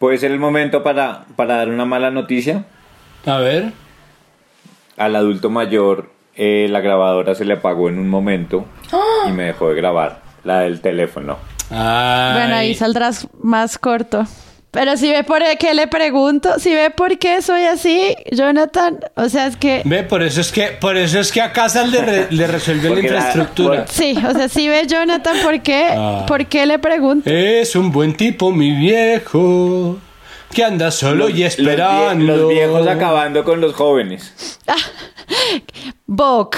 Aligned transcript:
Puede 0.00 0.16
ser 0.16 0.30
el 0.30 0.38
momento 0.38 0.82
para, 0.82 1.26
para 1.36 1.56
dar 1.56 1.68
una 1.68 1.84
mala 1.84 2.10
noticia. 2.10 2.64
A 3.26 3.36
ver. 3.36 3.74
Al 4.96 5.14
adulto 5.14 5.50
mayor 5.50 6.08
eh, 6.36 6.68
la 6.70 6.80
grabadora 6.80 7.34
se 7.34 7.44
le 7.44 7.52
apagó 7.52 7.90
en 7.90 7.98
un 7.98 8.08
momento 8.08 8.64
y 9.28 9.32
me 9.32 9.44
dejó 9.44 9.68
de 9.68 9.74
grabar, 9.74 10.22
la 10.42 10.60
del 10.60 10.80
teléfono. 10.80 11.36
Bueno, 11.68 12.54
ahí 12.54 12.74
saldrás 12.74 13.28
más 13.42 13.76
corto. 13.76 14.24
Pero 14.72 14.96
si 14.96 15.10
ve 15.10 15.24
por 15.24 15.42
qué 15.58 15.74
le 15.74 15.88
pregunto, 15.88 16.58
si 16.60 16.72
ve 16.74 16.90
por 16.90 17.18
qué 17.18 17.42
soy 17.42 17.62
así, 17.64 18.14
Jonathan, 18.30 19.00
o 19.16 19.28
sea, 19.28 19.48
es 19.48 19.56
que... 19.56 19.82
Ve, 19.84 20.04
por 20.04 20.22
eso 20.22 20.40
es 20.40 20.52
que, 20.52 20.68
por 20.80 20.96
eso 20.96 21.18
es 21.18 21.32
que 21.32 21.40
a 21.40 21.52
casa 21.52 21.82
le, 21.84 22.00
re- 22.00 22.26
le 22.30 22.46
resuelve 22.46 22.88
la 22.90 23.00
infraestructura. 23.00 23.86
Sí, 23.88 24.16
o 24.24 24.32
sea, 24.32 24.48
si 24.48 24.68
ve 24.68 24.86
Jonathan, 24.86 25.36
¿por 25.42 25.60
qué? 25.60 25.88
Ah. 25.90 26.24
¿Por 26.28 26.46
qué 26.46 26.66
le 26.66 26.78
pregunto? 26.78 27.28
Es 27.28 27.74
un 27.74 27.90
buen 27.90 28.14
tipo, 28.16 28.52
mi 28.52 28.70
viejo, 28.70 29.98
que 30.52 30.62
anda 30.64 30.92
solo 30.92 31.28
y 31.28 31.32
Los, 31.32 31.38
vie- 31.40 31.46
esperando. 31.46 32.24
los 32.36 32.48
viejos 32.50 32.86
acabando 32.86 33.42
con 33.42 33.60
los 33.60 33.74
jóvenes. 33.74 34.58
Bok, 36.06 36.56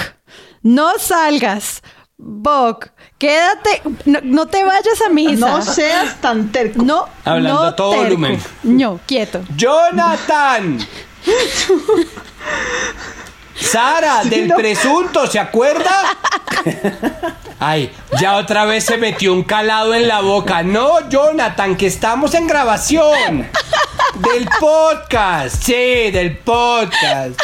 no 0.61 0.91
salgas. 0.99 1.81
Bok, 2.17 2.89
quédate, 3.23 3.81
no, 4.03 4.19
no 4.21 4.47
te 4.47 4.65
vayas 4.65 5.01
a 5.01 5.07
misa. 5.07 5.47
No 5.47 5.61
seas 5.61 6.19
tan 6.19 6.51
terco. 6.51 6.83
No, 6.83 7.07
Hablando 7.23 7.61
no 7.61 7.67
a 7.67 7.73
todo 7.75 7.91
terco. 7.91 8.03
volumen. 8.03 8.41
No, 8.63 8.99
quieto. 9.05 9.41
¡Jonathan! 9.55 10.77
Sara, 13.55 14.23
del 14.25 14.49
no. 14.49 14.57
presunto, 14.57 15.25
¿se 15.27 15.39
acuerda? 15.39 16.17
Ay, 17.61 17.93
ya 18.19 18.35
otra 18.35 18.65
vez 18.65 18.83
se 18.83 18.97
metió 18.97 19.31
un 19.31 19.43
calado 19.43 19.93
en 19.93 20.09
la 20.09 20.19
boca. 20.19 20.61
No, 20.61 21.07
Jonathan, 21.07 21.77
que 21.77 21.87
estamos 21.87 22.33
en 22.33 22.45
grabación. 22.45 23.47
Del 24.15 24.49
podcast, 24.59 25.63
sí, 25.63 26.11
del 26.11 26.39
podcast. 26.39 27.39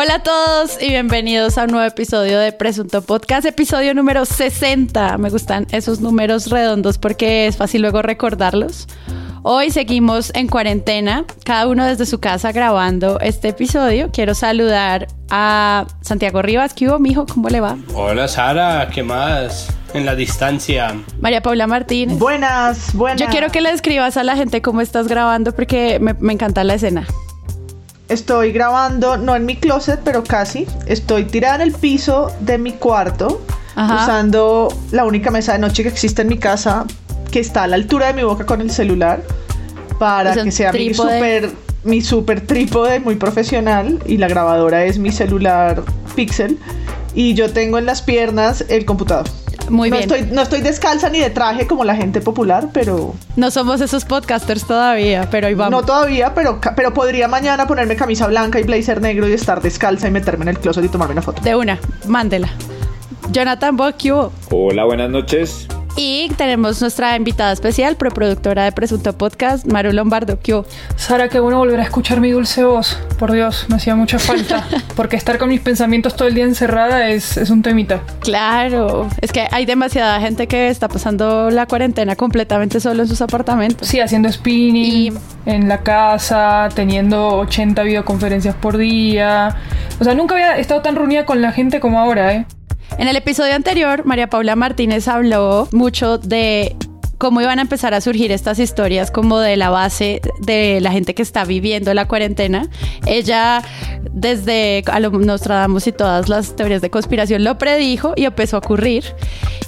Hola 0.00 0.14
a 0.14 0.18
todos 0.20 0.80
y 0.80 0.90
bienvenidos 0.90 1.58
a 1.58 1.64
un 1.64 1.72
nuevo 1.72 1.84
episodio 1.84 2.38
de 2.38 2.52
Presunto 2.52 3.02
Podcast, 3.02 3.44
episodio 3.46 3.94
número 3.94 4.24
60. 4.24 5.18
Me 5.18 5.28
gustan 5.28 5.66
esos 5.72 6.00
números 6.00 6.50
redondos 6.50 6.98
porque 6.98 7.48
es 7.48 7.56
fácil 7.56 7.82
luego 7.82 8.00
recordarlos. 8.00 8.86
Hoy 9.42 9.72
seguimos 9.72 10.30
en 10.36 10.46
cuarentena, 10.46 11.24
cada 11.44 11.66
uno 11.66 11.84
desde 11.84 12.06
su 12.06 12.20
casa 12.20 12.52
grabando 12.52 13.18
este 13.18 13.48
episodio. 13.48 14.10
Quiero 14.12 14.36
saludar 14.36 15.08
a 15.30 15.84
Santiago 16.00 16.42
Rivas. 16.42 16.74
¿Qué 16.74 16.86
hubo, 16.86 17.00
mijo? 17.00 17.26
¿Cómo 17.26 17.48
le 17.48 17.58
va? 17.58 17.76
Hola, 17.92 18.28
Sara, 18.28 18.88
¿qué 18.94 19.02
más? 19.02 19.66
En 19.94 20.06
la 20.06 20.14
distancia. 20.14 20.96
María 21.20 21.42
Paula 21.42 21.66
Martínez. 21.66 22.16
Buenas, 22.20 22.94
buenas. 22.94 23.20
Yo 23.20 23.26
quiero 23.26 23.50
que 23.50 23.60
le 23.60 23.72
describas 23.72 24.16
a 24.16 24.22
la 24.22 24.36
gente 24.36 24.62
cómo 24.62 24.80
estás 24.80 25.08
grabando 25.08 25.50
porque 25.56 25.98
me, 25.98 26.14
me 26.14 26.34
encanta 26.34 26.62
la 26.62 26.74
escena. 26.74 27.04
Estoy 28.08 28.52
grabando, 28.52 29.18
no 29.18 29.36
en 29.36 29.44
mi 29.44 29.56
closet, 29.56 30.00
pero 30.02 30.24
casi. 30.24 30.66
Estoy 30.86 31.24
tirada 31.24 31.56
en 31.56 31.60
el 31.60 31.72
piso 31.72 32.32
de 32.40 32.56
mi 32.56 32.72
cuarto, 32.72 33.42
Ajá. 33.74 34.02
usando 34.02 34.68
la 34.92 35.04
única 35.04 35.30
mesa 35.30 35.52
de 35.52 35.58
noche 35.58 35.82
que 35.82 35.90
existe 35.90 36.22
en 36.22 36.28
mi 36.28 36.38
casa, 36.38 36.86
que 37.30 37.40
está 37.40 37.64
a 37.64 37.66
la 37.66 37.76
altura 37.76 38.06
de 38.06 38.14
mi 38.14 38.22
boca 38.22 38.46
con 38.46 38.62
el 38.62 38.70
celular, 38.70 39.22
para 39.98 40.32
Es 40.32 40.42
que 40.42 40.50
sea 40.52 40.72
mi 40.72 40.94
super, 40.94 41.50
mi 41.84 42.00
super 42.00 42.40
trípode 42.40 43.00
muy 43.00 43.16
profesional. 43.16 43.98
Y 44.06 44.16
la 44.16 44.28
grabadora 44.28 44.84
es 44.84 44.98
mi 44.98 45.12
celular 45.12 45.82
Pixel. 46.14 46.58
Y 47.14 47.34
yo 47.34 47.52
tengo 47.52 47.78
en 47.78 47.86
las 47.86 48.00
piernas 48.00 48.64
el 48.68 48.84
computador. 48.84 49.26
Muy 49.68 49.90
no 49.90 49.96
bien. 49.98 50.10
Estoy, 50.10 50.32
no 50.32 50.42
estoy 50.42 50.60
descalza 50.60 51.08
ni 51.08 51.20
de 51.20 51.30
traje 51.30 51.66
como 51.66 51.84
la 51.84 51.94
gente 51.94 52.20
popular, 52.20 52.68
pero 52.72 53.14
No 53.36 53.50
somos 53.50 53.80
esos 53.80 54.04
podcasters 54.04 54.66
todavía, 54.66 55.28
pero 55.30 55.46
ahí 55.46 55.54
vamos. 55.54 55.70
no 55.80 55.86
todavía, 55.86 56.34
pero, 56.34 56.60
pero 56.76 56.94
podría 56.94 57.28
mañana 57.28 57.66
ponerme 57.66 57.96
camisa 57.96 58.26
blanca 58.26 58.58
y 58.60 58.62
blazer 58.62 59.00
negro 59.00 59.28
y 59.28 59.32
estar 59.32 59.60
descalza 59.62 60.08
y 60.08 60.10
meterme 60.10 60.44
en 60.44 60.48
el 60.48 60.58
closet 60.58 60.84
y 60.84 60.88
tomarme 60.88 61.12
una 61.12 61.22
foto. 61.22 61.42
De 61.42 61.54
una, 61.54 61.78
mándela. 62.06 62.48
Jonathan 63.30 63.76
Bock, 63.76 63.96
¿qué 63.98 64.12
hubo? 64.12 64.32
Hola, 64.50 64.84
buenas 64.84 65.10
noches. 65.10 65.68
Y 65.96 66.28
tenemos 66.36 66.80
nuestra 66.80 67.16
invitada 67.16 67.52
especial, 67.52 67.96
proproductora 67.96 68.64
de 68.64 68.72
Presunto 68.72 69.12
Podcast, 69.18 69.66
Maru 69.66 69.92
Lombardo. 69.92 70.38
¿Qué? 70.40 70.62
Sara, 70.94 71.28
qué 71.28 71.40
bueno 71.40 71.58
volver 71.58 71.80
a 71.80 71.82
escuchar 71.82 72.20
mi 72.20 72.30
dulce 72.30 72.62
voz. 72.62 72.96
Por 73.18 73.32
Dios, 73.32 73.66
me 73.68 73.76
hacía 73.76 73.96
mucha 73.96 74.20
falta. 74.20 74.64
Porque 74.96 75.16
estar 75.16 75.38
con 75.38 75.48
mis 75.48 75.60
pensamientos 75.60 76.14
todo 76.14 76.28
el 76.28 76.34
día 76.34 76.44
encerrada 76.44 77.08
es, 77.08 77.36
es 77.36 77.50
un 77.50 77.62
temita. 77.62 78.00
Claro, 78.20 79.08
es 79.20 79.32
que 79.32 79.48
hay 79.50 79.66
demasiada 79.66 80.20
gente 80.20 80.46
que 80.46 80.68
está 80.68 80.86
pasando 80.88 81.50
la 81.50 81.66
cuarentena 81.66 82.14
completamente 82.14 82.78
solo 82.78 83.02
en 83.02 83.08
sus 83.08 83.20
apartamentos. 83.20 83.88
Sí, 83.88 83.98
haciendo 84.00 84.30
spinning, 84.30 85.12
Y- 85.14 85.18
en 85.50 85.68
la 85.68 85.78
casa, 85.82 86.68
teniendo 86.74 87.28
80 87.38 87.82
videoconferencias 87.82 88.54
por 88.54 88.76
día. 88.76 89.56
O 89.98 90.04
sea, 90.04 90.14
nunca 90.14 90.34
había 90.34 90.58
estado 90.58 90.80
tan 90.82 90.94
reunida 90.94 91.24
con 91.26 91.42
la 91.42 91.50
gente 91.50 91.80
como 91.80 91.98
ahora, 91.98 92.34
¿eh? 92.34 92.46
En 92.96 93.06
el 93.06 93.16
episodio 93.16 93.54
anterior, 93.54 94.04
María 94.06 94.30
Paula 94.30 94.56
Martínez 94.56 95.06
habló 95.08 95.68
mucho 95.72 96.18
de 96.18 96.76
cómo 97.18 97.40
iban 97.40 97.58
a 97.58 97.62
empezar 97.62 97.94
a 97.94 98.00
surgir 98.00 98.32
estas 98.32 98.58
historias 98.58 99.10
como 99.10 99.38
de 99.40 99.56
la 99.56 99.70
base 99.70 100.20
de 100.40 100.80
la 100.80 100.92
gente 100.92 101.14
que 101.14 101.22
está 101.22 101.44
viviendo 101.44 101.92
la 101.92 102.06
cuarentena. 102.06 102.68
Ella, 103.06 103.62
desde 104.12 104.84
a 104.86 105.00
lo 105.00 105.10
Nostradamus 105.10 105.86
y 105.88 105.92
todas 105.92 106.28
las 106.28 106.54
teorías 106.54 106.80
de 106.80 106.90
conspiración, 106.90 107.44
lo 107.44 107.58
predijo 107.58 108.12
y 108.16 108.24
empezó 108.24 108.56
a 108.56 108.58
ocurrir. 108.60 109.04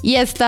Y 0.03 0.15
este 0.15 0.45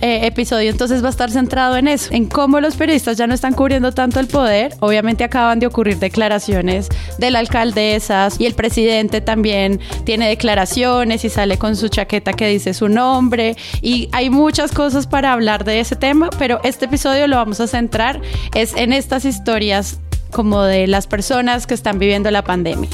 episodio 0.00 0.70
entonces 0.70 1.02
va 1.02 1.06
a 1.06 1.10
estar 1.10 1.30
centrado 1.30 1.76
en 1.76 1.88
eso, 1.88 2.12
en 2.12 2.26
cómo 2.26 2.60
los 2.60 2.76
periodistas 2.76 3.16
ya 3.16 3.26
no 3.26 3.32
están 3.32 3.54
cubriendo 3.54 3.92
tanto 3.92 4.20
el 4.20 4.26
poder. 4.26 4.74
Obviamente 4.80 5.24
acaban 5.24 5.60
de 5.60 5.66
ocurrir 5.66 5.98
declaraciones 5.98 6.88
de 7.18 7.30
la 7.30 7.38
alcaldesa 7.38 8.28
y 8.38 8.44
el 8.46 8.54
presidente 8.54 9.20
también 9.20 9.80
tiene 10.04 10.28
declaraciones 10.28 11.24
y 11.24 11.30
sale 11.30 11.56
con 11.56 11.76
su 11.76 11.88
chaqueta 11.88 12.32
que 12.32 12.48
dice 12.48 12.74
su 12.74 12.88
nombre. 12.88 13.56
Y 13.80 14.08
hay 14.12 14.28
muchas 14.28 14.72
cosas 14.72 15.06
para 15.06 15.32
hablar 15.32 15.64
de 15.64 15.80
ese 15.80 15.96
tema, 15.96 16.15
pero 16.38 16.60
este 16.64 16.86
episodio 16.86 17.26
lo 17.26 17.36
vamos 17.36 17.60
a 17.60 17.66
centrar 17.66 18.20
es 18.54 18.74
en 18.74 18.92
estas 18.92 19.24
historias 19.24 20.00
como 20.30 20.62
de 20.62 20.86
las 20.86 21.06
personas 21.06 21.66
que 21.66 21.74
están 21.74 21.98
viviendo 21.98 22.30
la 22.30 22.42
pandemia. 22.42 22.90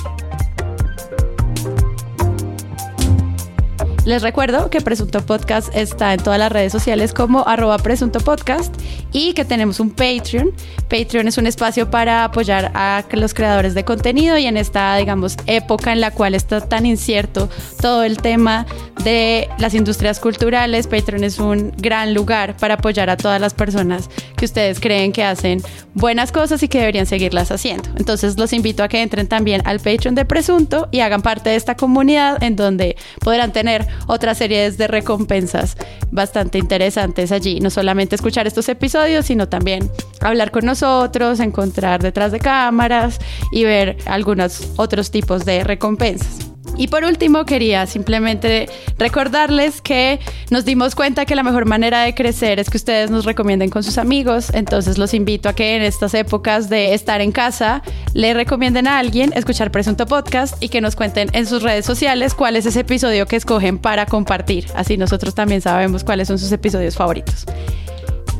Les 4.04 4.20
recuerdo 4.20 4.68
que 4.68 4.80
Presunto 4.80 5.24
Podcast 5.24 5.68
está 5.76 6.12
en 6.12 6.20
todas 6.20 6.36
las 6.36 6.50
redes 6.50 6.72
sociales 6.72 7.14
como 7.14 7.46
arroba 7.46 7.78
Presunto 7.78 8.18
Podcast 8.18 8.74
y 9.12 9.32
que 9.32 9.44
tenemos 9.44 9.78
un 9.78 9.90
Patreon. 9.90 10.50
Patreon 10.90 11.28
es 11.28 11.38
un 11.38 11.46
espacio 11.46 11.88
para 11.88 12.24
apoyar 12.24 12.72
a 12.74 13.04
los 13.12 13.32
creadores 13.32 13.74
de 13.74 13.84
contenido 13.84 14.36
y 14.38 14.46
en 14.46 14.56
esta, 14.56 14.96
digamos, 14.96 15.36
época 15.46 15.92
en 15.92 16.00
la 16.00 16.10
cual 16.10 16.34
está 16.34 16.60
tan 16.60 16.84
incierto 16.84 17.48
todo 17.80 18.02
el 18.02 18.16
tema 18.16 18.66
de 19.04 19.48
las 19.58 19.74
industrias 19.74 20.18
culturales, 20.18 20.88
Patreon 20.88 21.22
es 21.22 21.38
un 21.38 21.72
gran 21.76 22.12
lugar 22.12 22.56
para 22.56 22.74
apoyar 22.74 23.08
a 23.08 23.16
todas 23.16 23.40
las 23.40 23.54
personas 23.54 24.10
que 24.36 24.44
ustedes 24.44 24.80
creen 24.80 25.12
que 25.12 25.24
hacen 25.24 25.62
buenas 25.94 26.32
cosas 26.32 26.62
y 26.62 26.68
que 26.68 26.78
deberían 26.78 27.06
seguirlas 27.06 27.50
haciendo. 27.50 27.88
Entonces 27.96 28.38
los 28.38 28.52
invito 28.52 28.82
a 28.82 28.88
que 28.88 29.00
entren 29.00 29.28
también 29.28 29.62
al 29.64 29.78
Patreon 29.78 30.14
de 30.14 30.24
Presunto 30.24 30.88
y 30.90 31.00
hagan 31.00 31.22
parte 31.22 31.50
de 31.50 31.56
esta 31.56 31.76
comunidad 31.76 32.42
en 32.42 32.56
donde 32.56 32.96
podrán 33.20 33.52
tener 33.52 33.86
otra 34.06 34.34
serie 34.34 34.70
de 34.70 34.86
recompensas 34.86 35.76
bastante 36.10 36.58
interesantes 36.58 37.32
allí. 37.32 37.60
No 37.60 37.70
solamente 37.70 38.14
escuchar 38.14 38.46
estos 38.46 38.68
episodios, 38.68 39.26
sino 39.26 39.48
también 39.48 39.90
hablar 40.20 40.50
con 40.50 40.64
nosotros, 40.64 41.40
encontrar 41.40 42.02
detrás 42.02 42.32
de 42.32 42.38
cámaras 42.38 43.18
y 43.50 43.64
ver 43.64 43.96
algunos 44.06 44.72
otros 44.76 45.10
tipos 45.10 45.44
de 45.44 45.64
recompensas. 45.64 46.51
Y 46.76 46.88
por 46.88 47.04
último, 47.04 47.44
quería 47.44 47.86
simplemente 47.86 48.68
recordarles 48.98 49.80
que 49.80 50.20
nos 50.50 50.64
dimos 50.64 50.94
cuenta 50.94 51.26
que 51.26 51.34
la 51.34 51.42
mejor 51.42 51.66
manera 51.66 52.02
de 52.02 52.14
crecer 52.14 52.58
es 52.58 52.70
que 52.70 52.76
ustedes 52.76 53.10
nos 53.10 53.24
recomienden 53.24 53.70
con 53.70 53.82
sus 53.82 53.98
amigos. 53.98 54.50
Entonces 54.54 54.98
los 54.98 55.14
invito 55.14 55.48
a 55.48 55.54
que 55.54 55.76
en 55.76 55.82
estas 55.82 56.14
épocas 56.14 56.68
de 56.68 56.94
estar 56.94 57.20
en 57.20 57.32
casa 57.32 57.82
le 58.14 58.34
recomienden 58.34 58.86
a 58.86 58.98
alguien 58.98 59.32
escuchar 59.34 59.70
Presunto 59.70 60.06
Podcast 60.06 60.62
y 60.62 60.68
que 60.68 60.80
nos 60.80 60.96
cuenten 60.96 61.28
en 61.32 61.46
sus 61.46 61.62
redes 61.62 61.84
sociales 61.84 62.34
cuál 62.34 62.56
es 62.56 62.66
ese 62.66 62.80
episodio 62.80 63.26
que 63.26 63.36
escogen 63.36 63.78
para 63.78 64.06
compartir. 64.06 64.66
Así 64.74 64.96
nosotros 64.96 65.34
también 65.34 65.60
sabemos 65.60 66.04
cuáles 66.04 66.28
son 66.28 66.38
sus 66.38 66.52
episodios 66.52 66.96
favoritos. 66.96 67.46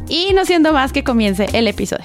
Y 0.08 0.32
no 0.34 0.44
siendo 0.44 0.73
más 0.73 0.93
que 0.93 1.05
comience 1.05 1.49
el 1.52 1.69
episodio. 1.69 2.05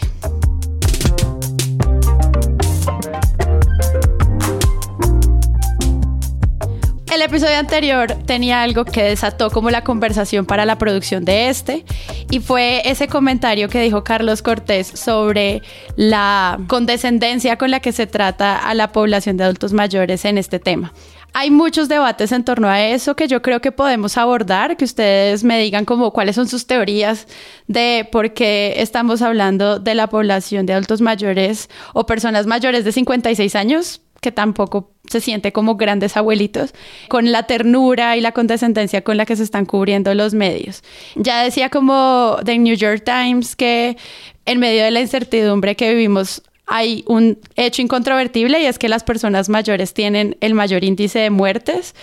El 7.11 7.21
episodio 7.21 7.57
anterior 7.57 8.13
tenía 8.25 8.61
algo 8.61 8.83
que 8.83 9.01
desató 9.01 9.49
como 9.49 9.69
la 9.69 9.83
conversación 9.83 10.45
para 10.45 10.65
la 10.65 10.77
producción 10.77 11.23
de 11.23 11.47
este 11.47 11.85
y 12.29 12.41
fue 12.41 12.81
ese 12.83 13.07
comentario 13.07 13.69
que 13.69 13.81
dijo 13.81 14.03
Carlos 14.03 14.41
Cortés 14.41 14.87
sobre 14.87 15.61
la 15.95 16.59
condescendencia 16.67 17.57
con 17.57 17.71
la 17.71 17.79
que 17.79 17.93
se 17.93 18.07
trata 18.07 18.57
a 18.57 18.73
la 18.73 18.91
población 18.91 19.37
de 19.37 19.45
adultos 19.45 19.71
mayores 19.71 20.25
en 20.25 20.37
este 20.37 20.59
tema. 20.59 20.93
Hay 21.33 21.49
muchos 21.49 21.87
debates 21.87 22.31
en 22.31 22.43
torno 22.43 22.67
a 22.67 22.81
eso 22.83 23.15
que 23.15 23.27
yo 23.27 23.41
creo 23.41 23.61
que 23.61 23.71
podemos 23.71 24.17
abordar, 24.17 24.75
que 24.75 24.85
ustedes 24.85 25.43
me 25.43 25.59
digan 25.59 25.85
como 25.85 26.11
cuáles 26.11 26.35
son 26.35 26.47
sus 26.47 26.67
teorías 26.67 27.27
de 27.67 28.07
por 28.11 28.33
qué 28.33 28.75
estamos 28.77 29.21
hablando 29.21 29.79
de 29.79 29.95
la 29.95 30.07
población 30.07 30.65
de 30.65 30.73
adultos 30.73 30.99
mayores 30.99 31.69
o 31.93 32.05
personas 32.05 32.47
mayores 32.47 32.83
de 32.83 32.91
56 32.91 33.55
años 33.55 34.01
que 34.27 34.33
tampoco 34.33 34.91
se 35.07 35.21
siente 35.21 35.53
como 35.53 35.77
grandes 35.77 36.17
abuelitos, 36.17 36.73
con 37.07 37.31
la 37.31 37.43
ternura 37.43 38.17
y 38.17 38.19
la 38.19 38.33
condescendencia 38.33 39.01
con 39.01 39.15
la 39.15 39.25
que 39.25 39.37
se 39.37 39.43
están 39.43 39.65
cubriendo 39.65 40.13
los 40.13 40.33
medios. 40.33 40.83
Ya 41.15 41.43
decía 41.43 41.69
como 41.69 42.35
The 42.43 42.57
New 42.57 42.75
York 42.75 43.03
Times 43.05 43.55
que 43.55 43.95
en 44.45 44.59
medio 44.59 44.83
de 44.83 44.91
la 44.91 44.99
incertidumbre 44.99 45.77
que 45.77 45.91
vivimos 45.91 46.43
hay 46.65 47.05
un 47.07 47.39
hecho 47.55 47.81
incontrovertible 47.81 48.59
y 48.59 48.65
es 48.65 48.77
que 48.77 48.89
las 48.89 49.05
personas 49.05 49.47
mayores 49.47 49.93
tienen 49.93 50.35
el 50.41 50.53
mayor 50.53 50.83
índice 50.83 51.19
de 51.19 51.29
muertes, 51.29 51.95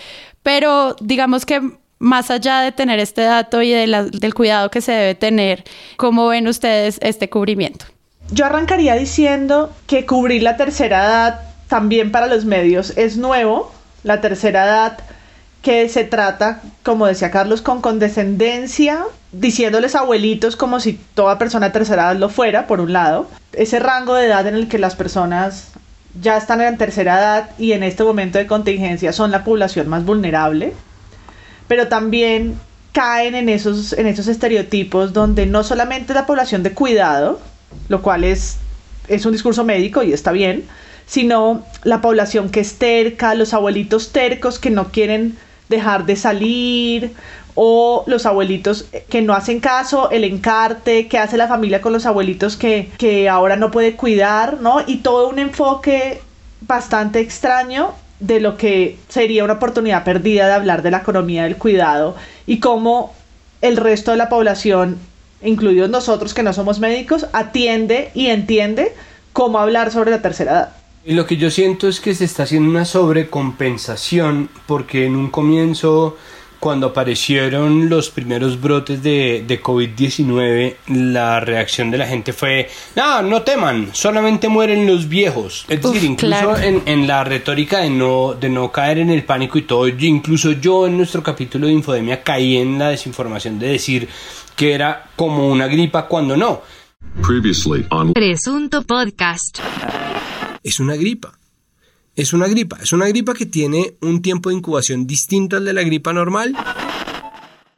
pero 0.43 0.97
digamos 1.03 1.45
que 1.45 1.61
más 1.99 2.31
allá 2.31 2.61
de 2.61 2.73
tener 2.73 3.01
este 3.01 3.21
dato 3.21 3.61
y 3.61 3.71
del 3.71 4.35
cuidado 4.35 4.71
que 4.71 4.81
se 4.81 4.93
debe 4.93 5.15
tener, 5.15 5.65
¿cómo 5.99 6.29
ven 6.29 6.49
ustedes 6.49 6.99
este 7.03 7.29
cubrimiento? 7.29 7.85
Yo 8.33 8.47
arrancaría 8.47 8.95
diciendo 8.95 9.71
que 9.87 10.07
cubrir 10.07 10.43
la 10.43 10.57
tercera 10.57 11.05
edad 11.05 11.54
también 11.75 12.13
para 12.13 12.29
los 12.29 12.45
medios 12.45 12.93
es 12.97 13.17
nuevo. 13.17 13.73
La 14.05 14.21
tercera 14.21 14.65
edad 14.65 14.99
que 15.61 15.89
se 15.89 16.05
trata, 16.05 16.63
como 16.85 17.05
decía 17.05 17.33
Carlos, 17.33 17.63
con 17.63 17.81
condescendencia, 17.81 19.03
diciéndoles 19.33 19.97
abuelitos 19.97 20.55
como 20.55 20.79
si 20.79 20.93
toda 21.15 21.37
persona 21.37 21.67
de 21.67 21.73
tercera 21.73 22.05
edad 22.05 22.17
lo 22.17 22.29
fuera, 22.29 22.69
por 22.69 22.81
un 22.81 22.93
lado. 22.93 23.27
Ese 23.55 23.81
rango 23.81 24.15
de 24.15 24.27
edad 24.27 24.47
en 24.47 24.55
el 24.55 24.69
que 24.69 24.79
las 24.79 24.95
personas 24.95 25.73
ya 26.23 26.37
están 26.37 26.61
en 26.61 26.79
tercera 26.79 27.19
edad 27.19 27.51
y 27.59 27.73
en 27.73 27.83
este 27.83 28.05
momento 28.05 28.39
de 28.39 28.47
contingencia 28.47 29.13
son 29.13 29.33
la 29.33 29.43
población 29.43 29.89
más 29.89 30.05
vulnerable, 30.05 30.75
pero 31.67 31.89
también 31.89 32.57
caen 32.93 33.35
en 33.35 33.49
esos, 33.49 33.95
en 33.95 34.07
esos 34.07 34.29
estereotipos 34.29 35.13
donde 35.13 35.47
no 35.47 35.65
solamente 35.65 36.15
la 36.15 36.25
población 36.25 36.63
de 36.63 36.71
cuidado, 36.71 37.41
lo 37.89 38.01
cual 38.01 38.23
es, 38.23 38.59
es 39.09 39.27
un 39.27 39.33
discurso 39.33 39.65
médico 39.65 40.05
y 40.05 40.13
está 40.13 40.31
bien, 40.31 40.69
sino 41.07 41.65
la 41.83 42.01
población 42.01 42.51
que 42.51 42.61
es 42.61 42.79
terca, 42.79 43.35
los 43.35 43.55
abuelitos 43.55 44.13
tercos 44.13 44.59
que 44.59 44.71
no 44.71 44.91
quieren 44.91 45.37
dejar 45.69 46.07
de 46.07 46.17
salir, 46.17 47.13
o 47.55 48.05
los 48.07 48.27
abuelitos 48.27 48.87
que 49.09 49.23
no 49.23 49.33
hacen 49.33 49.61
caso, 49.61 50.11
el 50.11 50.25
encarte 50.25 51.07
que 51.07 51.19
hace 51.19 51.37
la 51.37 51.49
familia 51.49 51.81
con 51.81 51.93
los 51.93 52.07
abuelitos 52.07 52.57
que, 52.57 52.91
que 52.99 53.29
ahora 53.29 53.57
no 53.57 53.71
puede 53.71 53.95
cuidar, 53.95 54.61
¿no? 54.61 54.83
Y 54.87 54.99
todo 54.99 55.29
un 55.29 55.39
enfoque 55.39 56.21
bastante 56.63 57.21
extraño 57.21 57.95
de 58.19 58.41
lo 58.41 58.57
que 58.57 58.99
sería 59.09 59.45
una 59.45 59.55
oportunidad 59.55 60.05
perdida 60.05 60.47
de 60.47 60.55
hablar 60.55 60.83
de 60.83 60.91
la 60.91 60.99
economía 60.99 61.45
del 61.45 61.57
cuidado 61.57 62.17
y 62.47 62.59
cómo 62.59 63.13
el 63.61 63.77
resto 63.77 64.11
de 64.11 64.17
la 64.17 64.29
población, 64.29 64.99
incluidos 65.43 65.91
nosotros 65.91 66.35
que 66.35 66.43
no 66.43 66.53
somos 66.53 66.81
médicos, 66.81 67.27
atiende 67.33 68.11
y 68.15 68.29
entiende 68.29 68.95
cómo 69.33 69.59
hablar 69.59 69.93
sobre 69.93 70.11
la 70.11 70.23
tercera 70.23 70.53
edad. 70.53 70.84
Y 71.07 71.13
lo 71.13 71.27
que 71.27 71.37
yo 71.37 71.51
siento 71.51 71.87
es 71.87 72.01
que 72.01 72.15
se 72.15 72.25
está 72.25 72.45
haciendo 72.45 72.71
una 72.71 72.87
sobrecompensación 72.87 74.49
porque 74.67 75.05
en 75.05 75.17
un 75.17 75.29
comienzo 75.29 76.17
cuando 76.61 76.87
aparecieron 76.87 77.91
los 77.91 78.09
primeros 78.09 78.59
brotes 78.59 79.03
de, 79.03 79.45
de 79.47 79.63
COVID-19, 79.63 80.77
la 80.87 81.41
reacción 81.41 81.91
de 81.91 81.99
la 81.99 82.07
gente 82.07 82.33
fue, 82.33 82.71
no, 82.97 83.21
no 83.21 83.43
teman, 83.43 83.91
solamente 83.93 84.49
mueren 84.49 84.87
los 84.87 85.07
viejos. 85.07 85.67
Es 85.69 85.83
decir, 85.83 86.05
incluso 86.05 86.57
en, 86.57 86.81
en, 86.87 87.07
la 87.07 87.23
retórica 87.23 87.81
de 87.81 87.91
no, 87.91 88.33
de 88.33 88.49
no 88.49 88.73
caer 88.73 88.97
en 88.97 89.11
el 89.11 89.25
pánico 89.25 89.59
y 89.59 89.63
todo, 89.63 89.87
incluso 89.87 90.53
yo 90.53 90.87
en 90.87 90.97
nuestro 90.97 91.23
capítulo 91.23 91.67
de 91.67 91.75
Infodemia 91.75 92.23
caí 92.23 92.57
en 92.57 92.79
la 92.79 92.89
desinformación 92.89 93.59
de 93.59 93.69
decir 93.69 94.09
que 94.57 94.73
era 94.73 95.11
como 95.17 95.51
una 95.51 95.67
gripa 95.67 96.07
cuando 96.07 96.35
no. 96.35 96.63
Previously 97.23 97.85
on 97.91 98.15
Presunto 98.15 98.81
Podcast 98.81 99.61
es 100.65 100.81
una 100.81 100.97
gripa. 100.97 101.39
Es 102.17 102.33
una 102.33 102.49
gripa. 102.49 102.79
Es 102.83 102.93
una 102.93 103.07
gripa 103.07 103.35
que 103.35 103.47
tiene 103.47 103.95
un 104.01 104.23
tiempo 104.23 104.49
de 104.49 104.57
incubación 104.57 105.07
distinto 105.07 105.57
al 105.57 105.65
de 105.65 105.75
la 105.75 105.83
gripa 105.83 106.13
normal. 106.13 106.57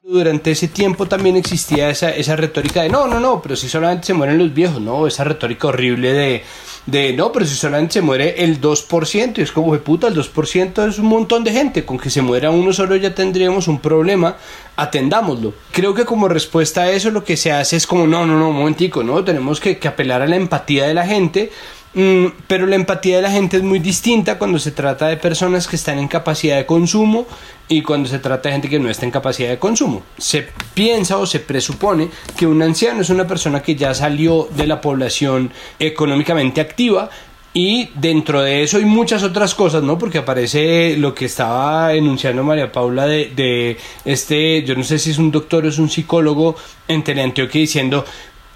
Durante 0.03 0.53
ese 0.53 0.69
tiempo 0.69 1.07
también 1.07 1.37
existía 1.37 1.91
esa, 1.91 2.11
esa 2.11 2.37
retórica 2.37 2.83
de 2.83 2.89
no, 2.89 3.09
no, 3.09 3.19
no, 3.19 3.43
pero 3.43 3.57
si 3.57 3.69
solamente 3.69 4.07
se 4.07 4.15
mueren 4.15 4.39
los 4.39 4.55
viejos, 4.55 4.81
no, 4.81 5.05
esa 5.09 5.25
retórica 5.25 5.67
horrible 5.67 6.13
de, 6.13 6.45
de 6.87 7.13
no, 7.13 7.33
pero 7.33 7.45
si 7.45 7.57
solamente 7.57 7.95
se 7.95 8.03
muere 8.03 8.45
el 8.45 8.61
2%, 8.61 9.39
y 9.39 9.41
es 9.41 9.51
como 9.51 9.73
de 9.73 9.81
puta, 9.81 10.07
el 10.07 10.15
2% 10.15 10.89
es 10.89 11.01
un 11.01 11.07
montón 11.07 11.43
de 11.43 11.51
gente, 11.51 11.85
con 11.85 11.99
que 11.99 12.11
se 12.11 12.23
muera 12.23 12.53
uno 12.53 12.73
solo 12.73 12.95
ya 12.95 13.17
tendríamos 13.17 13.67
un 13.67 13.81
problema, 13.81 14.37
atendámoslo. 14.77 15.55
Creo 15.73 15.93
que 15.93 16.05
como 16.05 16.29
respuesta 16.29 16.83
a 16.83 16.91
eso 16.93 17.11
lo 17.11 17.25
que 17.25 17.37
se 17.37 17.51
hace 17.51 17.75
es 17.75 17.89
como, 17.89 18.07
no, 18.07 18.25
no, 18.27 18.39
no, 18.39 18.51
un 18.51 18.57
momentico, 18.57 19.03
no, 19.03 19.25
tenemos 19.25 19.59
que, 19.59 19.79
que 19.79 19.89
apelar 19.89 20.23
a 20.23 20.29
la 20.29 20.37
empatía 20.37 20.87
de 20.87 20.95
la 20.95 21.05
gente 21.05 21.51
Mm, 21.97 22.27
pero 22.47 22.67
la 22.67 22.77
empatía 22.77 23.17
de 23.17 23.23
la 23.23 23.31
gente 23.31 23.57
es 23.57 23.63
muy 23.63 23.79
distinta 23.79 24.37
cuando 24.37 24.59
se 24.59 24.71
trata 24.71 25.09
de 25.09 25.17
personas 25.17 25.67
que 25.67 25.77
están 25.77 25.99
en 25.99 26.09
capacidad 26.09 26.59
de 26.59 26.67
consumo 26.67 27.27
y 27.69 27.81
cuando 27.81 28.07
se 28.07 28.19
trata 28.19 28.51
de 28.51 28.53
gente 28.53 28.69
que 28.69 28.79
no 28.79 28.91
está 28.91 29.07
en 29.07 29.11
capacidad 29.11 29.49
de 29.49 29.59
consumo. 29.59 30.03
Se 30.19 30.47
piensa 30.75 31.17
o 31.17 31.25
se 31.25 31.41
presupone 31.41 32.11
que 32.37 32.47
un 32.47 32.61
anciano 32.61 33.01
es 33.01 33.09
una 33.09 33.27
persona 33.27 33.63
que 33.63 33.77
ya 33.77 33.95
salió 33.95 34.47
de 34.55 34.67
la 34.67 34.83
población 34.83 35.51
económicamente 35.79 36.61
activa 36.61 37.09
y 37.55 37.89
dentro 37.95 38.43
de 38.43 38.63
eso 38.63 38.77
hay 38.77 38.85
muchas 38.85 39.23
otras 39.23 39.55
cosas, 39.55 39.83
¿no? 39.83 39.97
Porque 39.97 40.19
aparece 40.19 40.99
lo 40.99 41.15
que 41.15 41.25
estaba 41.25 41.95
enunciando 41.95 42.45
María 42.45 42.71
Paula 42.71 43.07
de, 43.07 43.33
de 43.35 43.79
este, 44.05 44.63
yo 44.65 44.75
no 44.75 44.85
sé 44.85 44.99
si 44.99 45.13
es 45.13 45.17
un 45.17 45.31
doctor 45.31 45.65
o 45.65 45.69
es 45.71 45.79
un 45.79 45.89
psicólogo 45.89 46.57
en 46.89 47.03
Teleantioquia 47.03 47.63
diciendo, 47.63 48.05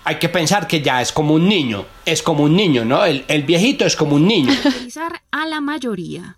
hay 0.05 0.19
que 0.19 0.29
pensar 0.29 0.67
que 0.67 0.83
ya 0.83 1.03
es 1.03 1.13
como 1.13 1.35
un 1.35 1.49
niño, 1.49 1.87
es 2.05 2.23
como 2.23 2.45
un 2.45 2.57
niño, 2.57 2.85
¿no? 2.85 3.05
El, 3.05 3.25
el 3.29 3.43
viejito 3.43 3.85
es 3.85 3.97
como 3.97 4.17
un 4.17 4.27
niño. 4.27 4.53
a 5.31 5.47
la 5.47 5.61
mayoría. 5.61 6.37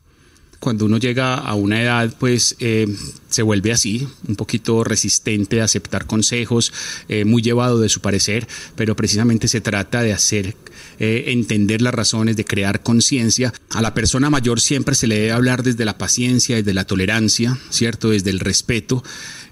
Cuando 0.59 0.85
uno 0.85 0.97
llega 0.97 1.35
a 1.35 1.55
una 1.55 1.83
edad, 1.83 2.15
pues 2.21 2.55
eh, 2.61 2.87
se 3.29 3.43
vuelve 3.43 3.73
así, 3.73 4.07
un 4.29 4.37
poquito 4.37 4.85
resistente 4.85 5.61
a 5.61 5.65
aceptar 5.65 6.07
consejos, 6.07 6.73
eh, 7.09 7.25
muy 7.25 7.43
llevado 7.43 7.81
de 7.81 7.89
su 7.89 8.01
parecer, 8.01 8.47
pero 8.77 8.95
precisamente 8.95 9.49
se 9.49 9.61
trata 9.61 10.03
de 10.03 10.13
hacer 10.13 10.55
eh, 11.01 11.25
entender 11.33 11.83
las 11.83 11.93
razones, 11.93 12.37
de 12.37 12.45
crear 12.45 12.81
conciencia. 12.85 13.53
A 13.71 13.83
la 13.83 13.93
persona 13.93 14.31
mayor 14.31 14.61
siempre 14.61 14.95
se 14.95 15.09
le 15.09 15.17
debe 15.17 15.33
hablar 15.33 15.65
desde 15.65 15.85
la 15.85 15.99
paciencia, 15.99 16.55
desde 16.55 16.75
la 16.75 16.85
tolerancia, 16.85 17.59
¿cierto? 17.71 18.11
Desde 18.11 18.31
el 18.31 18.39
respeto. 18.39 19.03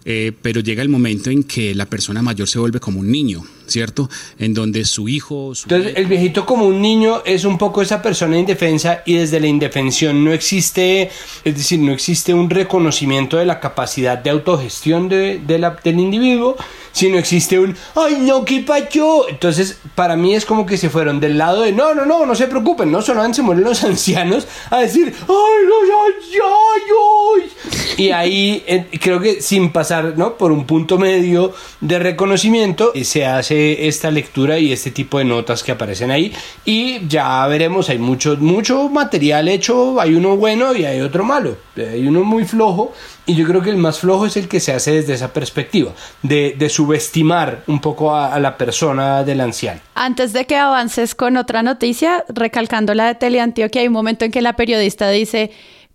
Eh, 0.05 0.33
pero 0.43 0.61
llega 0.61 0.83
el 0.83 0.89
momento 0.89 1.31
en 1.31 1.43
que 1.43 1.75
la 1.75 1.87
persona 1.87 2.23
mayor 2.23 2.49
se 2.49 2.59
vuelve 2.59 2.81
como 2.81 3.01
un 3.01 3.11
niño, 3.11 3.45
¿cierto? 3.71 4.09
En 4.39 4.55
donde 4.55 4.85
su 4.85 5.09
hijo... 5.09 5.53
Entonces, 5.63 5.95
el 5.97 6.07
viejito 6.07 6.45
como 6.45 6.67
un 6.67 6.81
niño 6.81 7.23
es 7.25 7.45
un 7.45 7.57
poco 7.59 7.83
esa 7.83 8.03
persona 8.03 8.39
indefensa 8.39 9.03
y 9.07 9.15
desde 9.15 9.41
la 9.41 9.47
indefensión 9.47 10.25
no 10.25 10.33
existe, 10.33 11.11
es 11.45 11.55
decir, 11.57 11.79
no 11.81 11.93
existe 11.93 12.35
un 12.35 12.51
reconocimiento 12.51 13.37
de 13.37 13.47
la 13.47 13.61
capacidad 13.61 14.19
de 14.19 14.31
autogestión 14.31 15.09
de, 15.09 15.41
la, 15.59 15.77
del 15.83 16.01
individuo, 16.01 16.57
sino 16.93 17.19
existe 17.19 17.59
un, 17.59 17.77
ay 17.95 18.19
no, 18.21 18.45
qué 18.45 18.61
pacho. 18.61 19.29
Entonces, 19.29 19.79
para 19.95 20.17
mí 20.17 20.35
es 20.35 20.45
como 20.45 20.67
que 20.67 20.77
se 20.77 20.91
fueron 20.91 21.21
del 21.21 21.39
lado 21.39 21.63
de, 21.63 21.73
no, 21.73 21.95
no, 21.95 22.05
no, 22.05 22.27
no 22.27 22.35
se 22.35 22.47
preocupen, 22.47 22.91
no 22.91 23.03
solamente 23.03 23.37
se 23.37 23.43
mueren 23.43 23.65
los 23.65 23.85
ancianos 23.85 24.47
a 24.71 24.79
decir, 24.79 25.15
ay, 25.23 25.67
los 25.67 25.91
ancianos. 26.17 27.97
Y 27.97 28.11
ahí 28.11 28.65
eh, 28.67 28.87
creo 29.01 29.21
que 29.21 29.43
sin 29.43 29.71
pasar 29.71 30.15
¿no? 30.17 30.37
por 30.37 30.53
un 30.53 30.65
punto 30.65 30.99
medio 30.99 31.53
de 31.81 31.99
reconocimiento, 31.99 32.93
se 33.05 33.27
hace 33.27 33.60
esta 33.89 34.11
lectura 34.11 34.59
y 34.59 34.73
este 34.73 34.91
tipo 34.91 35.19
de 35.19 35.25
notas 35.25 35.63
que 35.63 35.73
aparecen 35.73 36.11
ahí. 36.11 36.33
Y 36.65 37.07
ya 37.09 37.47
veremos, 37.47 37.89
hay 37.89 37.99
mucho, 37.99 38.37
mucho 38.37 38.89
material 38.89 39.49
hecho, 39.49 40.01
hay 40.01 40.15
uno 40.15 40.37
bueno 40.37 40.75
y 40.75 40.85
hay 40.85 41.01
otro 41.01 41.25
malo. 41.25 41.57
Hay 41.77 42.07
uno 42.07 42.25
muy 42.25 42.45
flojo 42.45 42.93
y 43.27 43.35
yo 43.35 43.47
creo 43.47 43.63
que 43.63 43.71
el 43.71 43.77
más 43.77 44.01
flojo 44.01 44.27
es 44.27 44.37
el 44.37 44.49
que 44.49 44.61
se 44.61 44.73
hace 44.73 44.93
desde 44.93 45.15
esa 45.15 45.33
perspectiva, 45.33 45.93
de, 46.23 46.69
subestimar 46.69 47.63
un 47.67 47.81
poco 47.81 48.15
a, 48.15 48.39
la 48.41 48.57
persona 48.57 49.23
del 49.23 49.41
anciano. 49.41 49.81
Antes 49.95 50.33
de 50.33 50.47
que 50.47 50.57
avances 50.57 51.15
con 51.15 51.37
otra 51.37 51.63
noticia, 51.63 52.25
recalcando 52.29 52.95
la 52.95 53.07
de 53.07 53.15
Teleantioquia, 53.15 53.83
hay 53.83 53.87
un 53.89 53.93
momento 53.93 54.25
en 54.25 54.33
que 54.33 54.43
la 54.43 54.55
periodista 54.55 55.11
dice 55.11 55.53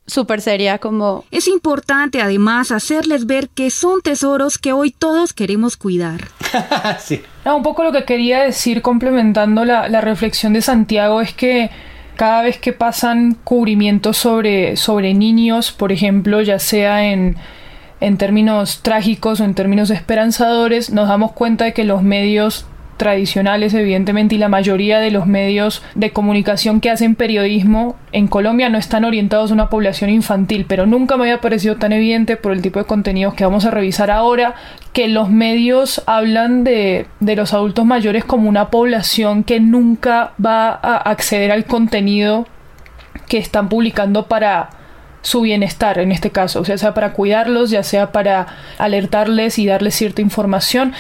súper 0.07 0.41
seria 0.41 0.77
como... 0.77 1.25
Es 1.31 1.47
importante 1.47 2.21
además 2.21 2.71
hacerles 2.71 3.25
ver 3.25 3.49
que 3.49 3.69
son 3.71 4.01
tesoros 4.01 4.57
que 4.57 4.73
hoy 4.73 4.91
todos 4.91 5.33
queremos 5.33 5.77
cuidar. 5.77 6.29
sí. 6.99 7.21
un 7.45 7.63
poco 7.63 7.83
lo 7.83 7.91
que 7.91 8.05
quería 8.05 8.43
decir 8.43 8.81
complementando 8.81 9.65
la, 9.65 9.89
la 9.89 10.01
reflexión 10.01 10.53
de 10.53 10.61
Santiago 10.61 11.21
es 11.21 11.33
que 11.33 11.69
cada 12.15 12.43
vez 12.43 12.57
que 12.57 12.73
pasan 12.73 13.37
cubrimientos 13.43 14.17
sobre, 14.17 14.77
sobre 14.77 15.13
niños, 15.13 15.71
por 15.71 15.91
ejemplo, 15.91 16.41
ya 16.41 16.59
sea 16.59 17.11
en 17.11 17.37
en 18.01 18.17
términos 18.17 18.81
trágicos 18.81 19.39
o 19.39 19.45
en 19.45 19.55
términos 19.55 19.89
esperanzadores, 19.89 20.89
nos 20.89 21.07
damos 21.07 21.31
cuenta 21.31 21.65
de 21.65 21.73
que 21.73 21.83
los 21.83 22.03
medios 22.03 22.65
tradicionales, 22.97 23.73
evidentemente, 23.73 24.35
y 24.35 24.37
la 24.37 24.49
mayoría 24.49 24.99
de 24.99 25.11
los 25.11 25.27
medios 25.27 25.83
de 25.95 26.11
comunicación 26.11 26.81
que 26.81 26.89
hacen 26.89 27.15
periodismo 27.15 27.95
en 28.11 28.27
Colombia 28.27 28.69
no 28.69 28.77
están 28.77 29.05
orientados 29.05 29.51
a 29.51 29.53
una 29.53 29.69
población 29.69 30.09
infantil, 30.09 30.65
pero 30.67 30.85
nunca 30.85 31.17
me 31.17 31.23
había 31.23 31.41
parecido 31.41 31.75
tan 31.75 31.91
evidente 31.91 32.37
por 32.37 32.51
el 32.51 32.61
tipo 32.61 32.79
de 32.79 32.85
contenidos 32.85 33.33
que 33.33 33.45
vamos 33.45 33.65
a 33.65 33.71
revisar 33.71 34.11
ahora, 34.11 34.55
que 34.93 35.07
los 35.07 35.29
medios 35.29 36.01
hablan 36.05 36.63
de, 36.63 37.07
de 37.19 37.35
los 37.35 37.53
adultos 37.53 37.85
mayores 37.85 38.23
como 38.23 38.47
una 38.47 38.69
población 38.69 39.43
que 39.43 39.59
nunca 39.59 40.33
va 40.43 40.69
a 40.69 40.97
acceder 40.97 41.51
al 41.51 41.65
contenido 41.65 42.47
que 43.27 43.37
están 43.37 43.69
publicando 43.69 44.27
para 44.27 44.69
su 45.25 45.41
bienestar 45.41 45.97
en 45.97 46.11
este 46.11 46.29
caso, 46.29 46.61
o 46.61 46.65
sea, 46.65 46.77
sea 46.77 46.93
para 46.93 47.13
cuidarlos, 47.13 47.71
ya 47.71 47.81
sea 47.81 48.11
para 48.11 48.45
alertarles 48.77 49.57
y 49.57 49.65
darles 49.65 49.95
cierta 49.95 50.21
información. 50.21 50.93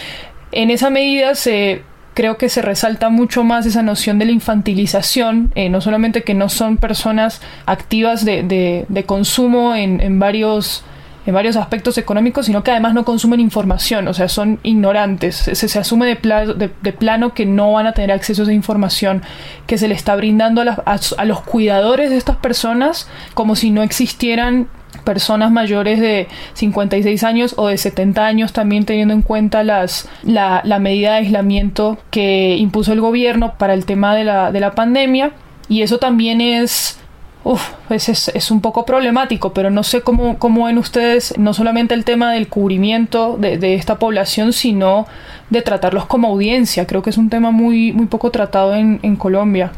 En 0.51 0.71
esa 0.71 0.89
medida 0.89 1.35
se 1.35 1.83
creo 2.15 2.37
que 2.37 2.49
se 2.49 2.61
resalta 2.61 3.09
mucho 3.09 3.43
más 3.43 3.65
esa 3.67 3.83
noción 3.83 4.17
de 4.17 4.25
la 4.25 4.31
infantilización, 4.31 5.51
eh, 5.53 5.69
no 5.69 5.81
solamente 5.81 6.23
que 6.23 6.33
no 6.33 6.49
son 6.49 6.77
personas 6.77 7.41
activas 7.65 8.25
de, 8.25 8.41
de, 8.41 8.85
de 8.87 9.03
consumo 9.03 9.75
en, 9.75 10.17
varios 10.17 10.83
en 11.25 11.33
varios 11.33 11.55
aspectos 11.55 11.97
económicos, 11.97 12.45
sino 12.45 12.63
que 12.63 12.69
además 12.71 12.93
no 12.93 13.03
consumen 13.03 13.39
información, 13.39 14.07
o 14.07 14.13
sea, 14.13 14.29
son 14.29 14.59
ignorantes. 14.61 15.35
Se, 15.35 15.79
asume 15.79 16.05
de, 16.05 16.15
pla 16.15 16.45
de, 16.45 16.69
de, 16.81 16.93
plano 16.93 17.33
que 17.33 17.47
no 17.47 17.73
van 17.73 17.87
a 17.87 17.93
tener 17.93 18.11
acceso 18.11 18.43
a 18.43 18.45
esa 18.45 18.53
información 18.53 19.23
que 19.65 19.79
se 19.79 19.87
le 19.87 19.95
está 19.95 20.15
brindando 20.15 20.61
a, 20.61 20.65
la, 20.65 20.83
a, 20.85 20.99
a 21.17 21.25
los 21.25 21.41
cuidadores 21.41 22.11
de 22.11 22.17
estas 22.17 22.37
personas 22.37 23.09
como 23.33 23.55
si 23.55 23.71
no 23.71 23.81
existieran 23.81 24.67
personas 25.03 25.51
mayores 25.51 25.99
de 25.99 26.27
56 26.53 27.23
años 27.23 27.55
o 27.57 27.67
de 27.67 27.77
70 27.77 28.25
años, 28.25 28.53
también 28.53 28.85
teniendo 28.85 29.13
en 29.13 29.21
cuenta 29.21 29.63
las, 29.63 30.07
la, 30.23 30.61
la 30.63 30.79
medida 30.79 31.11
de 31.11 31.17
aislamiento 31.17 31.97
que 32.11 32.55
impuso 32.57 32.93
el 32.93 33.01
gobierno 33.01 33.53
para 33.57 33.73
el 33.73 33.85
tema 33.85 34.15
de 34.15 34.23
la, 34.23 34.51
de 34.51 34.59
la 34.59 34.71
pandemia. 34.71 35.31
Y 35.67 35.81
eso 35.81 35.97
también 35.97 36.41
es 36.41 36.99
pues 37.87 38.09
es, 38.09 38.29
es, 38.29 38.49
un 38.49 38.59
poco 38.59 38.85
problemático, 38.85 39.53
pero 39.53 39.69
no 39.69 39.83
sé 39.83 40.01
cómo, 40.01 40.39
cómo 40.39 40.65
ven 40.65 40.79
ustedes 40.79 41.37
no 41.37 41.53
solamente 41.53 41.93
el 41.93 42.03
tema 42.03 42.33
del 42.33 42.47
cubrimiento 42.47 43.37
de, 43.37 43.59
de, 43.59 43.75
esta 43.75 43.99
población, 43.99 44.51
sino 44.51 45.05
de 45.51 45.61
tratarlos 45.61 46.07
como 46.07 46.29
audiencia. 46.29 46.87
Creo 46.87 47.03
que 47.03 47.11
es 47.11 47.17
un 47.17 47.29
tema 47.29 47.51
muy, 47.51 47.91
muy 47.91 48.07
poco 48.07 48.31
tratado 48.31 48.73
en, 48.73 48.99
en 49.03 49.15
Colombia. 49.15 49.71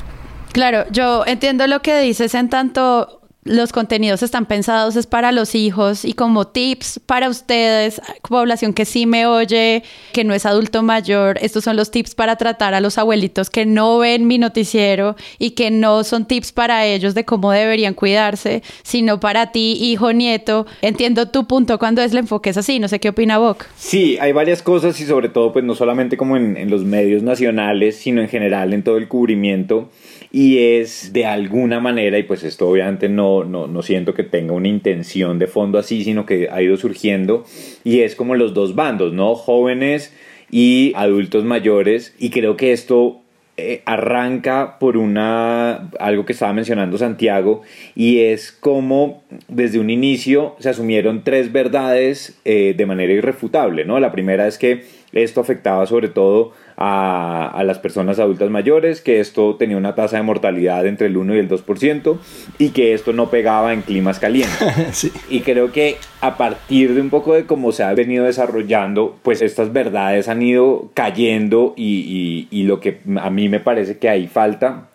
Claro, 0.53 0.85
yo 0.91 1.25
entiendo 1.25 1.67
lo 1.67 1.81
que 1.81 1.99
dices 1.99 2.33
en 2.35 2.47
tanto 2.47 3.19
los 3.47 3.71
contenidos 3.71 4.23
están 4.23 4.45
pensados 4.45 4.95
es 4.95 5.07
para 5.07 5.31
los 5.31 5.55
hijos 5.55 6.05
y 6.05 6.13
como 6.13 6.47
tips 6.47 6.99
para 7.05 7.29
ustedes, 7.29 8.01
población 8.27 8.73
que 8.73 8.85
sí 8.85 9.05
me 9.05 9.25
oye, 9.25 9.83
que 10.13 10.23
no 10.23 10.33
es 10.33 10.45
adulto 10.45 10.83
mayor, 10.83 11.37
estos 11.41 11.63
son 11.63 11.75
los 11.75 11.91
tips 11.91 12.15
para 12.15 12.35
tratar 12.35 12.73
a 12.73 12.81
los 12.81 12.97
abuelitos 12.97 13.49
que 13.49 13.65
no 13.65 13.97
ven 13.99 14.27
mi 14.27 14.37
noticiero 14.37 15.15
y 15.39 15.51
que 15.51 15.71
no 15.71 16.03
son 16.03 16.25
tips 16.25 16.51
para 16.51 16.85
ellos 16.85 17.15
de 17.15 17.25
cómo 17.25 17.51
deberían 17.51 17.93
cuidarse, 17.93 18.63
sino 18.83 19.19
para 19.19 19.51
ti, 19.51 19.77
hijo, 19.79 20.13
nieto. 20.13 20.65
Entiendo 20.81 21.29
tu 21.29 21.47
punto 21.47 21.79
cuando 21.79 22.01
es 22.01 22.11
el 22.11 22.19
enfoque 22.19 22.49
es 22.49 22.57
así, 22.57 22.79
no 22.79 22.87
sé 22.87 22.99
qué 22.99 23.09
opina 23.09 23.37
Boc. 23.37 23.65
Sí, 23.77 24.17
hay 24.19 24.31
varias 24.31 24.61
cosas 24.61 24.99
y 24.99 25.05
sobre 25.05 25.29
todo 25.29 25.53
pues 25.53 25.63
no 25.63 25.75
solamente 25.75 26.17
como 26.17 26.37
en, 26.37 26.57
en 26.57 26.69
los 26.69 26.83
medios 26.83 27.23
nacionales, 27.23 27.95
sino 27.95 28.21
en 28.21 28.29
general 28.29 28.73
en 28.73 28.83
todo 28.83 28.97
el 28.97 29.07
cubrimiento 29.07 29.89
y 30.31 30.57
es 30.57 31.13
de 31.13 31.25
alguna 31.25 31.79
manera, 31.79 32.17
y 32.17 32.23
pues 32.23 32.43
esto 32.43 32.67
obviamente 32.67 33.09
no, 33.09 33.36
no, 33.45 33.67
no, 33.67 33.81
siento 33.81 34.13
que 34.13 34.23
tenga 34.23 34.53
una 34.53 34.67
intención 34.67 35.39
de 35.39 35.47
fondo 35.47 35.77
así, 35.77 36.03
sino 36.03 36.25
que 36.25 36.49
ha 36.51 36.61
ido 36.61 36.77
surgiendo, 36.77 37.45
y 37.83 38.01
es 38.01 38.15
como 38.15 38.35
los 38.35 38.53
dos 38.53 38.75
bandos, 38.75 39.13
¿no? 39.13 39.35
Jóvenes 39.35 40.13
y 40.49 40.93
adultos 40.95 41.43
mayores, 41.43 42.15
y 42.17 42.29
creo 42.29 42.57
que 42.57 42.71
esto 42.71 43.21
eh, 43.59 43.81
arranca 43.85 44.77
por 44.77 44.97
una 44.97 45.89
algo 45.99 46.27
que 46.27 46.33
estaba 46.33 46.53
mencionando 46.53 46.99
Santiago 46.99 47.63
y 47.95 48.19
es 48.19 48.51
como 48.51 49.23
desde 49.47 49.79
un 49.79 49.89
inicio 49.89 50.55
se 50.59 50.69
asumieron 50.69 51.23
tres 51.23 51.51
verdades 51.51 52.39
eh, 52.45 52.75
de 52.77 52.85
manera 52.85 53.13
irrefutable 53.13 53.83
no 53.83 53.99
la 53.99 54.11
primera 54.11 54.45
es 54.45 54.59
que 54.59 54.83
esto 55.11 55.41
afectaba 55.41 55.87
sobre 55.87 56.07
todo 56.07 56.53
a, 56.77 57.49
a, 57.49 57.63
las 57.63 57.79
personas 57.79 58.19
adultas 58.19 58.49
mayores, 58.51 59.01
que 59.01 59.19
esto 59.19 59.55
tenía 59.55 59.77
una 59.77 59.95
tasa 59.95 60.17
de 60.17 60.23
mortalidad 60.23 60.85
entre 60.85 61.07
el 61.07 61.17
1 61.17 61.35
y 61.35 61.39
el 61.39 61.49
2% 61.49 62.17
y 62.59 62.69
que 62.69 62.93
esto 62.93 63.13
no 63.13 63.31
pegaba 63.31 63.73
en 63.73 63.81
climas 63.81 64.19
calientes. 64.19 64.75
sí. 64.91 65.11
Y 65.29 65.41
creo 65.41 65.71
que 65.71 65.97
a 66.21 66.37
partir 66.37 66.93
de 66.93 67.01
un 67.01 67.09
poco 67.09 67.33
de 67.33 67.45
cómo 67.45 67.71
se 67.71 67.83
ha 67.83 67.93
venido 67.93 68.25
desarrollando, 68.25 69.17
pues 69.23 69.41
estas 69.41 69.73
verdades 69.73 70.27
han 70.29 70.41
ido 70.43 70.91
cayendo 70.93 71.73
y, 71.75 72.47
y, 72.51 72.59
y 72.59 72.63
lo 72.63 72.79
que 72.79 72.99
a 73.19 73.29
mí 73.31 73.49
me 73.49 73.59
parece 73.59 73.97
que 73.97 74.09
ahí 74.09 74.27
falta 74.27 74.87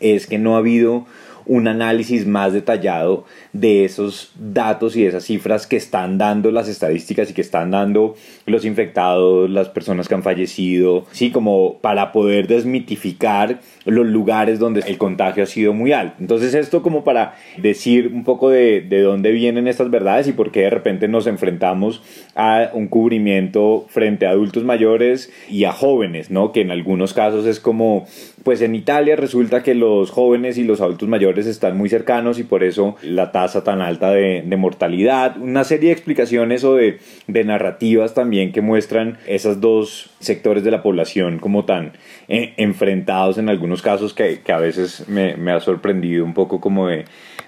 es 0.00 0.26
que 0.26 0.38
no 0.38 0.54
ha 0.54 0.58
habido 0.58 1.06
un 1.46 1.68
análisis 1.68 2.26
más 2.26 2.52
detallado 2.52 3.24
de 3.52 3.84
esos 3.84 4.32
datos 4.36 4.96
y 4.96 5.02
de 5.02 5.08
esas 5.08 5.24
cifras 5.24 5.66
que 5.66 5.76
están 5.76 6.18
dando 6.18 6.50
las 6.50 6.68
estadísticas 6.68 7.30
y 7.30 7.34
que 7.34 7.40
están 7.40 7.70
dando 7.70 8.14
los 8.46 8.64
infectados, 8.64 9.50
las 9.50 9.68
personas 9.68 10.08
que 10.08 10.14
han 10.14 10.22
fallecido, 10.22 11.06
sí, 11.12 11.30
como 11.30 11.78
para 11.80 12.12
poder 12.12 12.46
desmitificar 12.46 13.60
los 13.84 14.06
lugares 14.06 14.58
donde 14.58 14.80
el 14.86 14.98
contagio 14.98 15.42
ha 15.42 15.46
sido 15.46 15.72
muy 15.72 15.92
alto. 15.92 16.16
Entonces 16.20 16.54
esto 16.54 16.82
como 16.82 17.04
para 17.04 17.34
decir 17.58 18.10
un 18.12 18.24
poco 18.24 18.50
de, 18.50 18.80
de 18.80 19.00
dónde 19.00 19.32
vienen 19.32 19.68
estas 19.68 19.90
verdades 19.90 20.28
y 20.28 20.32
por 20.32 20.50
qué 20.50 20.60
de 20.60 20.70
repente 20.70 21.08
nos 21.08 21.26
enfrentamos 21.26 22.02
a 22.34 22.70
un 22.72 22.88
cubrimiento 22.88 23.86
frente 23.88 24.26
a 24.26 24.30
adultos 24.30 24.64
mayores 24.64 25.32
y 25.48 25.64
a 25.64 25.72
jóvenes, 25.72 26.30
¿no? 26.30 26.52
Que 26.52 26.60
en 26.60 26.70
algunos 26.70 27.14
casos 27.14 27.46
es 27.46 27.60
como, 27.60 28.06
pues 28.44 28.60
en 28.62 28.74
Italia 28.74 29.16
resulta 29.16 29.62
que 29.62 29.74
los 29.74 30.10
jóvenes 30.10 30.58
y 30.58 30.64
los 30.64 30.80
adultos 30.80 31.08
mayores 31.08 31.46
están 31.46 31.76
muy 31.76 31.88
cercanos 31.88 32.38
y 32.38 32.44
por 32.44 32.64
eso 32.64 32.96
la 33.02 33.30
tasa 33.32 33.62
tan 33.62 33.80
alta 33.80 34.10
de, 34.10 34.42
mortalidad, 34.56 35.36
una 35.38 35.64
serie 35.64 35.88
de 35.88 35.92
explicaciones 35.94 36.64
o 36.64 36.74
de, 36.74 36.98
narrativas 37.26 38.14
también 38.14 38.52
que 38.52 38.60
muestran 38.60 39.18
esos 39.26 39.60
dos 39.60 40.10
sectores 40.20 40.64
de 40.64 40.70
la 40.70 40.82
población 40.82 41.38
como 41.38 41.64
tan 41.64 41.92
eh, 42.28 42.54
enfrentados 42.56 43.38
en 43.38 43.48
algunos 43.48 43.82
casos 43.82 44.14
que, 44.14 44.40
a 44.52 44.58
veces 44.58 45.08
me, 45.08 45.36
me, 45.36 45.52
ha 45.52 45.60
sorprendido 45.60 46.24
un 46.24 46.34
poco 46.34 46.60
como 46.60 46.88
de, 46.88 47.04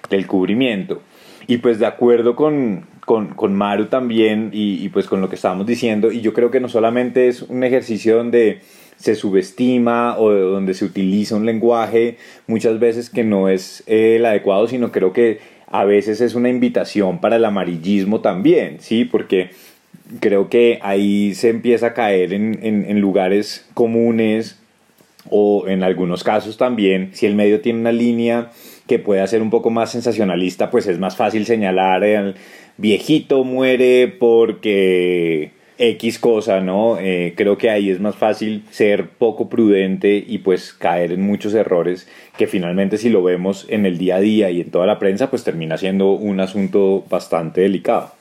del 0.09 0.27
cubrimiento. 0.27 1.01
Y 1.47 1.57
pues 1.57 1.77
de 1.77 1.85
acuerdo 1.85 2.35
con, 2.35 2.87
con, 3.05 3.35
con 3.35 3.53
Maru 3.53 3.85
también 3.85 4.49
y, 4.51 4.83
y, 4.83 4.89
pues 4.89 5.05
con 5.05 5.21
lo 5.21 5.29
que 5.29 5.35
estábamos 5.35 5.67
diciendo, 5.67 6.11
y 6.11 6.21
yo 6.21 6.33
creo 6.33 6.49
que 6.49 6.59
no 6.59 6.69
solamente 6.69 7.27
es 7.27 7.43
un 7.43 7.63
ejercicio 7.63 8.17
donde 8.17 8.61
se 8.97 9.15
subestima 9.15 10.17
o 10.17 10.31
donde 10.31 10.73
se 10.73 10.85
utiliza 10.85 11.35
un 11.35 11.45
lenguaje 11.45 12.17
muchas 12.47 12.79
veces 12.79 13.09
que 13.09 13.23
no 13.23 13.49
es 13.49 13.83
eh, 13.87 14.17
el 14.17 14.25
adecuado, 14.25 14.67
sino 14.67 14.91
creo 14.91 15.13
que 15.13 15.39
a 15.67 15.83
veces 15.83 16.21
es 16.21 16.35
una 16.35 16.49
invitación 16.49 17.19
para 17.19 17.35
el 17.35 17.45
amarillismo 17.45 18.21
también, 18.21 18.77
¿sí? 18.79 19.05
Porque 19.05 19.49
creo 20.19 20.49
que 20.49 20.79
ahí 20.81 21.33
se 21.33 21.49
empieza 21.49 21.87
a 21.87 21.93
caer 21.93 22.33
en, 22.33 22.59
en, 22.61 22.85
en 22.87 22.99
lugares 22.99 23.67
comunes 23.73 24.57
o 25.29 25.67
en 25.67 25.83
algunos 25.83 26.23
casos 26.23 26.57
también, 26.57 27.09
si 27.13 27.25
el 27.25 27.35
medio 27.35 27.61
tiene 27.61 27.79
una 27.79 27.91
línea 27.91 28.51
que 28.87 28.99
pueda 28.99 29.25
ser 29.25 29.41
un 29.41 29.49
poco 29.49 29.69
más 29.69 29.91
sensacionalista, 29.91 30.69
pues 30.69 30.85
es 30.87 30.99
más 30.99 31.15
fácil 31.15 31.45
señalar 31.45 32.03
el 32.03 32.35
viejito 32.77 33.43
muere 33.43 34.07
porque 34.07 35.51
X 35.77 36.19
cosa, 36.19 36.61
¿no? 36.61 36.97
Eh, 36.99 37.33
creo 37.35 37.57
que 37.57 37.69
ahí 37.69 37.89
es 37.89 37.99
más 37.99 38.15
fácil 38.15 38.63
ser 38.71 39.09
poco 39.09 39.49
prudente 39.49 40.23
y 40.25 40.39
pues 40.39 40.73
caer 40.73 41.11
en 41.11 41.21
muchos 41.21 41.53
errores 41.53 42.07
que 42.37 42.47
finalmente 42.47 42.97
si 42.97 43.09
lo 43.09 43.23
vemos 43.23 43.65
en 43.69 43.85
el 43.85 43.97
día 43.97 44.17
a 44.17 44.19
día 44.19 44.49
y 44.49 44.61
en 44.61 44.71
toda 44.71 44.85
la 44.85 44.99
prensa, 44.99 45.29
pues 45.29 45.43
termina 45.43 45.77
siendo 45.77 46.11
un 46.11 46.39
asunto 46.39 47.03
bastante 47.09 47.61
delicado. 47.61 48.11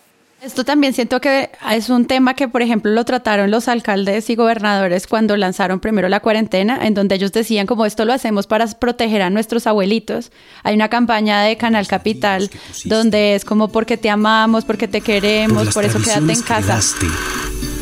Esto 0.45 0.63
también 0.63 0.93
siento 0.93 1.23
que 1.23 1.49
es 1.73 1.89
un 1.89 2.05
tema 2.05 2.35
que, 2.35 2.49
por 2.49 2.61
ejemplo, 2.61 2.93
lo 2.93 3.07
trataron 3.07 3.51
los 3.51 3.67
alcaldes 3.67 4.29
y 4.29 4.35
gobernadores 4.35 5.07
cuando 5.07 5.39
lanzaron 5.39 5.81
primero 5.81 6.11
la 6.11 6.21
cuarentena, 6.21 6.81
en 6.83 6.93
donde 6.93 7.15
ellos 7.15 7.33
decían 7.33 7.67
como 7.67 7.87
esto 7.87 8.05
lo 8.05 8.13
hacemos 8.13 8.47
para 8.47 8.67
proteger 8.67 9.23
a 9.23 9.31
nuestros 9.31 9.67
abuelitos. 9.67 10.33
Hay 10.63 10.75
una 10.75 10.91
campaña 10.91 11.41
de 11.43 11.57
Canal 11.57 11.87
Capital 11.87 12.51
donde 12.85 13.37
es 13.37 13.47
como 13.47 13.69
porque 13.69 13.97
te 13.97 14.11
amamos, 14.11 14.67
porque 14.67 14.87
te 14.87 15.01
queremos, 15.01 15.65
por, 15.65 15.75
por 15.75 15.85
eso 15.87 15.99
quédate 16.03 16.35
en 16.35 16.43
casa. 16.43 16.75
Quedaste, 16.75 17.07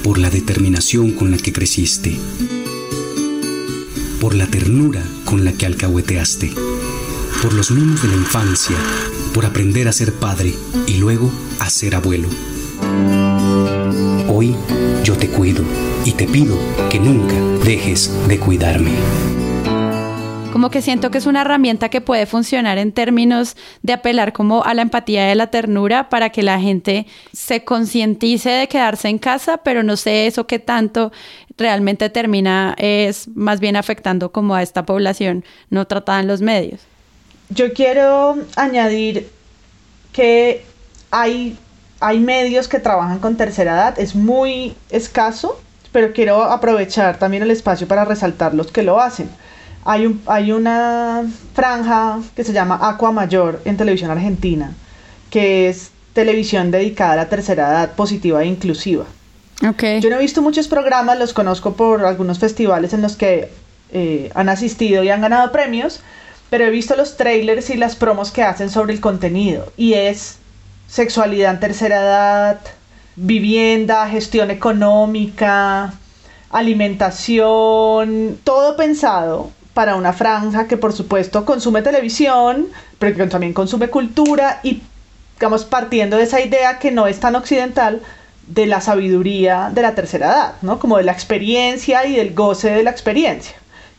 por 0.02 0.18
la 0.18 0.30
determinación 0.30 1.12
con 1.12 1.30
la 1.30 1.36
que 1.36 1.52
creciste, 1.52 2.18
por 4.20 4.34
la 4.34 4.46
ternura 4.46 5.02
con 5.24 5.44
la 5.44 5.52
que 5.52 5.66
alcahueteaste, 5.66 6.52
por 7.42 7.52
los 7.52 7.70
mimos 7.70 8.02
de 8.02 8.08
la 8.08 8.14
infancia, 8.14 8.76
por 9.32 9.46
aprender 9.46 9.88
a 9.88 9.92
ser 9.92 10.12
padre 10.12 10.54
y 10.86 10.94
luego 10.94 11.30
a 11.60 11.70
ser 11.70 11.94
abuelo. 11.94 12.28
Hoy 14.28 14.56
yo 15.04 15.16
te 15.16 15.28
cuido 15.28 15.64
y 16.04 16.12
te 16.12 16.26
pido 16.26 16.58
que 16.90 16.98
nunca 16.98 17.34
dejes 17.64 18.10
de 18.28 18.38
cuidarme. 18.38 18.92
Como 20.52 20.70
que 20.70 20.82
siento 20.82 21.10
que 21.10 21.18
es 21.18 21.26
una 21.26 21.40
herramienta 21.40 21.88
que 21.88 22.02
puede 22.02 22.26
funcionar 22.26 22.76
en 22.76 22.92
términos 22.92 23.56
de 23.82 23.94
apelar 23.94 24.34
como 24.34 24.62
a 24.64 24.74
la 24.74 24.82
empatía 24.82 25.26
y 25.28 25.32
a 25.32 25.34
la 25.34 25.46
ternura 25.48 26.10
para 26.10 26.28
que 26.30 26.42
la 26.42 26.60
gente 26.60 27.06
se 27.32 27.64
concientice 27.64 28.50
de 28.50 28.68
quedarse 28.68 29.08
en 29.08 29.18
casa, 29.18 29.58
pero 29.58 29.82
no 29.82 29.96
sé 29.96 30.26
eso 30.26 30.46
qué 30.46 30.58
tanto 30.58 31.10
realmente 31.56 32.10
termina 32.10 32.74
es 32.76 33.28
más 33.28 33.60
bien 33.60 33.76
afectando 33.76 34.30
como 34.30 34.54
a 34.54 34.62
esta 34.62 34.84
población 34.84 35.44
no 35.70 35.86
tratada 35.86 36.20
en 36.20 36.26
los 36.26 36.42
medios. 36.42 36.82
Yo 37.48 37.72
quiero 37.72 38.36
añadir 38.56 39.30
que 40.12 40.64
hay, 41.10 41.56
hay 42.00 42.20
medios 42.20 42.68
que 42.68 42.78
trabajan 42.78 43.20
con 43.20 43.36
tercera 43.36 43.72
edad, 43.72 43.98
es 43.98 44.14
muy 44.14 44.74
escaso, 44.90 45.58
pero 45.92 46.12
quiero 46.12 46.42
aprovechar 46.44 47.18
también 47.18 47.42
el 47.42 47.50
espacio 47.50 47.88
para 47.88 48.04
resaltar 48.04 48.54
los 48.54 48.70
que 48.70 48.82
lo 48.82 49.00
hacen. 49.00 49.30
Hay, 49.84 50.06
un, 50.06 50.22
hay 50.26 50.52
una 50.52 51.24
franja 51.54 52.20
que 52.36 52.44
se 52.44 52.52
llama 52.52 52.78
Aqua 52.80 53.10
Mayor 53.10 53.60
en 53.64 53.76
televisión 53.76 54.10
argentina, 54.10 54.72
que 55.30 55.68
es 55.68 55.90
televisión 56.12 56.70
dedicada 56.70 57.14
a 57.14 57.16
la 57.16 57.28
tercera 57.28 57.70
edad 57.70 57.92
positiva 57.92 58.42
e 58.42 58.46
inclusiva. 58.46 59.04
Okay. 59.66 60.00
Yo 60.00 60.10
no 60.10 60.16
he 60.16 60.20
visto 60.20 60.42
muchos 60.42 60.68
programas, 60.68 61.18
los 61.18 61.32
conozco 61.32 61.74
por 61.74 62.04
algunos 62.04 62.38
festivales 62.38 62.92
en 62.92 63.02
los 63.02 63.16
que 63.16 63.50
eh, 63.92 64.30
han 64.34 64.48
asistido 64.48 65.02
y 65.02 65.10
han 65.10 65.20
ganado 65.20 65.52
premios, 65.52 66.00
pero 66.50 66.64
he 66.64 66.70
visto 66.70 66.96
los 66.96 67.16
trailers 67.16 67.70
y 67.70 67.76
las 67.76 67.96
promos 67.96 68.30
que 68.30 68.42
hacen 68.42 68.70
sobre 68.70 68.92
el 68.92 69.00
contenido 69.00 69.72
y 69.76 69.94
es 69.94 70.38
sexualidad 70.86 71.54
en 71.54 71.60
tercera 71.60 72.02
edad, 72.02 72.60
vivienda, 73.16 74.08
gestión 74.08 74.50
económica, 74.50 75.94
alimentación, 76.50 78.38
todo 78.44 78.76
pensado 78.76 79.50
para 79.74 79.96
una 79.96 80.12
franja 80.12 80.68
que 80.68 80.76
por 80.76 80.92
supuesto 80.92 81.44
consume 81.44 81.82
televisión, 81.82 82.68
pero 82.98 83.16
que 83.16 83.26
también 83.26 83.52
consume 83.52 83.88
cultura 83.88 84.60
y 84.62 84.82
digamos 85.34 85.64
partiendo 85.64 86.16
de 86.16 86.24
esa 86.24 86.40
idea 86.40 86.78
que 86.78 86.90
no 86.90 87.06
es 87.06 87.20
tan 87.20 87.34
occidental 87.36 88.00
de 88.46 88.66
la 88.66 88.80
sabiduría 88.80 89.70
de 89.72 89.82
la 89.82 89.94
tercera 89.94 90.26
edad, 90.26 90.54
¿no? 90.62 90.78
Como 90.78 90.98
de 90.98 91.04
la 91.04 91.12
experiencia 91.12 92.06
y 92.06 92.16
del 92.16 92.34
goce 92.34 92.70
de 92.70 92.82
la 92.82 92.90
experiencia 92.90 93.54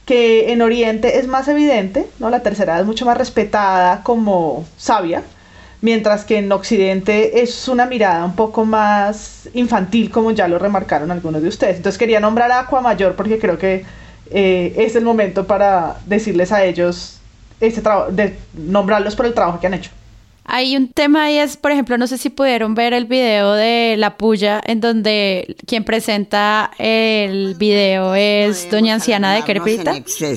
que 0.05 0.51
en 0.51 0.61
Oriente 0.61 1.19
es 1.19 1.27
más 1.27 1.47
evidente, 1.47 2.07
¿no? 2.19 2.29
La 2.29 2.43
tercera 2.43 2.73
edad 2.73 2.81
es 2.81 2.87
mucho 2.87 3.05
más 3.05 3.17
respetada 3.17 4.03
como 4.03 4.65
sabia, 4.77 5.23
mientras 5.81 6.25
que 6.25 6.39
en 6.39 6.51
Occidente 6.51 7.41
es 7.41 7.67
una 7.67 7.85
mirada 7.85 8.25
un 8.25 8.35
poco 8.35 8.65
más 8.65 9.49
infantil, 9.53 10.11
como 10.11 10.31
ya 10.31 10.47
lo 10.47 10.59
remarcaron 10.59 11.11
algunos 11.11 11.41
de 11.41 11.47
ustedes. 11.49 11.77
Entonces 11.77 11.97
quería 11.97 12.19
nombrar 12.19 12.51
a 12.51 12.61
Aqua 12.61 12.81
Mayor 12.81 13.15
porque 13.15 13.39
creo 13.39 13.57
que 13.57 13.85
eh, 14.31 14.73
es 14.77 14.95
el 14.95 15.03
momento 15.03 15.45
para 15.45 15.97
decirles 16.05 16.51
a 16.51 16.63
ellos, 16.63 17.19
ese 17.59 17.81
de 18.11 18.37
nombrarlos 18.53 19.15
por 19.15 19.25
el 19.25 19.33
trabajo 19.33 19.59
que 19.59 19.67
han 19.67 19.73
hecho. 19.73 19.91
Hay 20.45 20.75
un 20.75 20.89
tema 20.89 21.31
y 21.31 21.37
es, 21.37 21.55
por 21.55 21.71
ejemplo, 21.71 21.97
no 21.97 22.05
sé 22.05 22.17
si 22.17 22.29
pudieron 22.29 22.75
ver 22.75 22.93
el 22.93 23.05
video 23.05 23.53
de 23.53 23.95
La 23.97 24.17
Puya, 24.17 24.61
en 24.65 24.81
donde 24.81 25.55
quien 25.65 25.85
presenta 25.85 26.71
el 26.77 27.55
video 27.55 28.13
es 28.13 28.69
doña 28.69 28.95
anciana 28.95 29.33
de 29.33 29.43
Crepita. 29.43 29.93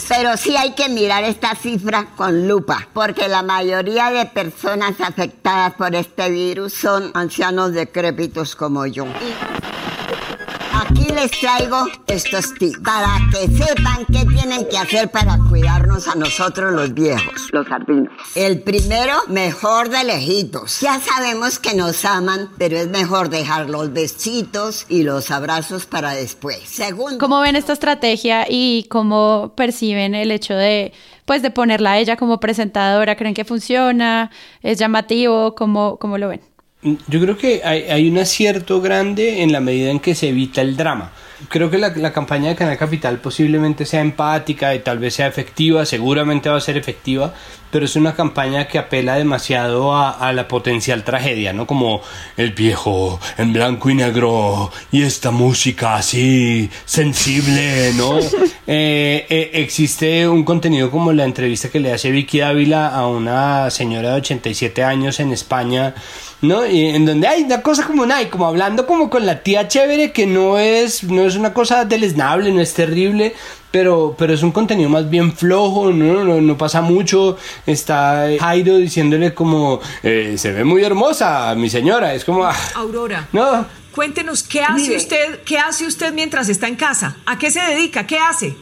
Pero 0.09 0.37
sí 0.37 0.57
hay 0.57 0.73
que 0.73 0.89
mirar 0.89 1.25
esta 1.25 1.57
cifra 1.57 2.07
con 2.17 2.47
lupa, 2.47 2.89
porque 2.93 3.29
la 3.29 3.43
mayoría 3.43 4.11
de 4.11 4.27
personas 4.27 5.01
afectadas 5.01 5.75
por 5.75 5.95
este 5.97 6.31
virus 6.31 6.73
son 6.73 7.11
ancianos 7.15 7.73
decrépitos 7.73 8.55
como 8.55 8.87
yo. 8.87 9.07
Aquí 10.79 11.07
les 11.15 11.31
traigo 11.31 11.87
estos 12.07 12.53
tips 12.53 12.81
para 12.81 13.19
que 13.33 13.49
sepan 13.49 14.05
qué 14.13 14.27
tienen 14.27 14.69
que 14.69 14.77
hacer 14.77 15.11
para 15.11 15.39
cuidarnos 15.49 16.07
a 16.07 16.15
nosotros 16.17 16.75
los 16.75 16.93
viejos, 16.93 17.49
los 17.51 17.67
sardinos. 17.67 18.13
El 18.35 18.61
primero, 18.61 19.15
mejor 19.29 19.89
de 19.89 20.05
lejitos. 20.05 20.81
Ya 20.83 21.01
sabemos 21.01 21.59
que 21.59 21.75
nos 21.75 22.05
aman, 22.05 22.51
pero 22.59 22.77
es 22.77 22.89
mejor 22.89 23.31
dejar 23.31 23.71
los 23.71 23.95
besitos 23.95 24.85
y 24.91 25.03
los 25.03 25.31
abrazos 25.31 25.87
para 25.87 26.13
después. 26.13 26.59
Segundo. 26.65 27.19
¿Cómo 27.19 27.41
ven 27.41 27.57
esta 27.57 27.73
estrategia 27.73 28.45
y 28.47 28.87
cómo 28.91 29.55
perciben 29.57 30.15
el 30.15 30.31
hecho 30.31 30.53
de 30.53 30.93
pues 31.25 31.41
de 31.41 31.51
ponerla 31.51 31.93
a 31.93 31.99
ella 31.99 32.17
como 32.17 32.39
presentadora? 32.39 33.17
¿Creen 33.17 33.35
que 33.35 33.47
funciona? 33.47 34.31
¿Es 34.61 34.79
llamativo? 34.79 35.55
¿Cómo, 35.55 35.97
cómo 35.97 36.19
lo 36.19 36.29
ven? 36.29 36.43
Yo 36.83 37.21
creo 37.21 37.37
que 37.37 37.63
hay, 37.65 37.85
hay, 37.85 38.09
un 38.09 38.19
acierto 38.19 38.81
grande 38.81 39.43
en 39.43 39.51
la 39.51 39.61
medida 39.61 39.91
en 39.91 39.99
que 39.99 40.15
se 40.15 40.29
evita 40.29 40.61
el 40.61 40.77
drama. 40.77 41.13
Creo 41.49 41.71
que 41.71 41.79
la, 41.79 41.91
la, 41.91 42.13
campaña 42.13 42.49
de 42.49 42.57
Canal 42.57 42.79
Capital 42.79 43.19
posiblemente 43.19 43.85
sea 43.85 44.01
empática 44.01 44.75
y 44.75 44.79
tal 44.79 44.99
vez 44.99 45.15
sea 45.15 45.27
efectiva, 45.27 45.85
seguramente 45.85 46.49
va 46.49 46.57
a 46.57 46.61
ser 46.61 46.79
efectiva, 46.79 47.35
pero 47.71 47.85
es 47.85 47.95
una 47.95 48.15
campaña 48.15 48.69
que 48.69 48.79
apela 48.79 49.17
demasiado 49.17 49.95
a, 49.95 50.11
a, 50.11 50.33
la 50.33 50.49
potencial 50.49 51.05
tragedia, 51.05 51.53
¿no? 51.53 51.67
Como 51.67 52.01
el 52.39 52.53
viejo 52.53 53.21
en 53.37 53.53
blanco 53.53 53.91
y 53.91 53.95
negro 53.95 54.71
y 54.91 55.03
esta 55.03 55.31
música 55.31 55.97
así 55.97 56.71
sensible, 56.87 57.93
¿no? 57.95 58.19
eh, 58.67 59.27
eh, 59.29 59.51
existe 59.53 60.27
un 60.27 60.45
contenido 60.45 60.91
como 60.91 61.13
la 61.13 61.25
entrevista 61.25 61.69
que 61.69 61.81
le 61.81 61.93
hace 61.93 62.11
Vicky 62.11 62.39
Dávila 62.39 62.89
a 62.89 63.07
una 63.09 63.71
señora 63.71 64.13
de 64.13 64.17
87 64.17 64.83
años 64.83 65.21
en 65.21 65.33
España, 65.33 65.95
¿no? 66.41 66.67
Y 66.67 66.87
en 66.87 67.05
donde 67.05 67.27
hay 67.29 67.43
una 67.43 67.61
cosa 67.61 67.87
como, 67.87 68.05
hay 68.05 68.27
como 68.27 68.47
hablando 68.47 68.87
como 68.87 69.11
con 69.11 69.27
la 69.27 69.43
tía 69.43 69.69
chévere 69.69 70.13
que 70.13 70.27
no 70.27 70.59
es, 70.59 71.05
no 71.05 71.26
es 71.27 71.37
una 71.37 71.53
cosa 71.53 71.85
deleznable, 71.85 72.53
no 72.53 72.61
es 72.61 72.75
terrible, 72.75 73.35
pero, 73.71 74.15
pero 74.17 74.33
es 74.33 74.43
un 74.43 74.53
contenido 74.53 74.89
más 74.89 75.09
bien 75.09 75.33
flojo, 75.33 75.93
no, 75.93 76.25
no, 76.25 76.41
no 76.41 76.59
pasa 76.59 76.81
mucho. 76.81 77.37
Está 77.67 78.27
Jairo 78.39 78.77
diciéndole 78.77 79.35
como, 79.35 79.81
eh, 80.03 80.35
se 80.39 80.53
ve 80.53 80.65
muy 80.65 80.83
hermosa, 80.83 81.55
mi 81.55 81.69
señora. 81.69 82.15
Es 82.15 82.25
como, 82.25 82.45
ah, 82.45 82.57
Aurora. 82.75 83.29
No. 83.33 83.67
Cuéntenos, 83.95 84.43
¿qué 84.43 84.63
hace 84.63 84.83
Mire. 84.83 84.97
usted, 84.97 85.43
qué 85.45 85.59
hace 85.59 85.87
usted 85.87 86.13
mientras 86.13 86.49
está 86.49 86.69
en 86.69 86.77
casa? 86.77 87.17
¿A 87.25 87.39
qué 87.39 87.51
se 87.51 87.61
dedica? 87.61 88.07
¿Qué 88.07 88.19
hace? 88.19 88.55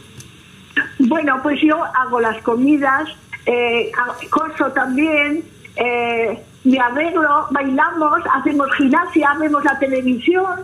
Bueno, 0.99 1.39
pues 1.43 1.59
yo 1.61 1.83
hago 1.83 2.19
las 2.19 2.41
comidas, 2.41 3.09
eh, 3.45 3.91
coso 4.29 4.71
también, 4.71 5.43
eh, 5.75 6.41
me 6.63 6.79
arreglo, 6.79 7.47
bailamos, 7.51 8.21
hacemos 8.33 8.67
gimnasia, 8.77 9.35
vemos 9.39 9.63
la 9.63 9.77
televisión, 9.77 10.61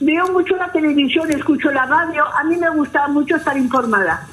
veo 0.00 0.32
mucho 0.32 0.56
la 0.56 0.72
televisión, 0.72 1.30
escucho 1.30 1.70
la 1.70 1.86
radio, 1.86 2.24
a 2.24 2.44
mí 2.44 2.56
me 2.56 2.70
gusta 2.70 3.06
mucho 3.08 3.36
estar 3.36 3.56
informada. 3.56 4.26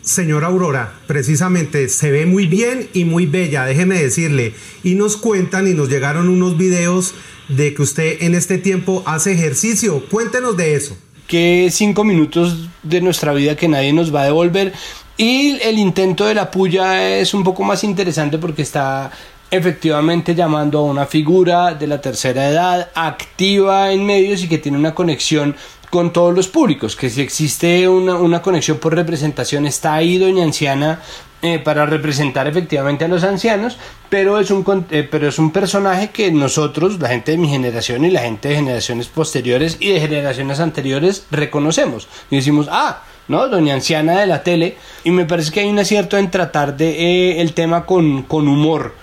Señora 0.00 0.46
Aurora, 0.46 0.92
precisamente 1.06 1.88
se 1.88 2.12
ve 2.12 2.26
muy 2.26 2.46
bien 2.46 2.88
y 2.92 3.04
muy 3.04 3.26
bella, 3.26 3.64
déjeme 3.64 4.00
decirle. 4.00 4.54
Y 4.84 4.94
nos 4.94 5.16
cuentan 5.16 5.66
y 5.66 5.74
nos 5.74 5.88
llegaron 5.88 6.28
unos 6.28 6.56
videos 6.56 7.14
de 7.48 7.74
que 7.74 7.82
usted 7.82 8.22
en 8.22 8.36
este 8.36 8.58
tiempo 8.58 9.02
hace 9.04 9.32
ejercicio. 9.32 10.04
Cuéntenos 10.08 10.56
de 10.56 10.76
eso. 10.76 10.96
Que 11.26 11.70
cinco 11.72 12.04
minutos 12.04 12.68
de 12.84 13.00
nuestra 13.00 13.32
vida 13.32 13.56
que 13.56 13.66
nadie 13.66 13.92
nos 13.92 14.14
va 14.14 14.22
a 14.22 14.26
devolver. 14.26 14.72
Y 15.16 15.58
el 15.62 15.76
intento 15.76 16.24
de 16.24 16.34
la 16.34 16.52
puya 16.52 17.18
es 17.18 17.34
un 17.34 17.42
poco 17.42 17.64
más 17.64 17.82
interesante 17.82 18.38
porque 18.38 18.62
está 18.62 19.10
efectivamente 19.50 20.34
llamando 20.34 20.78
a 20.78 20.82
una 20.82 21.06
figura 21.06 21.74
de 21.74 21.86
la 21.86 22.00
tercera 22.00 22.48
edad 22.48 22.90
activa 22.94 23.92
en 23.92 24.04
medios 24.04 24.42
y 24.42 24.48
que 24.48 24.58
tiene 24.58 24.78
una 24.78 24.94
conexión 24.94 25.56
con 25.90 26.12
todos 26.12 26.34
los 26.34 26.48
públicos, 26.48 26.96
que 26.96 27.08
si 27.08 27.20
existe 27.22 27.88
una, 27.88 28.16
una 28.16 28.42
conexión 28.42 28.78
por 28.78 28.94
representación, 28.94 29.66
está 29.66 29.94
ahí 29.94 30.18
Doña 30.18 30.44
Anciana 30.44 31.00
eh, 31.42 31.58
para 31.58 31.86
representar 31.86 32.48
efectivamente 32.48 33.04
a 33.04 33.08
los 33.08 33.22
ancianos, 33.22 33.76
pero 34.08 34.40
es, 34.40 34.50
un, 34.50 34.86
eh, 34.90 35.06
pero 35.08 35.28
es 35.28 35.38
un 35.38 35.52
personaje 35.52 36.10
que 36.10 36.32
nosotros, 36.32 36.98
la 36.98 37.08
gente 37.08 37.32
de 37.32 37.38
mi 37.38 37.48
generación 37.48 38.04
y 38.04 38.10
la 38.10 38.22
gente 38.22 38.48
de 38.48 38.56
generaciones 38.56 39.06
posteriores 39.06 39.76
y 39.78 39.92
de 39.92 40.00
generaciones 40.00 40.60
anteriores, 40.60 41.26
reconocemos 41.30 42.08
y 42.30 42.36
decimos, 42.36 42.68
ah, 42.70 43.02
¿no? 43.28 43.48
Doña 43.48 43.74
Anciana 43.74 44.20
de 44.20 44.26
la 44.26 44.42
tele, 44.42 44.76
y 45.04 45.10
me 45.10 45.24
parece 45.24 45.52
que 45.52 45.60
hay 45.60 45.68
un 45.68 45.78
acierto 45.78 46.16
en 46.16 46.30
tratar 46.30 46.76
de, 46.76 46.90
eh, 46.90 47.40
el 47.40 47.52
tema 47.52 47.86
con, 47.86 48.22
con 48.22 48.48
humor. 48.48 48.94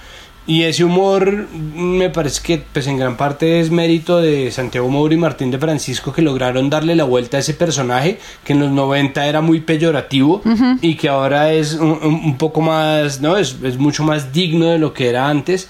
Y 0.45 0.63
ese 0.63 0.83
humor 0.83 1.47
me 1.53 2.09
parece 2.09 2.41
que 2.43 2.63
pues 2.73 2.87
en 2.87 2.97
gran 2.97 3.15
parte 3.15 3.61
es 3.61 3.71
mérito 3.71 4.19
de 4.19 4.51
Santiago 4.51 4.89
Moura 4.89 5.13
y 5.13 5.17
Martín 5.17 5.51
de 5.51 5.57
Francisco 5.57 6.11
que 6.11 6.21
lograron 6.21 6.69
darle 6.69 6.95
la 6.95 7.05
vuelta 7.05 7.37
a 7.37 7.39
ese 7.39 7.53
personaje 7.53 8.19
que 8.43 8.51
en 8.51 8.59
los 8.59 8.69
90 8.71 9.25
era 9.25 9.39
muy 9.39 9.61
peyorativo 9.61 10.41
uh 10.43 10.49
-huh. 10.49 10.79
y 10.81 10.95
que 10.95 11.07
ahora 11.07 11.53
es 11.53 11.75
un, 11.75 11.91
un, 12.03 12.37
poco 12.37 12.59
más, 12.59 13.21
¿no? 13.21 13.37
Es, 13.37 13.55
es 13.63 13.77
mucho 13.77 14.03
más 14.03 14.33
digno 14.33 14.65
de 14.65 14.79
lo 14.79 14.93
que 14.93 15.07
era 15.07 15.29
antes 15.29 15.69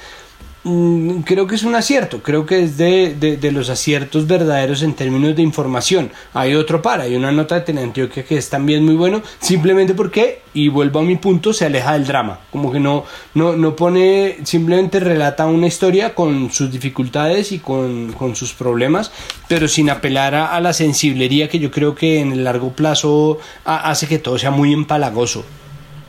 creo 1.25 1.45
que 1.45 1.55
es 1.55 1.63
un 1.63 1.75
acierto, 1.75 2.23
creo 2.23 2.45
que 2.45 2.63
es 2.63 2.77
de, 2.77 3.15
de, 3.15 3.51
los 3.51 3.69
aciertos 3.69 4.27
verdaderos 4.27 4.81
en 4.81 4.93
términos 4.93 5.35
de 5.35 5.41
información. 5.41 6.09
Hay 6.33 6.55
otro 6.55 6.81
para, 6.81 7.03
hay 7.03 7.15
una 7.15 7.33
nota 7.33 7.55
de 7.55 7.61
Teleantioquia 7.61 8.23
que 8.23 8.37
es 8.37 8.49
también 8.49 8.85
muy 8.85 8.95
bueno, 8.95 9.21
simplemente 9.39 9.93
porque, 9.93 10.41
y 10.53 10.69
vuelvo 10.69 10.99
a 10.99 11.03
mi 11.03 11.17
punto, 11.17 11.51
se 11.51 11.65
aleja 11.65 11.93
del 11.93 12.07
drama, 12.07 12.39
como 12.49 12.71
que 12.71 12.79
no, 12.79 13.03
no, 13.33 13.57
no 13.57 13.75
pone, 13.75 14.37
simplemente 14.43 15.01
relata 15.01 15.45
una 15.47 15.67
historia 15.67 16.15
con 16.15 16.49
sus 16.49 16.71
dificultades 16.71 17.51
y 17.51 17.59
con, 17.59 18.13
con 18.13 18.35
sus 18.35 18.53
problemas, 18.53 19.11
pero 19.49 19.67
sin 19.67 19.89
apelar 19.89 20.33
a, 20.33 20.59
la 20.61 20.71
sensiblería 20.71 21.49
que 21.49 21.59
yo 21.59 21.71
creo 21.71 21.93
que 21.93 22.21
en 22.21 22.31
el 22.31 22.45
largo 22.45 22.71
plazo 22.71 23.37
hace 23.65 24.07
que 24.07 24.17
todo 24.17 24.37
sea 24.37 24.51
muy 24.51 24.71
empalagoso. 24.71 25.43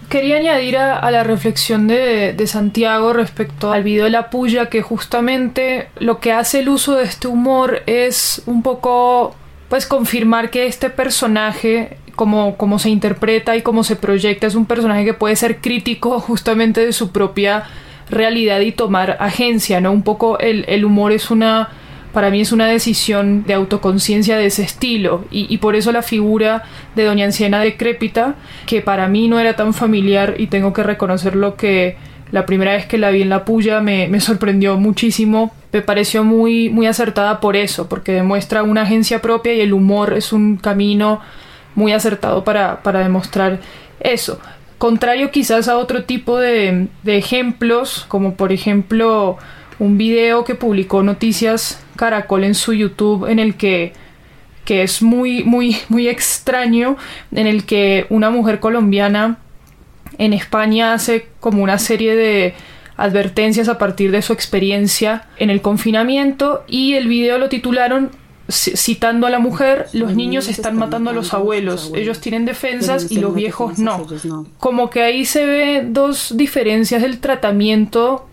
Quería 0.08 0.36
añadir 0.36 0.76
a, 0.76 1.10
la 1.10 1.24
reflexión 1.24 1.86
de, 1.86 2.42
Santiago 2.46 3.12
respecto 3.12 3.72
al 3.72 3.82
video 3.82 4.04
de 4.04 4.10
la 4.10 4.30
puya 4.30 4.66
que 4.66 4.82
justamente 4.82 5.88
lo 5.98 6.20
que 6.20 6.32
hace 6.32 6.60
el 6.60 6.68
uso 6.68 6.96
de 6.96 7.04
este 7.04 7.28
humor 7.28 7.82
es 7.86 8.42
un 8.46 8.62
poco 8.62 9.34
pues 9.68 9.86
confirmar 9.86 10.50
que 10.50 10.66
este 10.66 10.90
personaje 10.90 11.96
como, 12.14 12.56
como 12.56 12.78
se 12.78 12.90
interpreta 12.90 13.56
y 13.56 13.62
cómo 13.62 13.82
se 13.82 13.96
proyecta 13.96 14.46
es 14.46 14.54
un 14.54 14.66
personaje 14.66 15.04
que 15.04 15.14
puede 15.14 15.36
ser 15.36 15.60
crítico 15.60 16.20
justamente 16.20 16.84
de 16.84 16.92
su 16.92 17.10
propia 17.10 17.64
realidad 18.08 18.60
y 18.60 18.72
tomar 18.72 19.16
agencia, 19.20 19.80
¿no? 19.80 19.90
Un 19.90 20.02
poco 20.02 20.38
el, 20.38 20.64
el 20.68 20.84
humor 20.84 21.12
es 21.12 21.30
una 21.30 21.70
para 22.14 22.30
mí 22.30 22.40
es 22.40 22.52
una 22.52 22.68
decisión 22.68 23.44
de 23.44 23.54
autoconciencia 23.54 24.38
de 24.38 24.46
ese 24.46 24.62
estilo. 24.62 25.24
Y, 25.30 25.58
por 25.58 25.74
eso 25.74 25.92
la 25.92 26.02
figura 26.02 26.62
de 26.94 27.04
doña 27.04 27.26
anciana 27.26 27.60
decrépita 27.60 28.36
que 28.66 28.80
para 28.80 29.08
mí 29.08 29.28
no 29.28 29.38
era 29.38 29.56
tan 29.56 29.74
familiar 29.74 30.36
y 30.38 30.46
tengo 30.46 30.72
que 30.72 30.84
reconocer 30.84 31.34
lo 31.34 31.56
que 31.56 31.96
la 32.30 32.46
primera 32.46 32.72
vez 32.72 32.86
que 32.86 32.98
la 32.98 33.10
vi 33.10 33.22
en 33.22 33.28
la 33.28 33.44
puya 33.44 33.80
me, 33.80 34.08
me, 34.08 34.20
sorprendió 34.20 34.76
muchísimo. 34.78 35.52
Me 35.72 35.82
pareció 35.82 36.24
muy 36.24 36.70
muy 36.70 36.86
acertada 36.86 37.40
por 37.40 37.56
eso 37.56 37.88
porque 37.88 38.12
demuestra 38.12 38.62
una 38.62 38.82
agencia 38.82 39.20
propia 39.20 39.52
y 39.52 39.60
el 39.60 39.72
humor 39.72 40.14
es 40.14 40.32
un 40.32 40.56
camino 40.56 41.20
muy 41.74 41.92
acertado 41.92 42.44
para, 42.44 42.82
para 42.82 43.00
demostrar 43.00 43.58
eso. 44.00 44.38
Contrario 44.78 45.30
quizás 45.32 45.68
a 45.68 45.78
otro 45.78 46.04
tipo 46.04 46.38
de, 46.38 46.86
de 47.02 47.18
ejemplos 47.18 48.04
como 48.08 48.34
por 48.34 48.52
ejemplo 48.52 49.38
un 49.78 49.98
video 49.98 50.44
que 50.44 50.54
publicó 50.54 51.02
Noticias 51.02 51.84
Caracol 51.96 52.44
en 52.44 52.54
su 52.54 52.72
YouTube 52.72 53.26
en 53.26 53.38
el 53.38 53.56
que 53.56 53.92
que 54.64 54.82
es 54.82 55.02
muy 55.02 55.44
muy 55.44 55.76
muy 55.88 56.08
extraño 56.08 56.96
en 57.32 57.46
el 57.46 57.64
que 57.64 58.06
una 58.08 58.30
mujer 58.30 58.60
colombiana 58.60 59.38
en 60.18 60.32
España 60.32 60.94
hace 60.94 61.28
como 61.40 61.62
una 61.62 61.78
serie 61.78 62.14
de 62.16 62.54
advertencias 62.96 63.68
a 63.68 63.78
partir 63.78 64.10
de 64.10 64.22
su 64.22 64.32
experiencia 64.32 65.26
en 65.36 65.50
el 65.50 65.60
confinamiento 65.60 66.64
y 66.66 66.94
el 66.94 67.08
video 67.08 67.38
lo 67.38 67.48
titularon 67.48 68.10
citando 68.50 69.26
a 69.26 69.30
la 69.30 69.38
mujer, 69.38 69.86
los 69.94 70.14
niños 70.14 70.48
están 70.48 70.76
matando 70.76 71.10
a 71.10 71.12
los 71.14 71.32
abuelos, 71.32 71.90
ellos 71.94 72.20
tienen 72.20 72.44
defensas 72.44 73.10
y 73.10 73.18
los 73.18 73.34
viejos 73.34 73.78
no. 73.78 74.06
Como 74.58 74.90
que 74.90 75.02
ahí 75.02 75.24
se 75.24 75.46
ve 75.46 75.84
dos 75.86 76.36
diferencias 76.36 77.00
del 77.00 77.20
tratamiento 77.20 78.26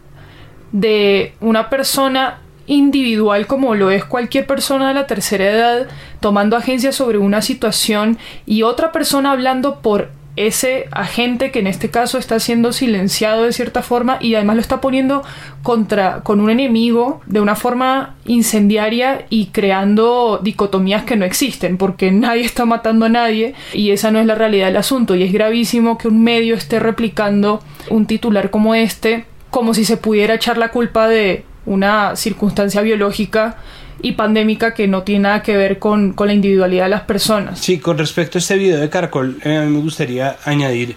de 0.72 1.34
una 1.42 1.70
persona 1.70 2.40
individual 2.68 3.48
como 3.48 3.76
lo 3.76 3.92
es 3.92 4.06
cualquier 4.06 4.46
persona 4.46 4.88
de 4.88 4.94
la 4.94 5.08
tercera 5.08 5.46
edad 5.46 5.88
tomando 6.20 6.56
agencia 6.56 6.92
sobre 6.92 7.18
una 7.18 7.42
situación 7.42 8.18
y 8.46 8.64
otra 8.64 8.92
persona 8.92 9.32
hablando 9.32 9.82
por 9.82 10.10
ese 10.38 10.88
agente 10.92 11.52
que 11.52 11.60
en 11.60 11.68
este 11.68 11.90
caso 11.90 12.18
está 12.18 12.40
siendo 12.40 12.72
silenciado 12.72 13.44
de 13.44 13.52
cierta 13.52 13.82
forma 13.82 14.18
y 14.22 14.36
además 14.36 14.56
lo 14.56 14.62
está 14.62 14.80
poniendo 14.80 15.24
contra 15.62 16.22
con 16.22 16.40
un 16.40 16.50
enemigo 16.50 17.22
de 17.26 17.42
una 17.42 17.56
forma 17.56 18.16
incendiaria 18.26 19.26
y 19.30 19.48
creando 19.48 20.40
dicotomías 20.42 21.04
que 21.04 21.18
no 21.18 21.26
existen 21.26 21.78
porque 21.78 22.12
nadie 22.12 22.44
está 22.44 22.66
matando 22.66 23.06
a 23.06 23.10
nadie 23.10 23.56
y 23.74 23.92
esa 23.92 24.12
no 24.12 24.20
es 24.20 24.26
la 24.26 24.36
realidad 24.36 24.68
del 24.68 24.78
asunto. 24.78 25.16
Y 25.16 25.24
es 25.24 25.34
gravísimo 25.34 25.98
que 25.98 26.08
un 26.08 26.24
medio 26.24 26.56
esté 26.56 26.80
replicando 26.80 27.62
un 27.90 28.06
titular 28.06 28.50
como 28.52 28.74
este 28.74 29.26
como 29.52 29.74
si 29.74 29.86
se 29.86 29.98
pudiera 29.98 30.34
echar 30.34 30.58
la 30.58 30.70
culpa 30.70 31.08
de 31.08 31.46
una 31.66 32.16
circunstancia 32.16 32.82
biológica 32.82 33.58
y 34.02 34.14
pandémica 34.14 34.74
que 34.74 34.88
no 34.88 35.04
tiene 35.04 35.22
nada 35.22 35.44
que 35.44 35.56
ver 35.56 35.78
con, 35.78 36.14
con, 36.14 36.28
la 36.28 36.34
individualidad 36.34 36.86
de 36.86 36.90
las 36.90 37.02
personas. 37.02 37.60
Sí, 37.60 37.78
con 37.78 38.00
respecto 38.00 38.38
a 38.38 38.40
este 38.40 38.56
video 38.56 38.80
de 38.80 38.90
Caracol, 38.90 39.38
eh, 39.44 39.58
a 39.58 39.62
mí 39.62 39.70
me 39.70 39.80
gustaría 39.80 40.38
añadir 40.44 40.96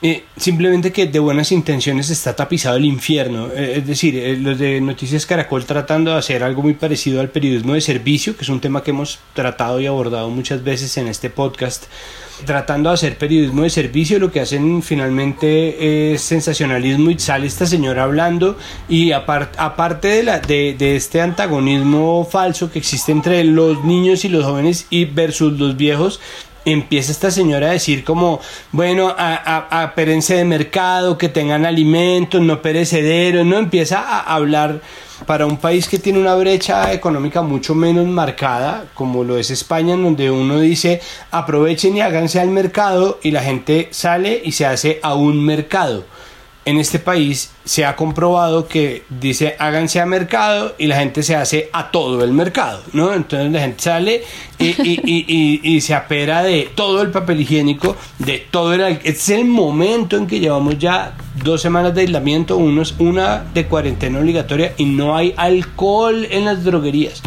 eh, 0.00 0.22
simplemente 0.36 0.92
que 0.92 1.06
de 1.06 1.18
buenas 1.18 1.50
intenciones 1.50 2.08
está 2.10 2.36
tapizado 2.36 2.76
el 2.76 2.84
infierno. 2.84 3.48
Eh, 3.52 3.78
es 3.78 3.86
decir, 3.86 4.16
eh, 4.16 4.36
los 4.36 4.56
de 4.58 4.80
Noticias 4.80 5.26
Caracol 5.26 5.64
tratando 5.64 6.12
de 6.12 6.18
hacer 6.18 6.44
algo 6.44 6.62
muy 6.62 6.74
parecido 6.74 7.20
al 7.20 7.30
periodismo 7.30 7.74
de 7.74 7.80
servicio, 7.80 8.36
que 8.36 8.42
es 8.44 8.48
un 8.48 8.60
tema 8.60 8.84
que 8.84 8.92
hemos 8.92 9.18
tratado 9.34 9.80
y 9.80 9.86
abordado 9.86 10.30
muchas 10.30 10.62
veces 10.62 10.96
en 10.98 11.08
este 11.08 11.30
podcast. 11.30 11.86
Tratando 12.44 12.90
de 12.90 12.94
hacer 12.94 13.18
periodismo 13.18 13.62
de 13.62 13.70
servicio, 13.70 14.18
lo 14.18 14.30
que 14.30 14.40
hacen 14.40 14.82
finalmente 14.82 16.12
es 16.12 16.22
sensacionalismo 16.22 17.10
y 17.10 17.18
sale 17.18 17.46
esta 17.46 17.66
señora 17.66 18.04
hablando 18.04 18.56
y 18.88 19.10
aparte 19.10 20.08
de, 20.08 20.22
la, 20.22 20.38
de, 20.38 20.74
de 20.78 20.96
este 20.96 21.20
antagonismo 21.20 22.24
falso 22.30 22.70
que 22.70 22.78
existe 22.78 23.10
entre 23.10 23.42
los 23.44 23.84
niños 23.84 24.24
y 24.24 24.28
los 24.28 24.44
jóvenes 24.44 24.86
y 24.88 25.04
versus 25.04 25.58
los 25.58 25.76
viejos, 25.76 26.20
empieza 26.64 27.12
esta 27.12 27.30
señora 27.30 27.68
a 27.68 27.72
decir 27.72 28.04
como, 28.04 28.40
bueno, 28.72 29.14
a, 29.16 29.82
a, 29.82 29.94
de 29.94 30.44
mercado, 30.44 31.18
que 31.18 31.28
tengan 31.28 31.66
alimentos, 31.66 32.40
no 32.40 32.62
perecederos, 32.62 33.46
no 33.46 33.58
empieza 33.58 34.00
a 34.00 34.34
hablar 34.34 34.80
para 35.26 35.46
un 35.46 35.56
país 35.56 35.88
que 35.88 35.98
tiene 35.98 36.18
una 36.18 36.34
brecha 36.34 36.92
económica 36.92 37.42
mucho 37.42 37.74
menos 37.74 38.06
marcada, 38.06 38.86
como 38.94 39.24
lo 39.24 39.38
es 39.38 39.50
España, 39.50 39.94
en 39.94 40.02
donde 40.02 40.30
uno 40.30 40.60
dice 40.60 41.00
aprovechen 41.30 41.96
y 41.96 42.00
háganse 42.00 42.40
al 42.40 42.48
mercado 42.48 43.18
y 43.22 43.30
la 43.30 43.42
gente 43.42 43.88
sale 43.90 44.40
y 44.44 44.52
se 44.52 44.66
hace 44.66 45.00
a 45.02 45.14
un 45.14 45.44
mercado 45.44 46.04
en 46.68 46.76
este 46.78 46.98
país 46.98 47.50
se 47.64 47.86
ha 47.86 47.96
comprobado 47.96 48.68
que 48.68 49.04
dice 49.08 49.56
háganse 49.58 50.00
a 50.00 50.06
mercado 50.06 50.74
y 50.76 50.86
la 50.86 50.98
gente 50.98 51.22
se 51.22 51.34
hace 51.34 51.70
a 51.72 51.90
todo 51.90 52.22
el 52.22 52.32
mercado, 52.32 52.82
¿no? 52.92 53.14
Entonces 53.14 53.50
la 53.50 53.60
gente 53.60 53.82
sale 53.82 54.22
y, 54.58 54.66
y, 54.66 55.00
y, 55.06 55.60
y 55.62 55.80
se 55.80 55.94
apera 55.94 56.42
de 56.42 56.68
todo 56.74 57.00
el 57.00 57.10
papel 57.10 57.40
higiénico, 57.40 57.96
de 58.18 58.46
todo 58.50 58.74
el... 58.74 58.82
Este 58.82 59.10
es 59.10 59.28
el 59.30 59.46
momento 59.46 60.18
en 60.18 60.26
que 60.26 60.40
llevamos 60.40 60.78
ya 60.78 61.16
dos 61.42 61.62
semanas 61.62 61.94
de 61.94 62.02
aislamiento, 62.02 62.58
unos, 62.58 62.94
una 62.98 63.44
de 63.54 63.66
cuarentena 63.66 64.18
obligatoria 64.18 64.74
y 64.76 64.84
no 64.84 65.16
hay 65.16 65.32
alcohol 65.38 66.26
en 66.30 66.44
las 66.44 66.64
droguerías. 66.64 67.22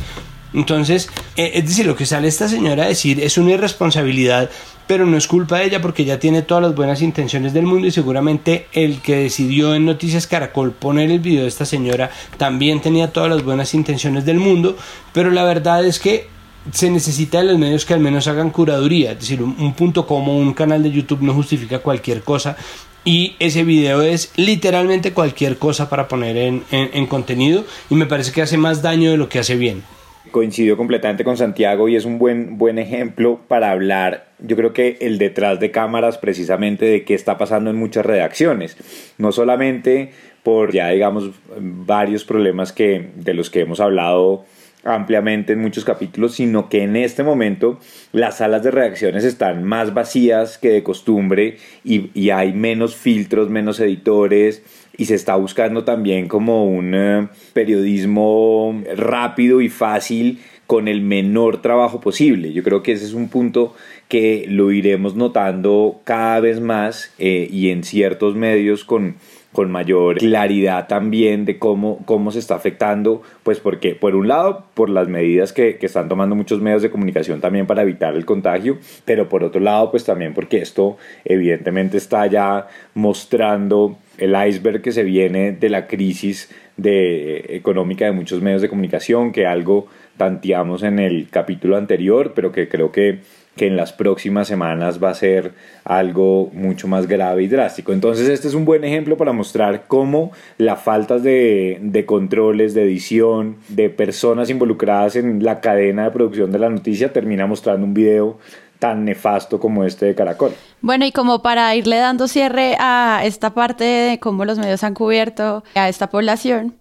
Entonces, 0.54 1.10
eh, 1.36 1.52
es 1.56 1.66
decir, 1.66 1.88
lo 1.88 1.96
que 1.96 2.06
sale 2.06 2.28
esta 2.28 2.48
señora 2.48 2.84
a 2.84 2.88
decir 2.88 3.20
es 3.22 3.40
una 3.40 3.54
irresponsabilidad 3.54 4.52
pero 4.92 5.06
no 5.06 5.16
es 5.16 5.26
culpa 5.26 5.60
de 5.60 5.68
ella 5.68 5.82
porque 5.82 6.04
ella 6.04 6.20
tiene 6.20 6.42
todas 6.42 6.62
las 6.62 6.76
buenas 6.76 7.02
intenciones 7.02 7.54
del 7.54 7.66
mundo 7.66 7.88
y 7.88 7.92
seguramente 7.92 8.68
el 8.74 9.02
que 9.02 9.16
decidió 9.16 9.74
en 9.74 9.86
Noticias 9.86 10.28
Caracol 10.28 10.74
poner 10.74 11.10
el 11.10 11.22
video 11.22 11.44
de 11.44 11.48
esta 11.48 11.66
señora 11.66 12.12
también 12.36 12.82
tenía 12.82 13.14
todas 13.14 13.30
las 13.30 13.42
buenas 13.42 13.74
intenciones 13.74 14.26
del 14.26 14.40
mundo, 14.40 14.76
pero 15.14 15.32
la 15.32 15.46
verdad 15.46 15.86
es 15.86 15.98
que 15.98 16.28
se 16.74 16.90
necesita 16.90 17.38
de 17.38 17.46
los 17.46 17.58
medios 17.58 17.86
que 17.86 17.94
al 17.94 18.02
menos 18.02 18.28
hagan 18.28 18.50
curaduría, 18.50 19.14
es 19.14 19.22
decir, 19.22 19.42
un, 19.42 19.74
punto 19.76 20.06
como 20.06 20.38
un 20.38 20.54
canal 20.54 20.84
de 20.84 20.92
YouTube 20.92 21.22
no 21.22 21.34
justifica 21.34 21.80
cualquier 21.80 22.22
cosa 22.22 22.58
y 23.06 23.38
ese 23.40 23.64
video 23.64 24.02
es 24.02 24.34
literalmente 24.36 25.14
cualquier 25.14 25.58
cosa 25.58 25.90
para 25.90 26.10
poner 26.10 26.36
en, 26.36 26.66
en 26.70 27.08
contenido 27.08 27.64
y 27.90 27.96
me 27.96 28.08
parece 28.08 28.34
que 28.34 28.42
hace 28.42 28.58
más 28.58 28.82
daño 28.82 29.12
de 29.12 29.16
lo 29.16 29.30
que 29.30 29.40
hace 29.40 29.56
bien 29.56 29.84
coincidió 30.32 30.78
completamente 30.78 31.24
con 31.24 31.38
Santiago 31.38 31.88
y 31.88 31.96
es 31.96 32.06
un 32.06 32.18
buen, 32.18 32.58
buen 32.58 32.80
ejemplo 32.80 33.42
para 33.48 33.72
hablar, 33.72 34.30
yo 34.40 34.56
creo 34.56 34.74
que 34.74 34.98
el 35.02 35.18
detrás 35.18 35.60
de 35.60 35.72
cámaras 35.72 36.18
precisamente 36.18 36.86
de 36.86 37.04
qué 37.04 37.14
está 37.14 37.38
pasando 37.38 37.70
en 37.70 37.76
muchas 37.76 38.06
redacciones, 38.06 38.78
no 39.18 39.32
solamente 39.32 40.12
por 40.44 40.72
ya 40.72 40.90
digamos 40.90 41.32
varios 41.60 42.24
problemas 42.24 42.72
que, 42.72 43.10
de 43.16 43.34
los 43.34 43.50
que 43.50 43.62
hemos 43.62 43.80
hablado 43.80 44.46
ampliamente 44.84 45.54
en 45.54 45.60
muchos 45.60 45.86
capítulos, 45.86 46.34
sino 46.36 46.68
que 46.68 46.84
en 46.84 46.96
este 46.96 47.24
momento 47.24 47.80
las 48.12 48.38
salas 48.38 48.64
de 48.64 48.72
redacciones 48.72 49.24
están 49.24 49.64
más 49.64 49.94
vacías 49.94 50.58
que 50.58 50.70
de 50.70 50.84
costumbre 50.84 51.58
y, 51.84 52.10
y 52.20 52.32
hay 52.32 52.54
menos 52.54 52.96
filtros, 52.96 53.50
menos 53.50 53.80
editores, 53.80 54.64
y 54.98 55.06
se 55.06 55.16
está 55.16 55.36
buscando 55.36 55.84
también 55.84 56.28
como 56.28 56.66
un 56.66 56.94
eh, 56.94 57.28
periodismo 57.54 58.82
rápido 58.96 59.62
y 59.62 59.70
fácil 59.70 60.40
con 60.68 60.88
el 60.88 61.02
menor 61.02 61.62
trabajo 61.62 62.00
posible. 62.00 62.54
Yo 62.54 62.64
creo 62.64 62.82
que 62.82 62.94
ese 62.94 63.06
es 63.06 63.14
un 63.14 63.28
punto 63.28 63.74
que 64.08 64.46
lo 64.48 64.72
iremos 64.72 65.16
notando 65.16 66.00
cada 66.04 66.40
vez 66.40 66.62
más 66.62 67.14
eh, 67.20 67.48
y 67.52 67.70
en 67.70 67.84
ciertos 67.84 68.36
medios 68.36 68.86
con, 68.86 69.16
con 69.52 69.70
mayor 69.70 70.18
claridad 70.18 70.88
también 70.88 71.46
de 71.46 71.60
cómo, 71.60 72.00
cómo 72.06 72.32
se 72.32 72.40
está 72.40 72.56
afectando, 72.56 73.22
pues 73.44 73.60
porque 73.60 73.96
por 73.96 74.16
un 74.16 74.28
lado, 74.28 74.66
por 74.74 74.90
las 74.90 75.08
medidas 75.08 75.52
que, 75.52 75.78
que, 75.78 75.88
están 75.88 76.08
tomando 76.08 76.36
muchos 76.36 76.62
medios 76.62 76.82
de 76.82 76.90
comunicación 76.90 77.42
también 77.42 77.68
para 77.68 77.82
evitar 77.82 78.16
el 78.16 78.26
contagio, 78.26 78.78
pero 79.04 79.28
por 79.28 79.44
otro 79.44 79.60
lado, 79.60 79.92
pues 79.92 80.06
también 80.06 80.34
porque 80.34 80.60
esto 80.60 80.98
evidentemente 81.26 81.98
está 81.98 82.28
ya 82.28 82.68
mostrando 82.94 83.98
el 84.22 84.36
iceberg 84.48 84.82
que 84.82 84.92
se 84.92 85.04
viene 85.04 85.52
de 85.52 85.70
la 85.70 85.88
crisis 85.88 86.50
de, 86.78 87.38
eh, 87.38 87.56
económica 87.56 88.06
de 88.06 88.12
muchos 88.12 88.42
medios 88.42 88.62
de 88.62 88.70
comunicación, 88.70 89.32
que 89.32 89.48
algo 89.48 89.88
tanteamos 90.16 90.84
en 90.84 91.00
el 91.00 91.28
capítulo 91.30 91.76
anterior, 91.76 92.34
pero 92.36 92.52
que 92.52 92.70
creo 92.70 92.92
que, 92.92 93.20
que 93.56 93.66
en 93.66 93.76
las 93.76 93.94
próximas 93.94 94.48
semanas 94.48 95.04
va 95.04 95.10
a 95.10 95.16
ser 95.16 95.54
algo 95.84 96.52
mucho 96.54 96.88
más 96.88 97.08
grave 97.08 97.42
y 97.42 97.48
drástico. 97.48 97.94
Entonces 97.94 98.30
este 98.30 98.48
es 98.48 98.54
un 98.54 98.64
buen 98.64 98.84
ejemplo 98.84 99.18
para 99.18 99.34
mostrar 99.34 99.86
cómo 99.88 100.32
la 100.60 100.76
falta 100.76 101.18
de, 101.18 101.80
de 101.82 102.06
controles, 102.06 102.76
de 102.76 102.84
edición, 102.84 103.58
de 103.70 103.90
personas 103.90 104.52
involucradas 104.52 105.16
en 105.16 105.44
la 105.44 105.62
cadena 105.62 106.04
de 106.04 106.12
producción 106.12 106.52
de 106.52 106.60
la 106.60 106.70
noticia 106.70 107.12
termina 107.12 107.48
mostrando 107.48 107.88
un 107.88 107.96
video 107.96 108.38
tan 108.82 109.06
nefasto 109.06 109.60
como 109.60 109.84
este 109.84 110.08
de 110.08 110.16
Caracol. 110.16 110.56
Bueno, 110.82 111.06
y 111.06 111.12
como 111.12 111.44
para 111.44 111.76
irle 111.76 111.98
dando 111.98 112.28
cierre 112.28 112.76
a 112.80 113.22
esta 113.24 113.54
parte 113.54 113.84
de 113.84 114.20
cómo 114.20 114.44
los 114.44 114.58
medios 114.58 114.84
han 114.84 114.96
cubierto 114.96 115.64
a 115.76 115.88
esta 115.88 116.10
población, 116.10 116.74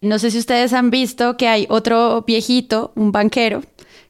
no 0.00 0.18
sé 0.18 0.32
si 0.32 0.38
ustedes 0.38 0.72
han 0.72 0.90
visto 0.90 1.36
que 1.36 1.46
hay 1.46 1.66
otro 1.70 2.22
viejito, 2.22 2.90
un 2.96 3.12
banquero, 3.12 3.62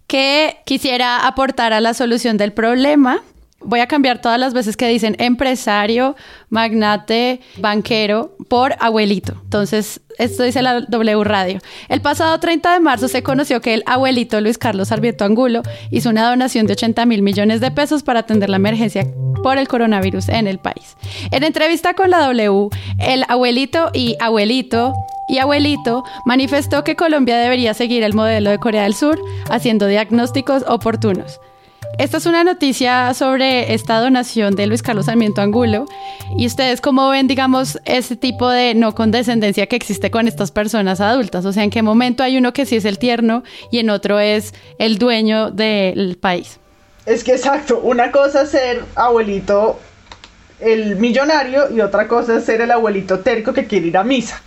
que 0.07 0.57
quisiera 0.65 1.27
aportar 1.27 1.75
a 1.75 1.83
la 1.83 1.93
solución 1.93 2.39
del 2.39 2.55
problema 2.55 3.23
Voy 3.61 3.81
a 3.81 3.89
cambiar 3.89 4.21
todas 4.21 4.39
las 4.39 4.55
veces 4.55 4.77
que 4.77 4.89
dicen 4.89 5.17
empresario, 5.19 6.15
magnate, 6.49 7.41
banquero 7.59 8.37
por 8.49 8.77
abuelito. 8.79 9.35
Entonces, 9.43 10.01
esto 10.19 10.45
dice 10.45 10.63
la 10.63 10.81
W 10.83 11.25
Radio. 11.25 11.59
El 11.89 12.01
pasado 12.01 12.39
30 12.39 12.75
de 12.75 12.81
marzo 12.81 13.09
se 13.09 13.23
conoció 13.23 13.61
que 13.61 13.75
el 13.75 13.83
abuelito 13.85 14.41
Luis 14.41 14.59
Carlos 14.59 14.89
Sarmiento 14.89 15.25
Angulo 15.25 15.63
hizo 15.91 16.09
una 16.09 16.29
donación 16.29 16.67
de 16.67 16.75
80 16.75 17.05
mil 17.07 17.23
millones 17.23 17.61
de 17.61 17.73
pesos 17.73 18.05
para 18.05 18.21
atender 18.21 18.49
la 18.49 18.57
emergencia 18.57 19.07
por 19.43 19.59
el 19.59 19.67
coronavirus 19.67 20.29
en 20.29 20.47
el 20.47 20.59
país. 20.59 20.97
En 21.33 21.43
entrevista 21.43 21.95
con 21.95 22.11
la 22.11 22.21
W, 22.21 22.69
el 23.01 23.25
abuelito 23.29 23.91
y 23.93 24.17
abuelito 24.21 24.95
y 25.29 25.39
abuelito 25.39 26.05
manifestó 26.25 26.85
que 26.85 26.97
Colombia 26.97 27.37
debería 27.37 27.75
seguir 27.75 28.03
el 28.03 28.15
modelo 28.15 28.51
de 28.51 28.59
Corea 28.59 28.85
del 28.85 28.95
Sur 28.95 29.21
haciendo 29.51 29.87
diagnósticos 29.87 30.65
oportunos. 30.67 31.41
Esta 31.99 32.19
es 32.19 32.27
una 32.27 32.45
noticia 32.45 33.13
sobre 33.13 33.75
esta 33.75 33.99
donación 34.01 34.55
de 34.55 34.69
Luis 34.69 34.83
Carlos 34.83 35.07
Sarmiento 35.07 35.41
Angulo. 35.41 35.87
¿Y 36.37 36.47
ustedes 36.47 36.81
cómo 36.81 37.09
ven, 37.09 37.27
digamos, 37.27 37.81
ese 37.87 38.15
tipo 38.15 38.49
de 38.49 38.77
no 38.77 38.95
condescendencia 38.95 39.67
que 39.67 39.75
existe 39.75 40.09
con 40.09 40.29
estas 40.29 40.53
personas 40.53 41.01
adultas? 41.01 41.45
O 41.45 41.53
sea, 41.53 41.65
¿en 41.65 41.71
qué 41.71 41.83
momento 41.83 42.23
hay 42.23 42.39
uno 42.39 42.53
que 42.53 42.67
sí 42.67 42.77
es 42.77 42.85
el 42.85 43.01
tierno 43.01 43.43
y 43.73 43.81
en 43.81 43.91
otro 43.91 44.21
es 44.21 44.55
el 44.79 44.99
dueño 44.99 45.51
del 45.51 46.17
país? 46.21 46.61
Es 47.05 47.25
que 47.25 47.33
exacto, 47.33 47.81
una 47.83 48.13
cosa 48.13 48.43
es 48.43 48.51
ser 48.51 48.85
abuelito 48.95 49.81
el 50.61 50.97
millonario 50.97 51.69
y 51.75 51.81
otra 51.81 52.07
cosa 52.07 52.37
es 52.37 52.45
ser 52.45 52.61
el 52.61 52.71
abuelito 52.71 53.19
terco 53.21 53.53
que 53.53 53.67
quiere 53.67 53.89
ir 53.89 53.97
a 53.97 54.05
misa. 54.05 54.41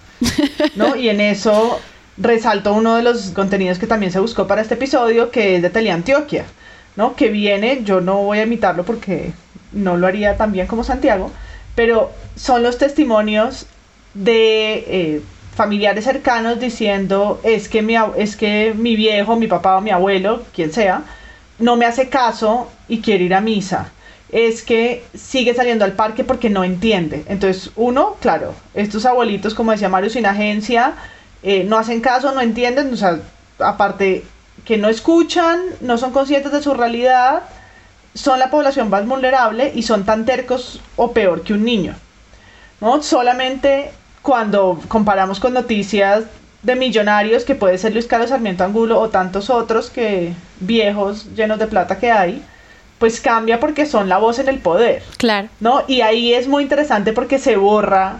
¿No? 0.76 0.96
Y 1.02 1.10
en 1.10 1.20
eso 1.20 1.82
resalto 2.16 2.74
uno 2.74 2.96
de 2.96 3.04
los 3.04 3.32
contenidos 3.32 3.78
que 3.78 3.88
también 3.88 4.14
se 4.14 4.22
buscó 4.22 4.48
para 4.48 4.62
este 4.62 4.76
episodio, 4.76 5.32
que 5.32 5.58
es 5.58 5.62
de 5.62 5.70
Teleantioquia. 5.70 6.46
¿No? 6.96 7.16
Que 7.16 7.30
viene, 7.30 7.84
yo 7.84 8.02
no 8.02 8.24
voy 8.24 8.40
a 8.40 8.44
imitarlo 8.44 8.84
porque 8.84 9.34
no 9.72 9.98
lo 9.98 10.08
haría 10.08 10.38
tan 10.38 10.52
bien 10.52 10.68
como 10.68 10.84
Santiago, 10.84 11.32
pero 11.76 12.12
son 12.36 12.64
los 12.64 12.78
testimonios 12.78 13.66
de 14.14 14.74
eh, 14.88 15.22
familiares 15.56 16.06
cercanos 16.06 16.60
diciendo 16.60 17.40
es 17.44 17.70
que, 17.70 17.82
mi, 17.82 17.96
es 18.18 18.36
que 18.36 18.74
mi 18.76 18.96
viejo, 18.96 19.36
mi 19.36 19.48
papá 19.48 19.78
o 19.78 19.82
mi 19.82 19.92
abuelo, 19.92 20.44
quien 20.54 20.72
sea, 20.72 21.04
no 21.60 21.76
me 21.76 21.86
hace 21.86 22.10
caso 22.10 22.70
y 22.88 23.02
quiere 23.02 23.26
ir 23.26 23.34
a 23.34 23.42
misa. 23.42 23.92
Es 24.32 24.64
que 24.64 25.04
sigue 25.14 25.54
saliendo 25.54 25.84
al 25.84 25.94
parque 25.94 26.24
porque 26.24 26.50
no 26.50 26.64
entiende. 26.64 27.24
Entonces, 27.28 27.72
uno, 27.76 28.16
claro, 28.22 28.54
estos 28.74 29.06
abuelitos, 29.06 29.54
como 29.54 29.72
decía 29.72 29.90
Mario, 29.90 30.10
sin 30.10 30.26
agencia, 30.26 30.94
eh, 31.44 31.66
no 31.66 31.78
hacen 31.78 32.00
caso, 32.00 32.32
no 32.34 32.40
entienden, 32.40 32.94
o 32.94 32.98
sea, 32.98 33.20
aparte 33.60 34.24
que 34.66 34.78
no 34.78 34.90
escuchan, 34.90 35.60
no 35.82 35.98
son 35.98 36.12
conscientes 36.12 36.52
de 36.52 36.62
su 36.62 36.74
realidad, 36.74 37.44
son 38.14 38.40
la 38.40 38.50
población 38.50 38.90
más 38.90 39.06
vulnerable 39.08 39.72
y 39.74 39.84
son 39.84 40.06
tan 40.06 40.26
tercos 40.26 40.82
o 40.96 41.12
peor 41.12 41.44
que 41.44 41.54
un 41.54 41.64
niño. 41.64 41.96
¿no? 42.82 43.02
Solamente 43.02 43.92
cuando 44.22 44.80
comparamos 44.88 45.40
con 45.40 45.54
noticias 45.54 46.26
de 46.64 46.76
millonarios, 46.76 47.44
que 47.44 47.56
puede 47.56 47.78
ser 47.78 47.94
Luis 47.94 48.06
Carlos 48.06 48.30
Sarmiento 48.30 48.64
Angulo 48.64 49.00
o 49.00 49.10
tantos 49.10 49.50
otros 49.50 49.90
que 49.90 50.34
viejos 50.60 51.34
llenos 51.36 51.58
de 51.58 51.68
plata 51.68 51.98
que 51.98 52.12
hay, 52.12 52.44
pues 53.00 53.20
cambia 53.20 53.60
porque 53.60 53.88
son 53.88 54.10
la 54.10 54.20
voz 54.20 54.38
en 54.38 54.48
el 54.48 54.60
poder. 54.60 55.02
Claro. 55.18 55.50
¿No? 55.60 55.84
Y 55.88 56.02
ahí 56.02 56.34
es 56.34 56.48
muy 56.48 56.64
interesante 56.64 57.14
porque 57.14 57.40
se 57.40 57.56
borra 57.56 58.20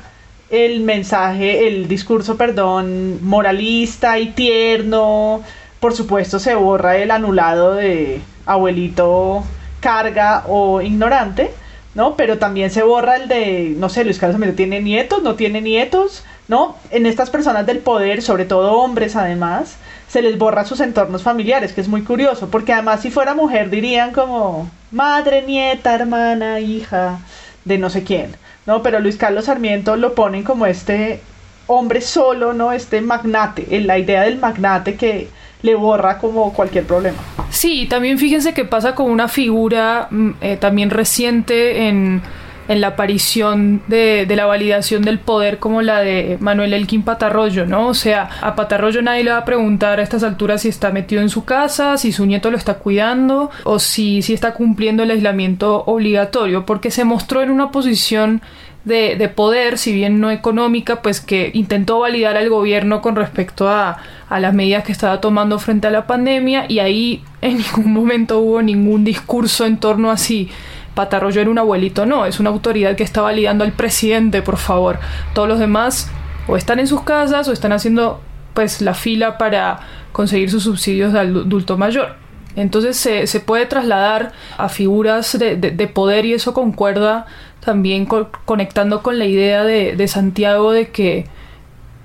el 0.50 0.82
mensaje, 0.82 1.68
el 1.68 1.88
discurso, 1.88 2.36
perdón, 2.36 3.24
moralista 3.24 4.18
y 4.18 4.32
tierno, 4.32 5.44
por 5.82 5.94
supuesto 5.94 6.40
se 6.40 6.56
borra 6.56 6.96
el 6.96 7.12
anulado 7.12 7.74
de 7.74 8.22
abuelito 8.46 9.44
carga 9.82 10.44
o 10.48 10.80
ignorante, 10.80 11.52
¿no? 11.96 12.16
Pero 12.16 12.38
también 12.38 12.70
se 12.70 12.84
borra 12.84 13.18
el 13.18 13.28
de, 13.28 13.74
no 13.78 13.90
sé, 13.90 14.06
Luis 14.06 14.20
Carlos 14.20 14.56
tiene 14.56 14.80
nietos, 14.80 15.24
no 15.24 15.34
tiene 15.34 15.60
nietos, 15.60 16.24
¿no? 16.48 16.78
En 16.92 17.08
estas 17.08 17.32
personas 17.32 17.66
del 17.66 17.80
poder, 17.80 18.22
sobre 18.22 18.46
todo 18.46 18.74
hombres 18.74 19.16
además, 19.16 19.76
se 20.08 20.22
les 20.22 20.38
borra 20.38 20.66
sus 20.66 20.82
entornos 20.82 21.24
familiares, 21.24 21.74
que 21.74 21.82
es 21.82 21.88
muy 21.88 22.04
curioso, 22.04 22.50
porque 22.50 22.74
además 22.74 23.02
si 23.02 23.10
fuera 23.10 23.34
mujer 23.34 23.72
dirían 23.72 24.12
como 24.12 24.70
madre, 24.92 25.42
nieta, 25.42 25.96
hermana, 25.96 26.60
hija 26.60 27.18
de 27.66 27.80
no 27.80 27.90
sé 27.90 28.04
quién, 28.04 28.36
¿no? 28.68 28.84
Pero 28.84 29.00
Luis 29.00 29.18
Carlos 29.18 29.46
Sarmiento 29.46 29.96
lo 29.96 30.14
ponen 30.14 30.44
como 30.44 30.68
este 30.68 31.22
hombre 31.66 32.02
solo, 32.02 32.54
¿no? 32.54 32.72
Este 32.72 33.02
magnate, 33.02 33.66
la 33.82 33.98
idea 33.98 34.22
del 34.22 34.38
magnate 34.38 34.96
que 34.96 35.41
le 35.62 35.76
borra 35.76 36.18
como 36.18 36.54
cualquier 36.54 36.86
problema. 36.86 37.18
Sí, 37.50 37.86
también 37.90 38.18
fíjense 38.18 38.54
que 38.54 38.66
pasa 38.66 38.96
con 38.96 39.12
una 39.12 39.28
figura 39.28 40.08
mm, 40.10 40.30
eh, 40.42 40.58
también 40.58 40.90
reciente 40.90 41.88
en, 41.88 42.22
la 42.68 42.88
aparición 42.88 43.82
de, 43.88 44.26
la 44.30 44.46
validación 44.46 45.02
del 45.02 45.20
poder 45.20 45.60
como 45.60 45.82
la 45.82 46.00
de 46.00 46.38
Manuel 46.40 46.74
Elkin 46.74 47.04
Patarroyo, 47.04 47.66
¿no? 47.66 47.88
O 47.88 47.94
sea, 47.94 48.30
a 48.42 48.56
Patarroyo 48.56 49.02
nadie 49.02 49.26
le 49.26 49.32
va 49.32 49.40
a 49.40 49.46
preguntar 49.46 50.00
a 50.00 50.04
estas 50.04 50.24
alturas 50.24 50.62
si 50.62 50.70
está 50.70 50.90
metido 50.90 51.22
en 51.22 51.28
su 51.28 51.44
casa, 51.44 51.98
si 51.98 52.14
su 52.14 52.26
nieto 52.26 52.50
lo 52.50 52.56
está 52.56 52.76
cuidando 52.76 53.52
o 53.66 53.78
si, 53.78 54.22
si 54.22 54.34
está 54.34 54.54
cumpliendo 54.54 55.04
el 55.04 55.12
aislamiento 55.12 55.84
obligatorio, 55.86 56.66
porque 56.66 56.92
se 56.92 57.04
mostró 57.04 57.42
en 57.42 57.52
una 57.52 57.72
posición 57.72 58.42
de, 58.86 59.16
de, 59.16 59.30
poder, 59.30 59.78
si 59.78 59.94
bien 59.94 60.20
no 60.20 60.32
económica, 60.32 61.02
pues 61.02 61.22
que 61.22 61.52
intentó 61.54 62.00
validar 62.00 62.38
al 62.38 62.50
gobierno 62.50 63.02
con 63.02 63.16
respecto 63.16 63.70
a, 63.70 63.98
a, 64.30 64.40
las 64.40 64.54
medidas 64.54 64.84
que 64.84 64.92
estaba 64.92 65.22
tomando 65.22 65.60
frente 65.60 65.88
a 65.88 65.92
la 65.92 66.08
pandemia 66.08 66.66
y 66.68 66.80
ahí 66.80 67.24
en 67.42 67.58
ningún 67.76 67.94
momento 67.94 68.40
hubo 68.40 68.62
ningún 68.62 69.04
discurso 69.04 69.66
en 69.66 69.78
torno 69.78 70.10
a 70.10 70.18
si 70.18 70.50
Patarroyo 70.96 71.42
era 71.42 71.50
un 71.50 71.58
abuelito, 71.58 72.06
no, 72.06 72.26
es 72.26 72.40
una 72.40 72.50
autoridad 72.50 72.96
que 72.96 73.04
está 73.04 73.22
validando 73.22 73.64
al 73.64 73.72
presidente, 73.72 74.42
por 74.42 74.58
favor. 74.58 75.00
Todos 75.34 75.48
los 75.48 75.60
demás 75.60 76.10
o 76.48 76.58
están 76.58 76.80
en 76.80 76.88
sus 76.88 77.04
casas 77.04 77.48
o 77.48 77.54
están 77.54 77.72
haciendo 77.72 78.22
pues 78.54 78.82
la 78.82 78.94
fila 78.94 79.38
para 79.38 79.80
conseguir 80.12 80.52
sus 80.52 80.64
subsidios 80.64 81.14
de 81.14 81.20
adulto 81.20 81.78
mayor. 81.78 82.16
Entonces 82.58 82.98
se, 82.98 83.28
se 83.28 83.40
puede 83.40 83.66
trasladar 83.66 84.34
a 84.58 84.68
figuras 84.68 85.38
de, 85.40 85.56
de 85.56 85.88
poder 85.88 86.26
y 86.26 86.34
eso 86.34 86.54
concuerda 86.54 87.26
también 87.64 88.08
conectando 88.46 89.02
con 89.02 89.20
la 89.20 89.26
idea 89.26 89.64
de, 89.64 90.08
Santiago 90.08 90.72
de 90.72 90.90
que 90.90 91.26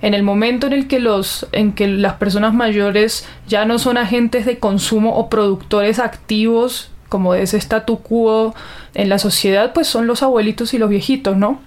en 0.02 0.14
el 0.14 0.22
momento 0.22 0.66
en 0.66 0.74
el 0.74 0.86
que 0.86 1.00
los 1.00 1.46
en 1.52 1.72
que 1.72 1.88
las 1.88 2.14
personas 2.14 2.52
mayores 2.52 3.26
ya 3.48 3.64
no 3.64 3.78
son 3.78 3.96
agentes 3.96 4.44
de 4.44 4.58
consumo 4.58 5.16
o 5.16 5.30
productores 5.30 5.98
activos 5.98 6.90
como 7.08 7.32
de 7.32 7.42
ese 7.42 7.56
statu 7.56 8.00
quo 8.00 8.54
en 8.94 9.08
la 9.08 9.18
sociedad 9.18 9.72
pues 9.72 9.86
son 9.86 10.06
los 10.06 10.22
abuelitos 10.22 10.74
y 10.74 10.78
los 10.78 10.90
viejitos 10.90 11.38
no 11.38 11.60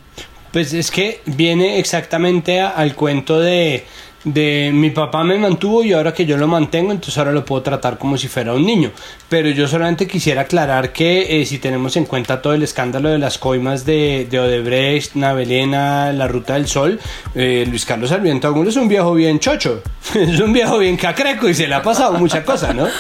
pues 0.51 0.73
es 0.73 0.91
que 0.91 1.21
viene 1.25 1.79
exactamente 1.79 2.61
al 2.61 2.95
cuento 2.95 3.39
de 3.39 3.83
de 4.23 4.71
mi 4.73 4.89
papá 4.89 5.23
me 5.23 5.37
mantuvo 5.37 5.83
y 5.83 5.93
ahora 5.93 6.13
que 6.13 6.25
yo 6.25 6.37
lo 6.37 6.47
mantengo, 6.47 6.91
entonces 6.91 7.17
ahora 7.17 7.31
lo 7.31 7.45
puedo 7.45 7.61
tratar 7.61 7.97
como 7.97 8.17
si 8.17 8.27
fuera 8.27 8.53
un 8.53 8.65
niño. 8.65 8.91
Pero 9.29 9.49
yo 9.49 9.67
solamente 9.67 10.07
quisiera 10.07 10.41
aclarar 10.41 10.91
que 10.91 11.41
eh, 11.41 11.45
si 11.45 11.59
tenemos 11.59 11.95
en 11.95 12.05
cuenta 12.05 12.41
todo 12.41 12.53
el 12.53 12.63
escándalo 12.63 13.09
de 13.09 13.19
las 13.19 13.37
coimas 13.37 13.85
de, 13.85 14.27
de 14.29 14.39
Odebrecht, 14.39 15.15
Navelena, 15.15 16.11
la 16.13 16.27
Ruta 16.27 16.55
del 16.55 16.67
Sol, 16.67 16.99
eh, 17.35 17.65
Luis 17.67 17.85
Carlos 17.85 18.09
Sarmiento 18.09 18.47
Angulo 18.47 18.69
es 18.69 18.75
un 18.75 18.87
viejo 18.87 19.13
bien 19.13 19.39
chocho, 19.39 19.81
es 20.15 20.39
un 20.39 20.53
viejo 20.53 20.77
bien 20.77 20.97
cacreco 20.97 21.47
y 21.47 21.53
se 21.53 21.67
le 21.67 21.75
ha 21.75 21.81
pasado 21.81 22.13
mucha 22.13 22.43
cosa, 22.43 22.73
¿no? 22.73 22.87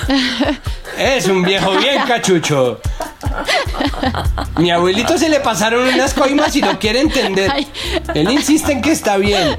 Es 0.99 1.27
un 1.29 1.43
viejo 1.43 1.71
bien 1.77 2.01
cachucho. 2.05 2.81
Mi 4.57 4.71
abuelito 4.71 5.17
se 5.17 5.29
le 5.29 5.39
pasaron 5.39 5.87
unas 5.93 6.13
coimas 6.13 6.55
y 6.55 6.61
no 6.61 6.79
quiere 6.79 7.01
entender. 7.01 7.51
Él 8.13 8.31
insiste 8.31 8.71
en 8.71 8.81
que 8.81 8.91
está 8.91 9.17
bien. 9.17 9.57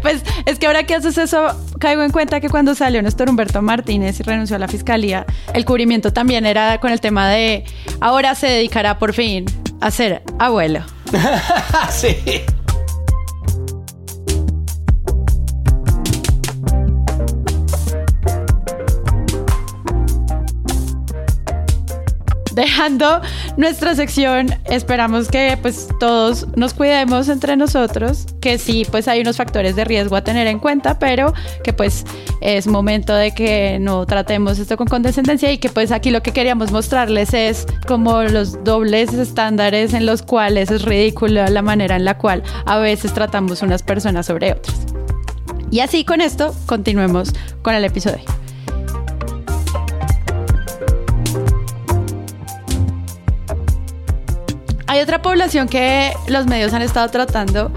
Pues 0.00 0.22
es 0.46 0.58
que 0.58 0.66
ahora 0.66 0.84
que 0.84 0.94
haces 0.94 1.18
eso, 1.18 1.46
caigo 1.78 2.02
en 2.02 2.10
cuenta 2.10 2.40
que 2.40 2.48
cuando 2.48 2.74
salió 2.74 3.02
Néstor 3.02 3.28
Humberto 3.30 3.62
Martínez 3.62 4.18
y 4.20 4.22
renunció 4.22 4.56
a 4.56 4.58
la 4.58 4.68
fiscalía, 4.68 5.26
el 5.54 5.64
cubrimiento 5.64 6.12
también 6.12 6.46
era 6.46 6.78
con 6.78 6.90
el 6.90 7.00
tema 7.00 7.28
de 7.28 7.64
ahora 8.00 8.34
se 8.34 8.48
dedicará 8.48 8.98
por 8.98 9.12
fin 9.12 9.46
a 9.80 9.90
ser 9.90 10.22
abuelo. 10.38 10.80
sí. 11.90 12.16
Dejando 22.54 23.20
nuestra 23.56 23.94
sección, 23.94 24.54
esperamos 24.64 25.28
que 25.28 25.58
pues 25.60 25.88
todos 26.00 26.46
nos 26.56 26.74
cuidemos 26.74 27.28
entre 27.28 27.56
nosotros, 27.56 28.26
que 28.40 28.58
sí, 28.58 28.86
pues 28.90 29.08
hay 29.08 29.20
unos 29.20 29.36
factores 29.36 29.76
de 29.76 29.84
riesgo 29.84 30.16
a 30.16 30.24
tener 30.24 30.46
en 30.46 30.58
cuenta, 30.58 30.98
pero 30.98 31.32
que 31.64 31.72
pues 31.72 32.04
es 32.40 32.66
momento 32.66 33.14
de 33.14 33.32
que 33.32 33.78
no 33.80 34.06
tratemos 34.06 34.58
esto 34.58 34.76
con 34.76 34.86
condescendencia 34.86 35.50
y 35.52 35.58
que 35.58 35.68
pues 35.68 35.92
aquí 35.92 36.10
lo 36.10 36.22
que 36.22 36.32
queríamos 36.32 36.72
mostrarles 36.72 37.34
es 37.34 37.66
como 37.86 38.22
los 38.22 38.62
dobles 38.64 39.12
estándares 39.12 39.94
en 39.94 40.06
los 40.06 40.22
cuales 40.22 40.70
es 40.70 40.82
ridículo 40.82 41.44
la 41.46 41.62
manera 41.62 41.96
en 41.96 42.04
la 42.04 42.18
cual 42.18 42.42
a 42.66 42.78
veces 42.78 43.12
tratamos 43.12 43.62
unas 43.62 43.82
personas 43.82 44.26
sobre 44.26 44.52
otras. 44.52 44.86
Y 45.70 45.80
así 45.80 46.04
con 46.04 46.20
esto 46.20 46.54
continuemos 46.66 47.32
con 47.62 47.74
el 47.74 47.84
episodio. 47.84 48.24
Hay 54.92 55.00
otra 55.00 55.22
población 55.22 55.68
que 55.68 56.12
los 56.28 56.44
medios 56.44 56.74
han 56.74 56.82
estado 56.82 57.08
tratando 57.08 57.72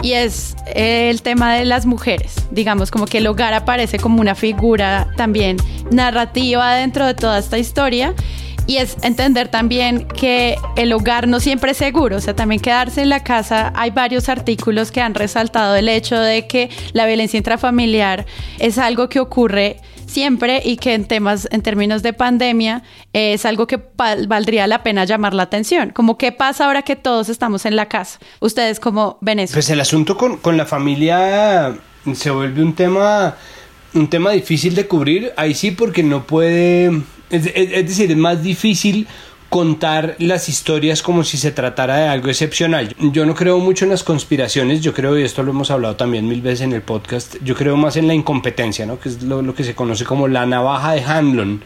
y 0.00 0.12
es 0.12 0.54
el 0.76 1.20
tema 1.20 1.54
de 1.54 1.64
las 1.64 1.86
mujeres. 1.86 2.36
Digamos, 2.52 2.92
como 2.92 3.06
que 3.06 3.18
el 3.18 3.26
hogar 3.26 3.52
aparece 3.52 3.98
como 3.98 4.20
una 4.20 4.36
figura 4.36 5.08
también 5.16 5.56
narrativa 5.90 6.72
dentro 6.76 7.04
de 7.04 7.14
toda 7.14 7.40
esta 7.40 7.58
historia. 7.58 8.14
Y 8.66 8.76
es 8.76 8.96
entender 9.02 9.48
también 9.48 10.06
que 10.06 10.56
el 10.76 10.92
hogar 10.92 11.26
no 11.28 11.40
siempre 11.40 11.72
es 11.72 11.76
seguro, 11.76 12.16
o 12.16 12.20
sea, 12.20 12.34
también 12.34 12.60
quedarse 12.60 13.02
en 13.02 13.08
la 13.08 13.24
casa. 13.24 13.72
Hay 13.74 13.90
varios 13.90 14.28
artículos 14.28 14.92
que 14.92 15.00
han 15.00 15.14
resaltado 15.14 15.74
el 15.74 15.88
hecho 15.88 16.18
de 16.18 16.46
que 16.46 16.70
la 16.92 17.06
violencia 17.06 17.38
intrafamiliar 17.38 18.26
es 18.58 18.78
algo 18.78 19.08
que 19.08 19.20
ocurre 19.20 19.80
siempre 20.06 20.60
y 20.64 20.76
que 20.76 20.94
en 20.94 21.06
temas, 21.06 21.48
en 21.50 21.62
términos 21.62 22.02
de 22.02 22.12
pandemia, 22.12 22.82
es 23.12 23.44
algo 23.46 23.66
que 23.66 23.80
valdría 23.96 24.66
la 24.66 24.82
pena 24.82 25.04
llamar 25.04 25.34
la 25.34 25.44
atención. 25.44 25.90
Como 25.90 26.18
qué 26.18 26.32
pasa 26.32 26.66
ahora 26.66 26.82
que 26.82 26.96
todos 26.96 27.28
estamos 27.28 27.66
en 27.66 27.76
la 27.76 27.88
casa. 27.88 28.18
Ustedes 28.40 28.78
como 28.78 29.18
ven 29.20 29.40
eso. 29.40 29.54
Pues 29.54 29.70
el 29.70 29.80
asunto 29.80 30.16
con, 30.16 30.36
con 30.36 30.56
la 30.56 30.66
familia 30.66 31.74
se 32.14 32.30
vuelve 32.30 32.62
un 32.62 32.74
tema, 32.74 33.36
un 33.94 34.08
tema 34.08 34.30
difícil 34.32 34.74
de 34.74 34.86
cubrir. 34.86 35.32
Ahí 35.36 35.54
sí 35.54 35.70
porque 35.70 36.02
no 36.02 36.26
puede, 36.26 37.02
es, 37.32 37.50
es 37.54 37.88
decir, 37.88 38.10
es 38.10 38.16
más 38.16 38.42
difícil 38.42 39.06
contar 39.52 40.16
las 40.18 40.48
historias 40.48 41.02
como 41.02 41.24
si 41.24 41.36
se 41.36 41.50
tratara 41.50 41.96
de 41.96 42.08
algo 42.08 42.28
excepcional. 42.28 42.94
Yo 42.98 43.26
no 43.26 43.34
creo 43.34 43.58
mucho 43.58 43.84
en 43.84 43.90
las 43.90 44.02
conspiraciones, 44.02 44.80
yo 44.80 44.94
creo, 44.94 45.18
y 45.18 45.24
esto 45.24 45.42
lo 45.42 45.50
hemos 45.50 45.70
hablado 45.70 45.94
también 45.94 46.26
mil 46.26 46.40
veces 46.40 46.62
en 46.62 46.72
el 46.72 46.80
podcast, 46.80 47.36
yo 47.44 47.54
creo 47.54 47.76
más 47.76 47.98
en 47.98 48.06
la 48.06 48.14
incompetencia, 48.14 48.86
¿no? 48.86 48.98
que 48.98 49.10
es 49.10 49.22
lo, 49.22 49.42
lo 49.42 49.54
que 49.54 49.62
se 49.62 49.74
conoce 49.74 50.06
como 50.06 50.26
la 50.26 50.46
navaja 50.46 50.92
de 50.92 51.02
Hanlon 51.02 51.62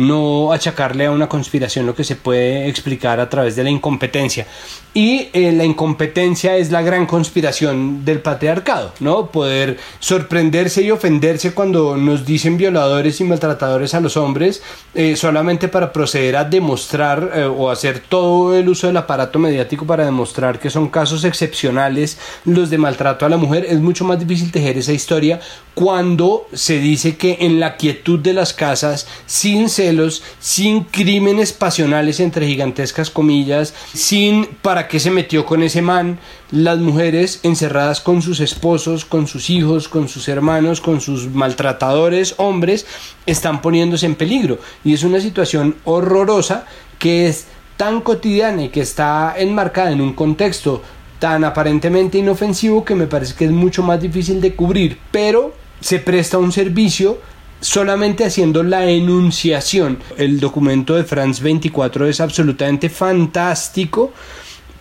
no 0.00 0.52
achacarle 0.52 1.06
a 1.06 1.10
una 1.10 1.28
conspiración 1.28 1.84
lo 1.84 1.94
que 1.94 2.04
se 2.04 2.16
puede 2.16 2.68
explicar 2.68 3.20
a 3.20 3.28
través 3.28 3.54
de 3.54 3.64
la 3.64 3.70
incompetencia. 3.70 4.46
Y 4.94 5.28
eh, 5.32 5.52
la 5.52 5.64
incompetencia 5.64 6.56
es 6.56 6.72
la 6.72 6.82
gran 6.82 7.06
conspiración 7.06 8.04
del 8.04 8.20
patriarcado, 8.20 8.92
¿no? 8.98 9.26
Poder 9.26 9.78
sorprenderse 10.00 10.82
y 10.82 10.90
ofenderse 10.90 11.52
cuando 11.52 11.96
nos 11.96 12.24
dicen 12.24 12.56
violadores 12.56 13.20
y 13.20 13.24
maltratadores 13.24 13.94
a 13.94 14.00
los 14.00 14.16
hombres 14.16 14.62
eh, 14.94 15.16
solamente 15.16 15.68
para 15.68 15.92
proceder 15.92 16.36
a 16.36 16.44
demostrar 16.44 17.30
eh, 17.34 17.44
o 17.44 17.70
hacer 17.70 18.00
todo 18.00 18.56
el 18.56 18.68
uso 18.68 18.86
del 18.86 18.96
aparato 18.96 19.38
mediático 19.38 19.86
para 19.86 20.06
demostrar 20.06 20.58
que 20.58 20.70
son 20.70 20.88
casos 20.88 21.24
excepcionales 21.24 22.18
los 22.44 22.70
de 22.70 22.78
maltrato 22.78 23.26
a 23.26 23.28
la 23.28 23.36
mujer. 23.36 23.66
Es 23.68 23.78
mucho 23.78 24.04
más 24.04 24.18
difícil 24.18 24.50
tejer 24.50 24.78
esa 24.78 24.92
historia 24.92 25.40
cuando 25.80 26.46
se 26.52 26.78
dice 26.78 27.16
que 27.16 27.38
en 27.40 27.58
la 27.58 27.78
quietud 27.78 28.18
de 28.18 28.34
las 28.34 28.52
casas, 28.52 29.06
sin 29.24 29.70
ser 29.70 29.96
sin 30.38 30.84
crímenes 30.84 31.54
pasionales 31.54 32.20
entre 32.20 32.46
gigantescas 32.46 33.08
comillas, 33.08 33.72
sin 33.94 34.44
para 34.60 34.88
qué 34.88 35.00
se 35.00 35.10
metió 35.10 35.46
con 35.46 35.62
ese 35.62 35.80
man, 35.80 36.18
las 36.50 36.78
mujeres 36.80 37.40
encerradas 37.44 38.02
con 38.02 38.20
sus 38.20 38.40
esposos, 38.40 39.06
con 39.06 39.26
sus 39.26 39.48
hijos, 39.48 39.88
con 39.88 40.06
sus 40.08 40.28
hermanos, 40.28 40.82
con 40.82 41.00
sus 41.00 41.30
maltratadores 41.30 42.34
hombres, 42.36 42.84
están 43.24 43.62
poniéndose 43.62 44.04
en 44.04 44.16
peligro. 44.16 44.58
Y 44.84 44.92
es 44.92 45.02
una 45.02 45.18
situación 45.18 45.76
horrorosa 45.84 46.66
que 46.98 47.26
es 47.26 47.46
tan 47.78 48.02
cotidiana 48.02 48.64
y 48.64 48.68
que 48.68 48.82
está 48.82 49.34
enmarcada 49.34 49.92
en 49.92 50.02
un 50.02 50.12
contexto 50.12 50.82
tan 51.18 51.42
aparentemente 51.42 52.18
inofensivo 52.18 52.84
que 52.84 52.94
me 52.94 53.06
parece 53.06 53.34
que 53.34 53.46
es 53.46 53.50
mucho 53.50 53.82
más 53.82 53.98
difícil 53.98 54.42
de 54.42 54.54
cubrir, 54.54 54.98
pero 55.10 55.58
se 55.80 55.98
presta 55.98 56.38
un 56.38 56.52
servicio 56.52 57.20
solamente 57.60 58.24
haciendo 58.24 58.62
la 58.62 58.86
enunciación. 58.86 59.98
El 60.16 60.40
documento 60.40 60.96
de 60.96 61.04
France 61.04 61.42
24 61.42 62.06
es 62.06 62.20
absolutamente 62.20 62.88
fantástico 62.88 64.12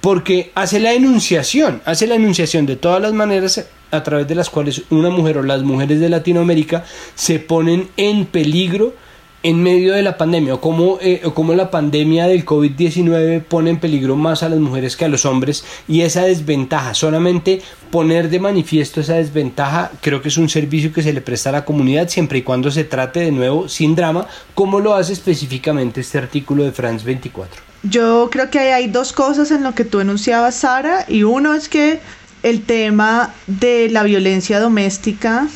porque 0.01 0.51
hace 0.55 0.79
la 0.79 0.93
enunciación, 0.93 1.81
hace 1.85 2.07
la 2.07 2.15
enunciación 2.15 2.65
de 2.65 2.77
todas 2.77 3.01
las 3.01 3.13
maneras 3.13 3.65
a 3.91 4.03
través 4.03 4.27
de 4.27 4.35
las 4.35 4.49
cuales 4.49 4.83
una 4.89 5.09
mujer 5.09 5.39
o 5.39 5.43
las 5.43 5.63
mujeres 5.63 5.99
de 5.99 6.09
Latinoamérica 6.09 6.85
se 7.15 7.39
ponen 7.39 7.89
en 7.97 8.25
peligro 8.25 8.93
en 9.41 9.63
medio 9.63 9.93
de 9.93 10.01
la 10.01 10.17
pandemia 10.17 10.55
o 10.55 10.61
cómo, 10.61 10.97
eh, 11.01 11.21
la 11.55 11.71
pandemia 11.71 12.27
del 12.27 12.45
COVID-19 12.45 13.41
pone 13.43 13.69
en 13.69 13.79
peligro 13.79 14.15
más 14.15 14.43
a 14.43 14.49
las 14.49 14.59
mujeres 14.59 14.97
que 14.97 15.05
a 15.05 15.09
los 15.09 15.25
hombres 15.25 15.63
y 15.87 16.01
esa 16.01 16.23
desventaja, 16.23 16.93
solamente 16.93 17.61
poner 17.89 18.29
de 18.29 18.39
manifiesto 18.39 19.01
esa 19.01 19.15
desventaja 19.15 19.91
creo 20.01 20.21
que 20.21 20.27
es 20.27 20.37
un 20.37 20.49
servicio 20.49 20.91
que 20.91 21.01
se 21.01 21.13
le 21.13 21.21
presta 21.21 21.49
a 21.49 21.53
la 21.53 21.65
comunidad 21.65 22.09
siempre 22.09 22.39
y 22.39 22.41
cuando 22.41 22.69
se 22.69 22.83
trate 22.83 23.21
de 23.21 23.31
nuevo 23.31 23.69
sin 23.69 23.95
drama, 23.95 24.27
como 24.55 24.79
lo 24.79 24.93
hace 24.93 25.13
específicamente 25.13 26.01
este 26.01 26.17
artículo 26.17 26.63
de 26.63 26.71
France 26.71 27.05
24. 27.05 27.61
Yo 27.83 28.29
creo 28.29 28.49
que 28.49 28.59
hay 28.59 28.87
dos 28.87 29.13
cosas 29.13 29.51
en 29.51 29.63
lo 29.63 29.73
que 29.73 29.85
tú 29.85 30.01
enunciabas, 30.01 30.55
Sara, 30.55 31.05
y 31.07 31.23
uno 31.23 31.53
es 31.53 31.69
que 31.69 32.01
el 32.43 32.63
tema 32.63 33.33
de 33.47 33.89
la 33.89 34.03
violencia 34.03 34.59
doméstica 34.59 35.47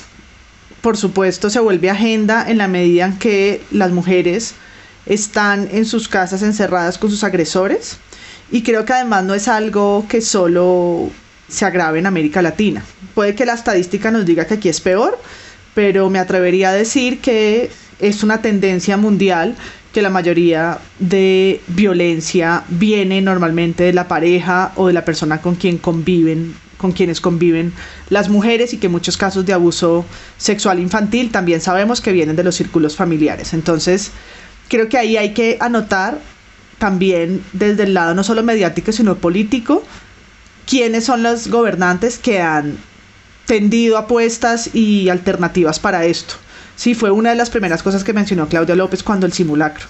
por 0.83 0.97
supuesto, 0.97 1.49
se 1.49 1.61
vuelve 1.61 1.89
agenda 1.89 2.45
en 2.45 2.57
la 2.57 2.67
medida 2.67 3.05
en 3.05 3.17
que 3.17 3.61
las 3.71 3.91
mujeres 3.91 4.53
están 5.05 5.69
en 5.71 5.85
sus 5.85 6.09
casas 6.09 6.43
encerradas 6.43 6.97
con 6.97 7.09
sus 7.09 7.23
agresores. 7.23 7.99
Y 8.51 8.63
creo 8.63 8.83
que 8.83 8.91
además 8.91 9.23
no 9.23 9.33
es 9.33 9.47
algo 9.47 10.05
que 10.09 10.19
solo 10.19 11.09
se 11.47 11.63
agrave 11.63 11.99
en 11.99 12.05
América 12.05 12.41
Latina. 12.41 12.83
Puede 13.15 13.33
que 13.33 13.45
la 13.45 13.53
estadística 13.53 14.11
nos 14.11 14.25
diga 14.25 14.45
que 14.45 14.55
aquí 14.55 14.67
es 14.67 14.81
peor, 14.81 15.17
pero 15.73 16.09
me 16.09 16.19
atrevería 16.19 16.71
a 16.71 16.73
decir 16.73 17.21
que 17.21 17.71
es 17.99 18.21
una 18.21 18.41
tendencia 18.41 18.97
mundial 18.97 19.55
que 19.93 20.01
la 20.01 20.09
mayoría 20.09 20.79
de 20.99 21.61
violencia 21.67 22.65
viene 22.67 23.21
normalmente 23.21 23.85
de 23.85 23.93
la 23.93 24.09
pareja 24.09 24.73
o 24.75 24.87
de 24.87 24.93
la 24.93 25.05
persona 25.05 25.41
con 25.41 25.55
quien 25.55 25.77
conviven 25.77 26.53
con 26.83 26.91
quienes 26.91 27.21
conviven 27.21 27.71
las 28.09 28.27
mujeres 28.27 28.73
y 28.73 28.77
que 28.77 28.89
muchos 28.89 29.15
casos 29.15 29.45
de 29.45 29.53
abuso 29.53 30.03
sexual 30.37 30.79
infantil 30.79 31.31
también 31.31 31.61
sabemos 31.61 32.01
que 32.01 32.11
vienen 32.11 32.35
de 32.35 32.43
los 32.43 32.55
círculos 32.55 32.97
familiares. 32.97 33.53
Entonces, 33.53 34.11
creo 34.67 34.89
que 34.89 34.97
ahí 34.97 35.15
hay 35.15 35.33
que 35.33 35.55
anotar 35.61 36.19
también 36.79 37.41
desde 37.53 37.83
el 37.83 37.93
lado 37.93 38.13
no 38.15 38.25
solo 38.25 38.43
mediático, 38.43 38.91
sino 38.91 39.15
político, 39.15 39.81
quiénes 40.67 41.05
son 41.05 41.23
los 41.23 41.47
gobernantes 41.47 42.17
que 42.17 42.41
han 42.41 42.77
tendido 43.45 43.97
apuestas 43.97 44.75
y 44.75 45.07
alternativas 45.07 45.79
para 45.79 46.03
esto. 46.03 46.33
Sí, 46.75 46.95
fue 46.95 47.11
una 47.11 47.29
de 47.29 47.37
las 47.37 47.49
primeras 47.49 47.81
cosas 47.81 48.03
que 48.03 48.11
mencionó 48.11 48.49
Claudia 48.49 48.75
López 48.75 49.03
cuando 49.03 49.25
el 49.25 49.31
simulacro. 49.31 49.87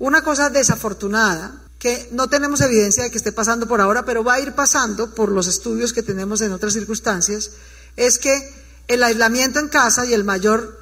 Una 0.00 0.22
cosa 0.22 0.50
desafortunada 0.50 1.61
que 1.82 2.08
no 2.12 2.28
tenemos 2.28 2.60
evidencia 2.60 3.02
de 3.02 3.10
que 3.10 3.16
esté 3.16 3.32
pasando 3.32 3.66
por 3.66 3.80
ahora, 3.80 4.04
pero 4.04 4.22
va 4.22 4.34
a 4.34 4.40
ir 4.40 4.52
pasando 4.52 5.16
por 5.16 5.32
los 5.32 5.48
estudios 5.48 5.92
que 5.92 6.04
tenemos 6.04 6.40
en 6.40 6.52
otras 6.52 6.74
circunstancias, 6.74 7.50
es 7.96 8.20
que 8.20 8.54
el 8.86 9.02
aislamiento 9.02 9.58
en 9.58 9.66
casa 9.66 10.06
y 10.06 10.14
el 10.14 10.22
mayor, 10.22 10.78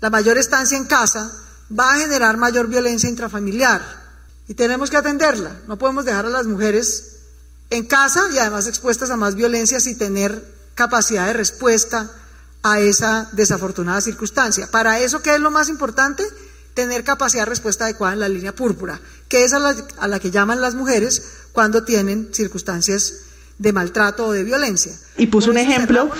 la 0.00 0.10
mayor 0.10 0.38
estancia 0.38 0.78
en 0.78 0.84
casa 0.84 1.32
va 1.76 1.94
a 1.94 1.98
generar 1.98 2.36
mayor 2.36 2.68
violencia 2.68 3.08
intrafamiliar 3.08 3.82
y 4.46 4.54
tenemos 4.54 4.90
que 4.90 4.96
atenderla. 4.96 5.56
No 5.66 5.76
podemos 5.76 6.04
dejar 6.04 6.26
a 6.26 6.30
las 6.30 6.46
mujeres 6.46 7.16
en 7.70 7.84
casa 7.84 8.22
y 8.32 8.38
además 8.38 8.68
expuestas 8.68 9.10
a 9.10 9.16
más 9.16 9.34
violencia 9.34 9.80
sin 9.80 9.98
tener 9.98 10.40
capacidad 10.76 11.26
de 11.26 11.32
respuesta 11.32 12.08
a 12.62 12.78
esa 12.78 13.28
desafortunada 13.32 14.00
circunstancia. 14.00 14.70
Para 14.70 15.00
eso, 15.00 15.20
¿qué 15.20 15.34
es 15.34 15.40
lo 15.40 15.50
más 15.50 15.68
importante? 15.68 16.22
Tener 16.74 17.04
capacidad 17.04 17.42
de 17.42 17.50
respuesta 17.50 17.84
adecuada 17.84 18.14
en 18.14 18.20
la 18.20 18.28
línea 18.28 18.54
púrpura, 18.54 19.00
que 19.28 19.44
es 19.44 19.52
a 19.52 19.58
la, 19.58 20.18
que 20.18 20.30
llaman 20.30 20.60
las 20.60 20.74
mujeres 20.74 21.22
cuando 21.52 21.84
tienen 21.84 22.28
circunstancias 22.32 23.14
de 23.58 23.72
maltrato 23.72 24.26
o 24.26 24.32
de 24.32 24.44
violencia. 24.44 24.92
Y 25.16 25.26
puso 25.26 25.50
un 25.50 25.58
ejemplo 25.58 26.10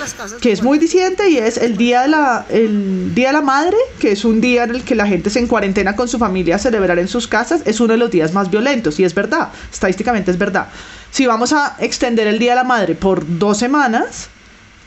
que 0.40 0.52
es 0.52 0.62
muy 0.62 0.78
disidente 0.78 1.28
y 1.30 1.38
es 1.38 1.56
el 1.56 1.76
día, 1.76 2.02
de 2.02 2.08
la, 2.08 2.46
el 2.50 3.14
día 3.14 3.28
de 3.28 3.32
la 3.32 3.40
Madre, 3.40 3.76
que 3.98 4.12
es 4.12 4.24
un 4.24 4.40
día 4.40 4.64
en 4.64 4.76
el 4.76 4.84
que 4.84 4.94
la 4.94 5.06
gente 5.06 5.30
se 5.30 5.38
en 5.38 5.46
cuarentena 5.46 5.96
con 5.96 6.08
su 6.08 6.18
familia 6.18 6.56
a 6.56 6.58
celebrar 6.58 6.98
en 6.98 7.08
sus 7.08 7.26
casas, 7.26 7.62
es 7.64 7.80
uno 7.80 7.94
de 7.94 7.98
los 7.98 8.10
días 8.10 8.32
más 8.32 8.50
violentos 8.50 9.00
y 9.00 9.04
es 9.04 9.14
verdad, 9.14 9.48
estadísticamente 9.72 10.30
es 10.30 10.38
verdad. 10.38 10.68
Si 11.10 11.26
vamos 11.26 11.52
a 11.52 11.76
extender 11.80 12.26
el 12.26 12.38
Día 12.38 12.52
de 12.52 12.56
la 12.56 12.64
Madre 12.64 12.94
por 12.94 13.24
dos 13.38 13.58
semanas, 13.58 14.28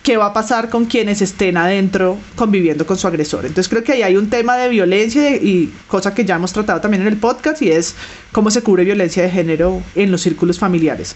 qué 0.06 0.18
va 0.18 0.28
a 0.28 0.34
pasar 0.34 0.70
con 0.70 0.86
quienes 0.86 1.24
estén 1.24 1.58
adentro 1.58 2.20
conviviendo 2.36 2.86
con 2.86 2.95
su 2.95 3.08
agresor. 3.08 3.43
Entonces 3.43 3.68
creo 3.68 3.84
que 3.84 3.93
ahí 3.93 4.03
hay 4.03 4.16
un 4.16 4.30
tema 4.30 4.56
de 4.56 4.70
violencia 4.70 5.36
y 5.36 5.74
cosa 5.88 6.14
que 6.14 6.24
ya 6.24 6.36
hemos 6.36 6.53
tratado 6.53 6.80
también 6.80 7.01
en 7.01 7.08
el 7.08 7.18
podcast 7.18 7.60
y 7.64 7.72
es 7.72 7.95
cómo 8.32 8.51
se 8.51 8.62
cubre 8.62 8.84
violencia 8.84 9.24
de 9.24 9.32
género 9.32 9.82
en 9.95 10.12
los 10.12 10.22
círculos 10.22 10.60
familiares. 10.60 11.16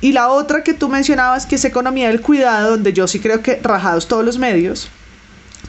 Y 0.00 0.12
la 0.12 0.30
otra 0.30 0.64
que 0.64 0.72
tú 0.72 0.88
mencionabas 0.88 1.44
que 1.44 1.56
es 1.56 1.64
economía 1.66 2.08
del 2.08 2.22
cuidado, 2.22 2.70
donde 2.70 2.94
yo 2.94 3.06
sí 3.06 3.20
creo 3.20 3.42
que 3.42 3.60
rajados 3.62 4.08
todos 4.08 4.24
los 4.24 4.38
medios, 4.38 4.88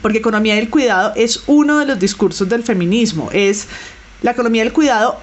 porque 0.00 0.18
economía 0.18 0.54
del 0.54 0.70
cuidado 0.70 1.12
es 1.14 1.42
uno 1.48 1.78
de 1.78 1.84
los 1.84 1.98
discursos 1.98 2.48
del 2.48 2.62
feminismo, 2.62 3.28
es 3.34 3.68
la 4.22 4.30
economía 4.30 4.64
del 4.64 4.72
cuidado 4.72 5.20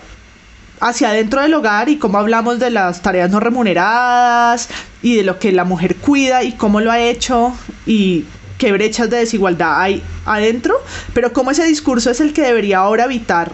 hacia 0.79 1.09
adentro 1.09 1.41
del 1.41 1.53
hogar 1.53 1.89
y 1.89 1.97
cómo 1.97 2.17
hablamos 2.17 2.59
de 2.59 2.69
las 2.69 3.01
tareas 3.01 3.29
no 3.29 3.39
remuneradas 3.39 4.69
y 5.01 5.15
de 5.15 5.23
lo 5.23 5.39
que 5.39 5.51
la 5.51 5.65
mujer 5.65 5.95
cuida 5.95 6.43
y 6.43 6.53
cómo 6.53 6.81
lo 6.81 6.91
ha 6.91 6.99
hecho 6.99 7.53
y 7.85 8.25
qué 8.57 8.71
brechas 8.71 9.09
de 9.09 9.17
desigualdad 9.17 9.81
hay 9.81 10.03
adentro, 10.25 10.75
pero 11.13 11.33
cómo 11.33 11.51
ese 11.51 11.65
discurso 11.65 12.11
es 12.11 12.19
el 12.19 12.33
que 12.33 12.41
debería 12.41 12.79
ahora 12.79 13.05
evitar 13.05 13.51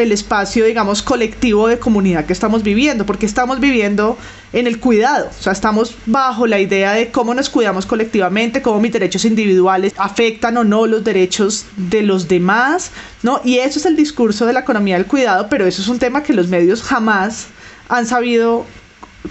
el 0.00 0.12
espacio, 0.12 0.64
digamos, 0.64 1.02
colectivo 1.02 1.68
de 1.68 1.78
comunidad 1.78 2.26
que 2.26 2.32
estamos 2.32 2.62
viviendo, 2.62 3.06
porque 3.06 3.26
estamos 3.26 3.60
viviendo 3.60 4.16
en 4.52 4.66
el 4.66 4.80
cuidado, 4.80 5.28
o 5.28 5.42
sea, 5.42 5.52
estamos 5.52 5.94
bajo 6.06 6.46
la 6.46 6.58
idea 6.58 6.92
de 6.92 7.10
cómo 7.10 7.34
nos 7.34 7.50
cuidamos 7.50 7.86
colectivamente, 7.86 8.62
cómo 8.62 8.80
mis 8.80 8.92
derechos 8.92 9.24
individuales 9.24 9.92
afectan 9.96 10.56
o 10.56 10.64
no 10.64 10.86
los 10.86 11.04
derechos 11.04 11.66
de 11.76 12.02
los 12.02 12.28
demás, 12.28 12.90
¿no? 13.22 13.40
Y 13.44 13.58
eso 13.58 13.78
es 13.78 13.86
el 13.86 13.96
discurso 13.96 14.46
de 14.46 14.52
la 14.52 14.60
economía 14.60 14.96
del 14.96 15.06
cuidado, 15.06 15.48
pero 15.50 15.66
eso 15.66 15.82
es 15.82 15.88
un 15.88 15.98
tema 15.98 16.22
que 16.22 16.32
los 16.32 16.48
medios 16.48 16.82
jamás 16.82 17.48
han 17.88 18.06
sabido 18.06 18.64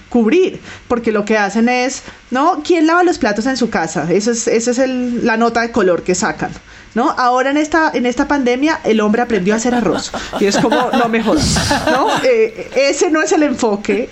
cubrir, 0.09 0.59
porque 0.87 1.11
lo 1.11 1.25
que 1.25 1.37
hacen 1.37 1.69
es, 1.69 2.03
¿no? 2.31 2.61
¿Quién 2.63 2.87
lava 2.87 3.03
los 3.03 3.17
platos 3.17 3.45
en 3.45 3.57
su 3.57 3.69
casa? 3.69 4.11
Esa 4.11 4.31
es, 4.31 4.47
esa 4.47 4.71
es 4.71 4.79
el, 4.79 5.25
la 5.25 5.37
nota 5.37 5.61
de 5.61 5.71
color 5.71 6.03
que 6.03 6.15
sacan. 6.15 6.51
¿No? 6.97 7.11
Ahora 7.11 7.51
en 7.51 7.57
esta, 7.57 7.91
en 7.93 8.07
esta 8.07 8.27
pandemia 8.27 8.81
el 8.83 8.99
hombre 9.01 9.21
aprendió 9.21 9.53
a 9.53 9.57
hacer 9.57 9.75
arroz. 9.75 10.11
Y 10.39 10.45
es 10.45 10.57
como, 10.57 10.89
no 10.97 11.07
me 11.07 11.21
jodas, 11.21 11.85
¿no? 11.91 12.07
Eh, 12.23 12.71
ese 12.75 13.11
no 13.11 13.21
es 13.21 13.31
el 13.31 13.43
enfoque 13.43 14.09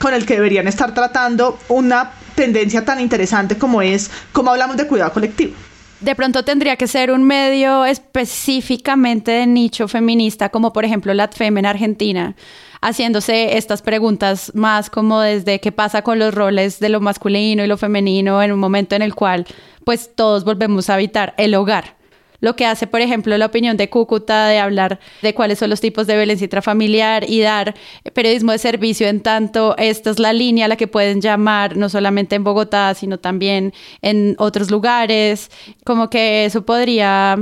con 0.00 0.12
el 0.12 0.26
que 0.26 0.34
deberían 0.34 0.66
estar 0.66 0.92
tratando 0.92 1.56
una 1.68 2.10
tendencia 2.34 2.84
tan 2.84 3.00
interesante 3.00 3.56
como 3.56 3.80
es 3.80 4.10
cómo 4.32 4.50
hablamos 4.50 4.76
de 4.76 4.88
cuidado 4.88 5.12
colectivo. 5.12 5.54
De 6.00 6.16
pronto 6.16 6.44
tendría 6.44 6.74
que 6.74 6.88
ser 6.88 7.12
un 7.12 7.22
medio 7.22 7.84
específicamente 7.84 9.30
de 9.30 9.46
nicho 9.46 9.86
feminista, 9.86 10.48
como 10.48 10.72
por 10.72 10.84
ejemplo 10.84 11.14
la 11.14 11.28
FEM 11.28 11.58
en 11.58 11.66
Argentina, 11.66 12.34
haciéndose 12.82 13.56
estas 13.56 13.80
preguntas 13.80 14.50
más 14.54 14.90
como 14.90 15.20
desde 15.20 15.60
qué 15.60 15.70
pasa 15.70 16.02
con 16.02 16.18
los 16.18 16.34
roles 16.34 16.80
de 16.80 16.88
lo 16.88 17.00
masculino 17.00 17.62
y 17.62 17.68
lo 17.68 17.76
femenino 17.76 18.42
en 18.42 18.50
un 18.50 18.58
momento 18.58 18.96
en 18.96 19.02
el 19.02 19.14
cual 19.14 19.46
pues 19.84 20.10
todos 20.16 20.44
volvemos 20.44 20.90
a 20.90 20.94
habitar 20.94 21.32
el 21.38 21.54
hogar 21.54 21.94
lo 22.40 22.56
que 22.56 22.66
hace, 22.66 22.86
por 22.86 23.00
ejemplo, 23.00 23.36
la 23.38 23.46
opinión 23.46 23.76
de 23.76 23.88
Cúcuta 23.88 24.48
de 24.48 24.58
hablar 24.58 25.00
de 25.22 25.34
cuáles 25.34 25.58
son 25.58 25.70
los 25.70 25.80
tipos 25.80 26.06
de 26.06 26.16
violencia 26.16 26.44
intrafamiliar 26.44 27.28
y 27.28 27.40
dar 27.40 27.74
periodismo 28.12 28.52
de 28.52 28.58
servicio 28.58 29.06
en 29.06 29.20
tanto 29.20 29.76
esta 29.78 30.10
es 30.10 30.18
la 30.18 30.32
línea 30.32 30.66
a 30.66 30.68
la 30.68 30.76
que 30.76 30.86
pueden 30.86 31.20
llamar, 31.20 31.76
no 31.76 31.88
solamente 31.88 32.36
en 32.36 32.44
Bogotá, 32.44 32.94
sino 32.94 33.18
también 33.18 33.72
en 34.02 34.34
otros 34.38 34.70
lugares, 34.70 35.50
como 35.84 36.10
que 36.10 36.44
eso 36.44 36.64
podría 36.64 37.38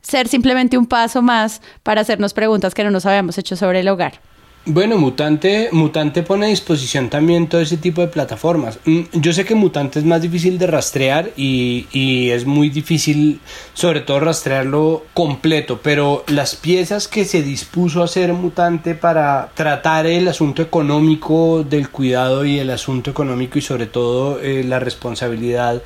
ser 0.00 0.28
simplemente 0.28 0.76
un 0.76 0.86
paso 0.86 1.22
más 1.22 1.62
para 1.82 2.00
hacernos 2.00 2.34
preguntas 2.34 2.74
que 2.74 2.84
no 2.84 2.90
nos 2.90 3.06
habíamos 3.06 3.38
hecho 3.38 3.56
sobre 3.56 3.80
el 3.80 3.88
hogar. 3.88 4.31
Bueno, 4.64 4.96
Mutante, 4.96 5.70
Mutante 5.72 6.22
pone 6.22 6.46
a 6.46 6.48
disposición 6.48 7.10
también 7.10 7.48
todo 7.48 7.60
ese 7.60 7.78
tipo 7.78 8.00
de 8.00 8.06
plataformas. 8.06 8.78
Mm, 8.84 9.00
yo 9.14 9.32
sé 9.32 9.44
que 9.44 9.56
Mutante 9.56 9.98
es 9.98 10.04
más 10.04 10.22
difícil 10.22 10.56
de 10.56 10.68
rastrear 10.68 11.30
y, 11.36 11.88
y, 11.90 12.30
es 12.30 12.46
muy 12.46 12.68
difícil 12.68 13.40
sobre 13.74 14.02
todo 14.02 14.20
rastrearlo 14.20 15.04
completo, 15.14 15.80
pero 15.82 16.22
las 16.28 16.54
piezas 16.54 17.08
que 17.08 17.24
se 17.24 17.42
dispuso 17.42 18.02
a 18.02 18.04
hacer 18.04 18.32
Mutante 18.34 18.94
para 18.94 19.50
tratar 19.54 20.06
el 20.06 20.28
asunto 20.28 20.62
económico 20.62 21.64
del 21.68 21.88
cuidado 21.88 22.44
y 22.44 22.60
el 22.60 22.70
asunto 22.70 23.10
económico 23.10 23.58
y 23.58 23.62
sobre 23.62 23.86
todo 23.86 24.40
eh, 24.40 24.62
la 24.62 24.78
responsabilidad 24.78 25.82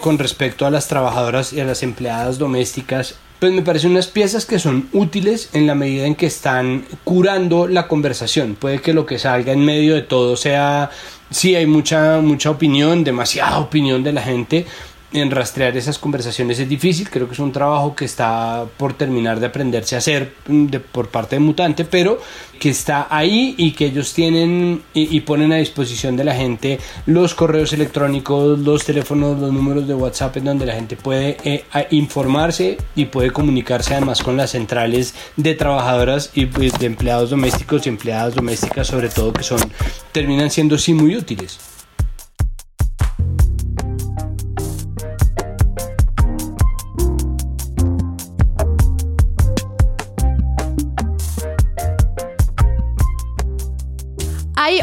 con 0.00 0.18
respecto 0.18 0.66
a 0.66 0.70
las 0.70 0.88
trabajadoras 0.88 1.52
y 1.52 1.60
a 1.60 1.64
las 1.64 1.82
empleadas 1.82 2.38
domésticas 2.38 3.16
pues 3.38 3.52
me 3.52 3.62
parecen 3.62 3.92
unas 3.92 4.08
piezas 4.08 4.46
que 4.46 4.58
son 4.58 4.88
útiles 4.92 5.50
en 5.52 5.66
la 5.66 5.76
medida 5.76 6.06
en 6.06 6.16
que 6.16 6.26
están 6.26 6.84
curando 7.04 7.68
la 7.68 7.86
conversación. 7.86 8.56
Puede 8.56 8.80
que 8.80 8.92
lo 8.92 9.06
que 9.06 9.18
salga 9.18 9.52
en 9.52 9.64
medio 9.64 9.94
de 9.94 10.02
todo 10.02 10.36
sea, 10.36 10.90
sí 11.30 11.54
hay 11.54 11.66
mucha, 11.66 12.18
mucha 12.20 12.50
opinión, 12.50 13.04
demasiada 13.04 13.58
opinión 13.60 14.02
de 14.02 14.12
la 14.12 14.22
gente, 14.22 14.66
en 15.12 15.30
rastrear 15.30 15.76
esas 15.76 15.98
conversaciones 15.98 16.58
es 16.58 16.68
difícil, 16.68 17.08
creo 17.08 17.26
que 17.26 17.32
es 17.32 17.38
un 17.38 17.52
trabajo 17.52 17.96
que 17.96 18.04
está 18.04 18.66
por 18.76 18.92
terminar 18.92 19.40
de 19.40 19.46
aprenderse 19.46 19.94
a 19.94 19.98
hacer 19.98 20.34
mm, 20.46 20.66
por 20.92 21.08
parte 21.08 21.36
de 21.36 21.40
Mutante, 21.40 21.84
pero 21.84 22.20
que 22.58 22.70
está 22.70 23.06
ahí 23.08 23.54
y 23.56 23.72
que 23.72 23.86
ellos 23.86 24.12
tienen 24.12 24.82
y, 24.92 25.20
ponen 25.20 25.52
a 25.52 25.56
disposición 25.56 26.16
de 26.16 26.24
la 26.24 26.34
gente 26.34 26.80
los 27.06 27.34
correos 27.34 27.72
electrónicos, 27.72 28.58
los 28.58 28.84
teléfonos, 28.84 29.38
los 29.38 29.52
números 29.52 29.86
de 29.86 29.94
WhatsApp 29.94 30.38
en 30.38 30.44
donde 30.44 30.66
la 30.66 30.74
gente 30.74 30.96
puede 30.96 31.36
eh, 31.44 31.64
informarse 31.90 32.76
y 32.96 33.06
puede 33.06 33.30
comunicarse 33.30 33.94
además 33.94 34.22
con 34.22 34.36
las 34.36 34.50
centrales 34.50 35.14
de 35.36 35.54
trabajadoras 35.54 36.30
y 36.34 36.46
pues, 36.46 36.76
de 36.78 36.86
empleados 36.86 37.30
domésticos 37.30 37.86
y 37.86 37.90
empleadas 37.90 38.34
domésticas 38.34 38.88
sobre 38.88 39.08
todo 39.08 39.32
que 39.32 39.44
son 39.44 39.60
terminan 40.12 40.50
siendo 40.50 40.76
sí 40.78 40.92
muy 40.92 41.16
útiles. 41.16 41.77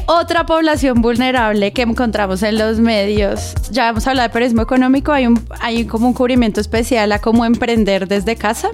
Otra 0.08 0.46
población 0.46 1.02
vulnerable 1.02 1.74
que 1.74 1.82
encontramos 1.82 2.44
en 2.44 2.58
los 2.58 2.80
medios. 2.80 3.54
Ya 3.72 3.90
hemos 3.90 4.06
hablado 4.08 4.28
de 4.28 4.34
periodismo 4.34 4.62
económico, 4.62 5.12
hay, 5.12 5.28
un, 5.28 5.44
hay 5.60 5.86
como 5.86 6.08
un 6.08 6.14
cubrimiento 6.14 6.62
especial 6.62 7.12
a 7.12 7.20
cómo 7.20 7.46
emprender 7.46 8.08
desde 8.08 8.36
casa. 8.36 8.70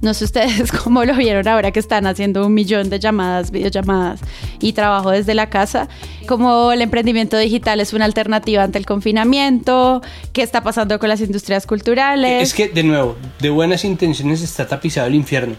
No 0.00 0.14
sé 0.14 0.24
ustedes 0.24 0.72
cómo 0.84 1.04
lo 1.04 1.14
vieron 1.14 1.46
ahora 1.46 1.70
que 1.70 1.78
están 1.78 2.06
haciendo 2.06 2.44
un 2.44 2.54
millón 2.54 2.90
de 2.90 2.98
llamadas, 2.98 3.52
videollamadas 3.52 4.20
y 4.60 4.72
trabajo 4.72 5.10
desde 5.10 5.34
la 5.34 5.48
casa. 5.48 5.88
Como 6.26 6.72
el 6.72 6.82
emprendimiento 6.82 7.38
digital 7.38 7.80
es 7.80 7.92
una 7.92 8.04
alternativa 8.04 8.64
ante 8.64 8.78
el 8.78 8.86
confinamiento, 8.86 10.02
qué 10.32 10.42
está 10.42 10.62
pasando 10.62 10.98
con 10.98 11.08
las 11.08 11.20
industrias 11.20 11.66
culturales. 11.66 12.42
Es 12.42 12.54
que, 12.54 12.68
de 12.68 12.82
nuevo, 12.82 13.16
de 13.40 13.50
buenas 13.50 13.84
intenciones 13.84 14.42
está 14.42 14.66
tapizado 14.66 15.06
el 15.06 15.14
infierno. 15.14 15.54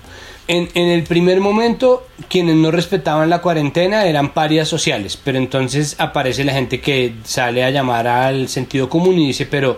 En, 0.47 0.67
el 0.75 1.03
primer 1.03 1.39
momento, 1.39 2.05
quienes 2.27 2.55
no 2.55 2.69
respetaban 2.69 3.29
la 3.29 3.41
cuarentena 3.41 4.05
eran 4.05 4.33
parias 4.33 4.67
sociales, 4.67 5.17
pero 5.23 5.37
entonces 5.37 5.95
aparece 5.99 6.43
la 6.43 6.53
gente 6.53 6.81
que 6.81 7.15
sale 7.23 7.63
a 7.63 7.69
llamar 7.69 8.07
al 8.07 8.49
sentido 8.49 8.89
común 8.89 9.19
y 9.19 9.27
dice, 9.27 9.45
pero 9.45 9.77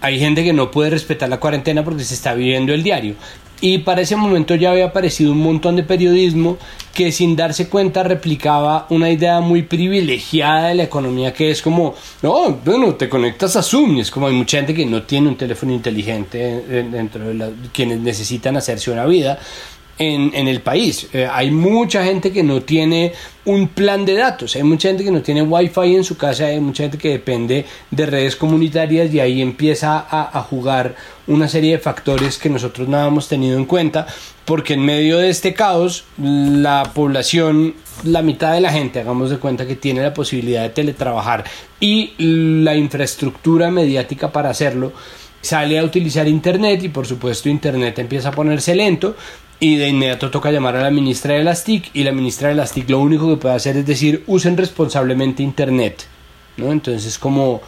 hay 0.00 0.18
gente 0.18 0.42
que 0.42 0.54
no 0.54 0.70
puede 0.70 0.90
respetar 0.90 1.28
la 1.28 1.38
cuarentena 1.38 1.84
porque 1.84 2.04
se 2.04 2.14
está 2.14 2.32
viviendo 2.32 2.72
el 2.72 2.82
diario. 2.82 3.14
Y 3.60 3.78
para 3.78 4.02
ese 4.02 4.16
momento 4.16 4.54
ya 4.54 4.70
había 4.70 4.86
aparecido 4.86 5.32
un 5.32 5.38
montón 5.38 5.76
de 5.76 5.82
periodismo 5.82 6.58
que 6.92 7.10
sin 7.10 7.36
darse 7.36 7.68
cuenta 7.68 8.02
replicaba 8.02 8.86
una 8.90 9.10
idea 9.10 9.40
muy 9.40 9.62
privilegiada 9.62 10.68
de 10.68 10.74
la 10.74 10.82
economía 10.82 11.32
que 11.32 11.50
es 11.50 11.62
como, 11.62 11.94
no, 12.22 12.52
bueno, 12.64 12.94
te 12.94 13.08
conectas 13.08 13.56
a 13.56 13.62
Zoom 13.62 13.98
es 13.98 14.10
como 14.10 14.26
hay 14.26 14.34
mucha 14.34 14.58
gente 14.58 14.74
que 14.74 14.84
no 14.84 15.04
tiene 15.04 15.28
un 15.28 15.36
teléfono 15.36 15.72
inteligente 15.72 16.86
dentro 16.90 17.28
de 17.28 17.52
quienes 17.72 18.00
necesitan 18.00 18.58
hacerse 18.58 18.90
una 18.90 19.06
vida 19.06 19.38
en, 19.98 20.30
en 20.34 20.48
el 20.48 20.60
país. 20.60 21.08
Eh, 21.12 21.28
hay 21.30 21.50
mucha 21.50 22.04
gente 22.04 22.32
que 22.32 22.42
no 22.42 22.62
tiene 22.62 23.12
un 23.44 23.68
plan 23.68 24.04
de 24.04 24.14
datos, 24.14 24.56
hay 24.56 24.64
mucha 24.64 24.88
gente 24.88 25.04
que 25.04 25.10
no 25.10 25.22
tiene 25.22 25.42
wifi 25.42 25.94
en 25.94 26.04
su 26.04 26.16
casa, 26.16 26.46
hay 26.46 26.60
mucha 26.60 26.82
gente 26.82 26.98
que 26.98 27.10
depende 27.10 27.64
de 27.90 28.06
redes 28.06 28.34
comunitarias 28.36 29.12
y 29.14 29.20
ahí 29.20 29.40
empieza 29.40 29.98
a, 29.98 30.38
a 30.38 30.42
jugar 30.42 30.96
una 31.28 31.48
serie 31.48 31.72
de 31.72 31.78
factores 31.78 32.38
que 32.38 32.50
nosotros 32.50 32.88
no 32.88 32.98
habíamos 32.98 33.28
tenido 33.28 33.56
en 33.56 33.64
cuenta 33.64 34.06
porque 34.44 34.74
en 34.74 34.80
medio 34.80 35.18
de 35.18 35.28
este 35.28 35.54
caos 35.54 36.04
la 36.18 36.90
población, 36.94 37.74
la 38.04 38.22
mitad 38.22 38.52
de 38.52 38.60
la 38.60 38.72
gente, 38.72 39.00
hagamos 39.00 39.30
de 39.30 39.38
cuenta 39.38 39.66
que 39.66 39.76
tiene 39.76 40.02
la 40.02 40.14
posibilidad 40.14 40.62
de 40.62 40.70
teletrabajar 40.70 41.44
y 41.80 42.12
la 42.18 42.76
infraestructura 42.76 43.70
mediática 43.70 44.32
para 44.32 44.50
hacerlo, 44.50 44.92
sale 45.40 45.78
a 45.78 45.84
utilizar 45.84 46.26
internet 46.26 46.82
y 46.82 46.88
por 46.88 47.06
supuesto 47.06 47.48
internet 47.48 47.98
empieza 47.98 48.30
a 48.30 48.32
ponerse 48.32 48.74
lento 48.74 49.16
y 49.58 49.76
de 49.76 49.88
inmediato 49.88 50.30
toca 50.30 50.50
llamar 50.50 50.76
a 50.76 50.82
la 50.82 50.90
ministra 50.90 51.34
de 51.34 51.44
las 51.44 51.64
TIC 51.64 51.90
y 51.94 52.04
la 52.04 52.12
ministra 52.12 52.48
de 52.48 52.54
las 52.54 52.72
TIC 52.72 52.90
lo 52.90 53.00
único 53.00 53.28
que 53.28 53.36
puede 53.36 53.54
hacer 53.54 53.76
es 53.76 53.86
decir 53.86 54.22
usen 54.26 54.56
responsablemente 54.56 55.42
internet 55.42 56.06
¿no? 56.56 56.72
entonces 56.72 57.18
como 57.18 57.62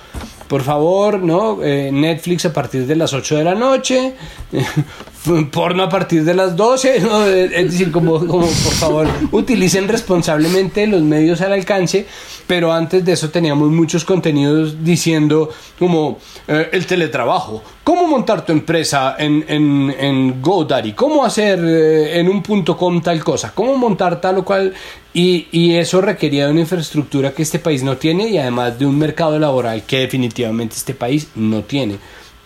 por 0.48 0.62
favor 0.62 1.20
no 1.20 1.62
eh, 1.62 1.90
Netflix 1.92 2.44
a 2.44 2.52
partir 2.52 2.86
de 2.86 2.96
las 2.96 3.12
8 3.12 3.36
de 3.36 3.44
la 3.44 3.54
noche 3.54 4.14
porno 5.50 5.82
a 5.82 5.88
partir 5.88 6.24
de 6.24 6.34
las 6.34 6.56
12, 6.56 7.00
¿no? 7.00 7.26
es 7.26 7.70
decir, 7.70 7.92
como, 7.92 8.18
como 8.26 8.46
por 8.46 8.72
favor 8.72 9.06
utilicen 9.32 9.88
responsablemente 9.88 10.86
los 10.86 11.02
medios 11.02 11.40
al 11.40 11.52
alcance, 11.52 12.06
pero 12.46 12.72
antes 12.72 13.04
de 13.04 13.12
eso 13.12 13.30
teníamos 13.30 13.70
muchos 13.70 14.04
contenidos 14.04 14.82
diciendo 14.82 15.50
como 15.78 16.18
eh, 16.46 16.68
el 16.72 16.86
teletrabajo, 16.86 17.62
cómo 17.84 18.06
montar 18.06 18.44
tu 18.44 18.52
empresa 18.52 19.16
en, 19.18 19.44
en, 19.48 19.94
en 19.98 20.42
GoDaddy, 20.42 20.92
cómo 20.92 21.24
hacer 21.24 21.58
eh, 21.62 22.18
en 22.18 22.28
un 22.28 22.42
punto 22.42 22.76
com 22.76 23.00
tal 23.00 23.22
cosa, 23.22 23.52
cómo 23.54 23.76
montar 23.76 24.20
tal 24.20 24.38
o 24.38 24.44
cual, 24.44 24.72
y, 25.12 25.48
y 25.52 25.74
eso 25.74 26.00
requería 26.00 26.46
de 26.46 26.52
una 26.52 26.60
infraestructura 26.60 27.32
que 27.32 27.42
este 27.42 27.58
país 27.58 27.82
no 27.82 27.96
tiene 27.96 28.28
y 28.28 28.38
además 28.38 28.78
de 28.78 28.86
un 28.86 28.98
mercado 28.98 29.38
laboral 29.38 29.82
que 29.82 30.00
definitivamente 30.00 30.76
este 30.76 30.94
país 30.94 31.28
no 31.34 31.62
tiene. 31.62 31.98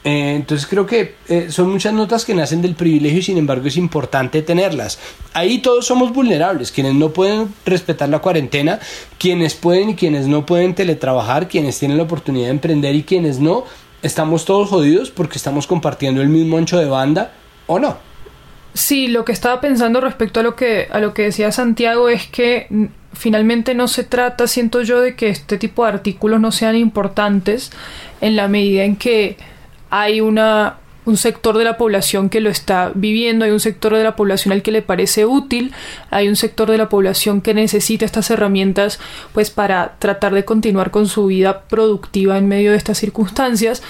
Eh, 0.04 0.34
entonces 0.34 0.66
creo 0.66 0.84
que 0.84 1.14
eh, 1.28 1.46
son 1.50 1.70
muchas 1.70 1.92
notas 1.92 2.24
que 2.24 2.34
nacen 2.34 2.60
del 2.60 2.74
privilegio 2.74 3.20
y 3.20 3.22
sin 3.22 3.38
embargo 3.38 3.68
es 3.68 3.76
importante 3.76 4.42
tenerlas. 4.42 4.98
Ahí 5.32 5.58
todos 5.58 5.86
somos 5.86 6.12
vulnerables, 6.12 6.72
quienes 6.72 6.94
no 6.94 7.10
pueden 7.10 7.54
respetar 7.64 8.08
la 8.08 8.18
cuarentena, 8.18 8.80
quienes 9.18 9.54
pueden 9.54 9.90
y 9.90 9.94
quienes 9.94 10.26
no 10.26 10.44
pueden 10.44 10.74
teletrabajar, 10.74 11.48
quienes 11.48 11.78
tienen 11.78 11.98
la 11.98 12.04
oportunidad 12.04 12.46
de 12.46 12.52
emprender 12.52 12.94
y 12.96 13.04
quienes 13.04 13.38
no, 13.38 13.64
estamos 14.02 14.44
todos 14.44 14.68
jodidos 14.68 15.10
porque 15.10 15.38
estamos 15.38 15.68
compartiendo 15.68 16.20
el 16.20 16.28
mismo 16.28 16.58
ancho 16.58 16.78
de 16.78 16.86
banda 16.86 17.32
o 17.66 17.78
no. 17.78 17.96
Sí, 18.74 19.06
lo 19.06 19.24
que 19.24 19.32
estaba 19.32 19.60
pensando 19.60 20.00
respecto 20.00 20.40
a 20.40 20.42
lo 20.42 20.56
que, 20.56 20.88
a 20.90 20.98
lo 20.98 21.14
que 21.14 21.22
decía 21.22 21.52
Santiago 21.52 22.08
es 22.08 22.26
que 22.26 22.66
mm, 22.70 22.86
finalmente 23.12 23.74
no 23.74 23.86
se 23.86 24.02
trata, 24.02 24.46
siento 24.46 24.82
yo, 24.82 25.00
de 25.00 25.14
que 25.14 25.28
este 25.28 25.58
tipo 25.58 25.84
de 25.84 25.92
artículos 25.92 26.40
no 26.40 26.50
sean 26.52 26.74
importantes 26.74 27.70
en 28.20 28.34
la 28.34 28.48
medida 28.48 28.84
en 28.84 28.96
que 28.96 29.36
hay 29.92 30.22
una, 30.22 30.78
un 31.04 31.18
sector 31.18 31.58
de 31.58 31.64
la 31.64 31.76
población 31.76 32.30
que 32.30 32.40
lo 32.40 32.48
está 32.48 32.92
viviendo, 32.94 33.44
hay 33.44 33.50
un 33.50 33.60
sector 33.60 33.94
de 33.94 34.02
la 34.02 34.16
población 34.16 34.52
al 34.52 34.62
que 34.62 34.72
le 34.72 34.80
parece 34.80 35.26
útil, 35.26 35.72
hay 36.10 36.28
un 36.28 36.36
sector 36.36 36.70
de 36.70 36.78
la 36.78 36.88
población 36.88 37.42
que 37.42 37.52
necesita 37.52 38.06
estas 38.06 38.30
herramientas 38.30 38.98
pues 39.34 39.50
para 39.50 39.96
tratar 39.98 40.32
de 40.32 40.46
continuar 40.46 40.90
con 40.90 41.08
su 41.08 41.26
vida 41.26 41.64
productiva 41.64 42.38
en 42.38 42.48
medio 42.48 42.70
de 42.70 42.78
estas 42.78 42.96
circunstancias, 42.96 43.82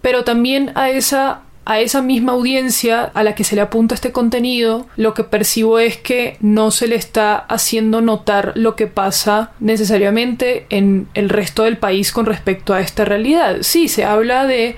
pero 0.00 0.24
también 0.24 0.72
a 0.74 0.88
esa 0.88 1.42
a 1.66 1.80
esa 1.80 2.02
misma 2.02 2.32
audiencia 2.32 3.04
a 3.14 3.22
la 3.22 3.34
que 3.34 3.42
se 3.42 3.54
le 3.54 3.62
apunta 3.62 3.94
este 3.94 4.12
contenido, 4.12 4.86
lo 4.96 5.14
que 5.14 5.24
percibo 5.24 5.78
es 5.78 5.96
que 5.96 6.36
no 6.40 6.70
se 6.70 6.88
le 6.88 6.94
está 6.94 7.36
haciendo 7.36 8.02
notar 8.02 8.52
lo 8.54 8.76
que 8.76 8.86
pasa 8.86 9.52
necesariamente 9.60 10.66
en 10.68 11.08
el 11.14 11.30
resto 11.30 11.64
del 11.64 11.78
país 11.78 12.12
con 12.12 12.26
respecto 12.26 12.74
a 12.74 12.82
esta 12.82 13.06
realidad. 13.06 13.58
Sí, 13.62 13.88
se 13.88 14.04
habla 14.04 14.46
de 14.46 14.76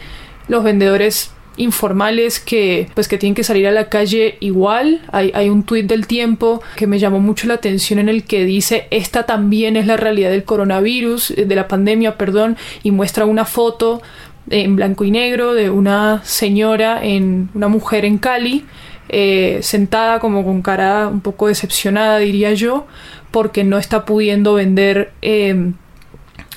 los 0.49 0.65
vendedores 0.65 1.33
informales 1.57 2.39
que 2.41 2.89
pues 2.95 3.09
que 3.09 3.19
tienen 3.19 3.35
que 3.35 3.45
salir 3.45 3.67
a 3.67 3.73
la 3.73 3.89
calle 3.89 4.37
igual. 4.41 5.03
Hay, 5.13 5.33
hay 5.35 5.49
un 5.49 5.63
tuit 5.63 5.87
del 5.87 6.07
tiempo 6.07 6.63
que 6.77 6.87
me 6.87 6.99
llamó 6.99 7.21
mucho 7.21 7.47
la 7.47 7.55
atención 7.55 7.99
en 7.99 8.09
el 8.09 8.25
que 8.25 8.45
dice 8.45 8.87
esta 8.91 9.25
también 9.25 9.77
es 9.77 9.87
la 9.87 9.97
realidad 9.97 10.31
del 10.31 10.45
coronavirus 10.45 11.35
de 11.37 11.55
la 11.55 11.69
pandemia 11.69 12.17
perdón 12.17 12.57
y 12.83 12.91
muestra 12.91 13.25
una 13.25 13.45
foto 13.45 14.03
en 14.51 14.77
blanco 14.77 15.05
y 15.05 15.11
negro 15.11 15.55
de 15.55 15.71
una 15.71 16.23
señora 16.25 17.03
en 17.03 17.49
una 17.55 17.69
mujer 17.69 18.05
en 18.05 18.19
Cali 18.19 18.65
eh, 19.09 19.61
sentada 19.63 20.19
como 20.21 20.45
con 20.45 20.63
cara 20.63 21.09
un 21.09 21.21
poco 21.21 21.49
decepcionada 21.49 22.19
diría 22.19 22.53
yo 22.55 22.87
porque 23.31 23.65
no 23.65 23.79
está 23.79 24.05
pudiendo 24.05 24.55
vender 24.55 25.13
eh, 25.23 25.73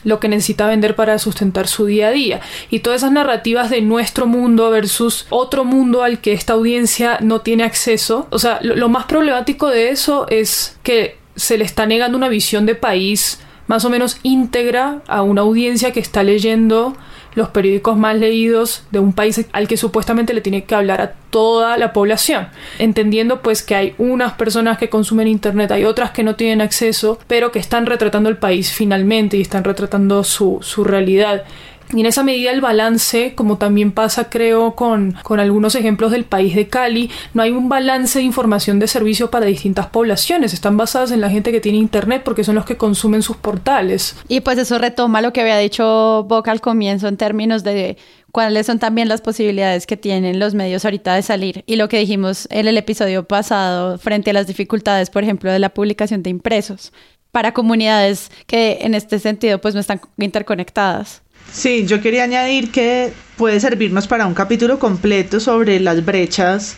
lo 0.09 0.19
que 0.19 0.27
necesita 0.27 0.67
vender 0.67 0.95
para 0.95 1.17
sustentar 1.19 1.67
su 1.67 1.85
día 1.85 2.09
a 2.09 2.11
día. 2.11 2.41
Y 2.69 2.79
todas 2.79 3.01
esas 3.01 3.13
narrativas 3.13 3.69
de 3.69 3.81
nuestro 3.81 4.27
mundo 4.27 4.69
versus 4.69 5.25
otro 5.29 5.63
mundo 5.63 6.03
al 6.03 6.19
que 6.19 6.33
esta 6.33 6.53
audiencia 6.53 7.19
no 7.21 7.41
tiene 7.41 7.63
acceso. 7.63 8.27
O 8.31 8.39
sea, 8.39 8.59
lo, 8.61 8.89
más 8.89 9.05
problemático 9.05 9.67
de 9.67 9.89
eso 9.89 10.27
es 10.29 10.77
que 10.83 11.17
se 11.35 11.57
le 11.57 11.63
está 11.63 11.85
negando 11.85 12.17
una 12.17 12.27
visión 12.27 12.65
de 12.65 12.75
país 12.75 13.39
más 13.67 13.85
o 13.85 13.89
menos 13.89 14.17
íntegra 14.23 15.01
a 15.07 15.21
una 15.21 15.41
audiencia 15.41 15.91
que 15.91 15.99
está 15.99 16.23
leyendo 16.23 16.97
los 17.35 17.49
periódicos 17.49 17.97
más 17.97 18.15
leídos 18.15 18.83
de 18.91 18.99
un 18.99 19.13
país 19.13 19.45
al 19.51 19.67
que 19.67 19.77
supuestamente 19.77 20.33
le 20.33 20.41
tiene 20.41 20.63
que 20.63 20.75
hablar 20.75 21.01
a 21.01 21.13
toda 21.29 21.77
la 21.77 21.93
población, 21.93 22.47
entendiendo 22.79 23.41
pues 23.41 23.61
que 23.61 23.75
hay 23.75 23.95
unas 23.97 24.33
personas 24.33 24.77
que 24.77 24.89
consumen 24.89 25.27
internet, 25.27 25.71
hay 25.71 25.85
otras 25.85 26.11
que 26.11 26.23
no 26.23 26.35
tienen 26.35 26.61
acceso, 26.61 27.19
pero 27.27 27.51
que 27.51 27.59
están 27.59 27.85
retratando 27.85 28.29
el 28.29 28.37
país 28.37 28.71
finalmente 28.71 29.37
y 29.37 29.41
están 29.41 29.63
retratando 29.63 30.23
su, 30.23 30.59
su 30.61 30.83
realidad. 30.83 31.43
Y 31.91 32.01
en 32.01 32.05
esa 32.05 32.23
medida 32.23 32.51
el 32.51 32.61
balance, 32.61 33.33
como 33.35 33.57
también 33.57 33.91
pasa 33.91 34.29
creo 34.29 34.75
con, 34.75 35.13
con, 35.23 35.39
algunos 35.39 35.73
ejemplos 35.73 36.11
del 36.11 36.23
país 36.23 36.53
de 36.55 36.67
Cali, 36.67 37.09
no 37.33 37.41
hay 37.41 37.51
un 37.51 37.67
balance 37.67 38.19
de 38.19 38.25
información 38.25 38.77
de 38.79 38.87
servicio 38.87 39.31
para 39.31 39.47
distintas 39.47 39.87
poblaciones, 39.87 40.53
están 40.53 40.77
basadas 40.77 41.11
en 41.11 41.21
la 41.21 41.29
gente 41.29 41.51
que 41.51 41.61
tiene 41.61 41.79
internet 41.79 42.21
porque 42.23 42.43
son 42.43 42.55
los 42.55 42.65
que 42.65 42.77
consumen 42.77 43.23
sus 43.23 43.37
portales. 43.37 44.15
Y 44.27 44.41
pues 44.41 44.59
eso 44.59 44.77
retoma 44.77 45.21
lo 45.21 45.33
que 45.33 45.41
había 45.41 45.57
dicho 45.57 46.25
Boca 46.27 46.51
al 46.51 46.61
comienzo 46.61 47.07
en 47.07 47.17
términos 47.17 47.63
de 47.63 47.97
cuáles 48.31 48.67
son 48.67 48.77
también 48.77 49.09
las 49.09 49.21
posibilidades 49.21 49.87
que 49.87 49.97
tienen 49.97 50.39
los 50.39 50.53
medios 50.53 50.85
ahorita 50.85 51.15
de 51.15 51.23
salir 51.23 51.63
y 51.65 51.75
lo 51.75 51.89
que 51.89 51.97
dijimos 51.97 52.47
en 52.51 52.67
el 52.67 52.77
episodio 52.77 53.27
pasado 53.27 53.97
frente 53.97 54.29
a 54.29 54.33
las 54.33 54.45
dificultades, 54.45 55.09
por 55.09 55.23
ejemplo, 55.23 55.51
de 55.51 55.59
la 55.59 55.69
publicación 55.69 56.21
de 56.21 56.29
impresos 56.29 56.93
para 57.31 57.53
comunidades 57.53 58.31
que 58.47 58.79
en 58.81 58.95
este 58.95 59.19
sentido 59.19 59.59
pues 59.59 59.73
no 59.73 59.81
están 59.81 60.01
interconectadas. 60.17 61.21
Sí, 61.51 61.85
yo 61.85 62.01
quería 62.01 62.23
añadir 62.23 62.71
que 62.71 63.11
puede 63.37 63.59
servirnos 63.59 64.07
para 64.07 64.27
un 64.27 64.33
capítulo 64.33 64.79
completo 64.79 65.39
sobre 65.39 65.79
las 65.79 66.05
brechas 66.05 66.75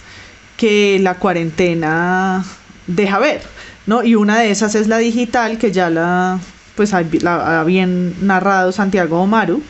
que 0.58 1.00
la 1.00 1.16
cuarentena 1.16 2.46
deja 2.88 3.20
ver, 3.20 3.42
¿no? 3.86 4.04
Y 4.04 4.16
una 4.16 4.40
de 4.40 4.52
esas 4.52 4.76
es 4.76 4.88
la 4.88 4.98
digital, 4.98 5.58
que 5.58 5.72
ya 5.72 5.90
la, 5.90 6.40
pues, 6.76 6.94
la 7.22 7.60
ha 7.60 7.64
bien 7.64 8.16
narrado 8.22 8.72
Santiago 8.72 9.22
Omaru, 9.22 9.62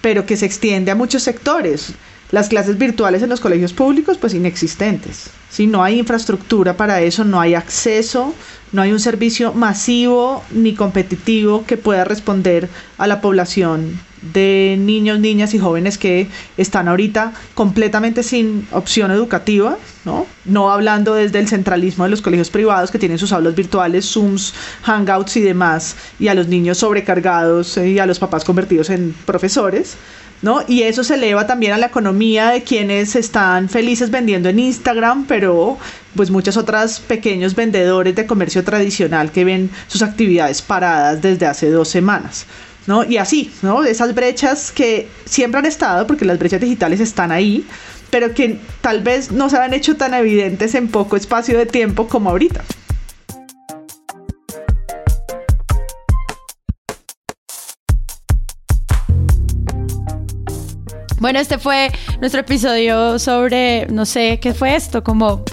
pero 0.00 0.24
que 0.26 0.36
se 0.36 0.46
extiende 0.46 0.90
a 0.90 0.94
muchos 0.94 1.22
sectores. 1.22 1.92
Las 2.30 2.48
clases 2.48 2.78
virtuales 2.78 3.22
en 3.22 3.28
los 3.28 3.40
colegios 3.40 3.72
públicos, 3.72 4.18
pues 4.18 4.34
inexistentes. 4.34 5.30
Si 5.50 5.66
no 5.66 5.82
hay 5.82 5.98
infraestructura 5.98 6.76
para 6.76 7.02
eso, 7.02 7.24
no 7.24 7.40
hay 7.40 7.54
acceso, 7.54 8.34
no 8.72 8.82
hay 8.82 8.92
un 8.92 9.00
servicio 9.00 9.52
masivo 9.52 10.42
ni 10.50 10.74
competitivo 10.74 11.64
que 11.66 11.76
pueda 11.76 12.04
responder 12.04 12.70
a 12.96 13.06
la 13.06 13.20
población 13.20 13.98
de 14.22 14.76
niños, 14.78 15.18
niñas 15.18 15.52
y 15.54 15.58
jóvenes 15.58 15.98
que 15.98 16.28
están 16.56 16.88
ahorita 16.88 17.32
completamente 17.54 18.22
sin 18.22 18.66
opción 18.70 19.10
educativa, 19.10 19.76
¿no? 20.04 20.26
No 20.44 20.70
hablando 20.70 21.14
desde 21.14 21.40
el 21.40 21.48
centralismo 21.48 22.04
de 22.04 22.10
los 22.10 22.22
colegios 22.22 22.50
privados 22.50 22.90
que 22.90 22.98
tienen 22.98 23.18
sus 23.18 23.32
aulas 23.32 23.54
virtuales, 23.54 24.06
Zooms, 24.06 24.54
Hangouts 24.82 25.36
y 25.36 25.40
demás, 25.40 25.96
y 26.18 26.28
a 26.28 26.34
los 26.34 26.48
niños 26.48 26.78
sobrecargados 26.78 27.76
eh, 27.76 27.90
y 27.90 27.98
a 27.98 28.06
los 28.06 28.18
papás 28.18 28.44
convertidos 28.44 28.90
en 28.90 29.14
profesores, 29.26 29.96
¿no? 30.40 30.60
Y 30.68 30.82
eso 30.82 31.04
se 31.04 31.14
eleva 31.14 31.46
también 31.46 31.72
a 31.72 31.78
la 31.78 31.86
economía 31.86 32.50
de 32.50 32.62
quienes 32.62 33.16
están 33.16 33.68
felices 33.68 34.10
vendiendo 34.10 34.48
en 34.48 34.58
Instagram, 34.58 35.26
pero 35.26 35.78
pues 36.14 36.30
muchos 36.30 36.56
otros 36.56 37.00
pequeños 37.00 37.54
vendedores 37.54 38.14
de 38.14 38.26
comercio 38.26 38.62
tradicional 38.62 39.32
que 39.32 39.44
ven 39.44 39.70
sus 39.86 40.02
actividades 40.02 40.62
paradas 40.62 41.22
desde 41.22 41.46
hace 41.46 41.70
dos 41.70 41.88
semanas. 41.88 42.46
¿No? 42.86 43.04
Y 43.04 43.18
así, 43.18 43.52
¿no? 43.62 43.84
Esas 43.84 44.14
brechas 44.14 44.72
que 44.72 45.08
siempre 45.24 45.58
han 45.58 45.66
estado, 45.66 46.06
porque 46.06 46.24
las 46.24 46.38
brechas 46.38 46.60
digitales 46.60 47.00
están 47.00 47.32
ahí, 47.32 47.66
pero 48.10 48.34
que 48.34 48.58
tal 48.80 49.02
vez 49.02 49.32
no 49.32 49.48
se 49.48 49.56
han 49.56 49.74
hecho 49.74 49.96
tan 49.96 50.14
evidentes 50.14 50.74
en 50.74 50.88
poco 50.88 51.16
espacio 51.16 51.56
de 51.56 51.66
tiempo 51.66 52.08
como 52.08 52.30
ahorita. 52.30 52.62
Bueno, 61.22 61.38
este 61.38 61.56
fue 61.58 61.92
nuestro 62.20 62.40
episodio 62.40 63.16
sobre, 63.20 63.86
no 63.86 64.04
sé, 64.06 64.40
¿qué 64.40 64.54
fue 64.54 64.74
esto? 64.74 65.04
Como 65.04 65.44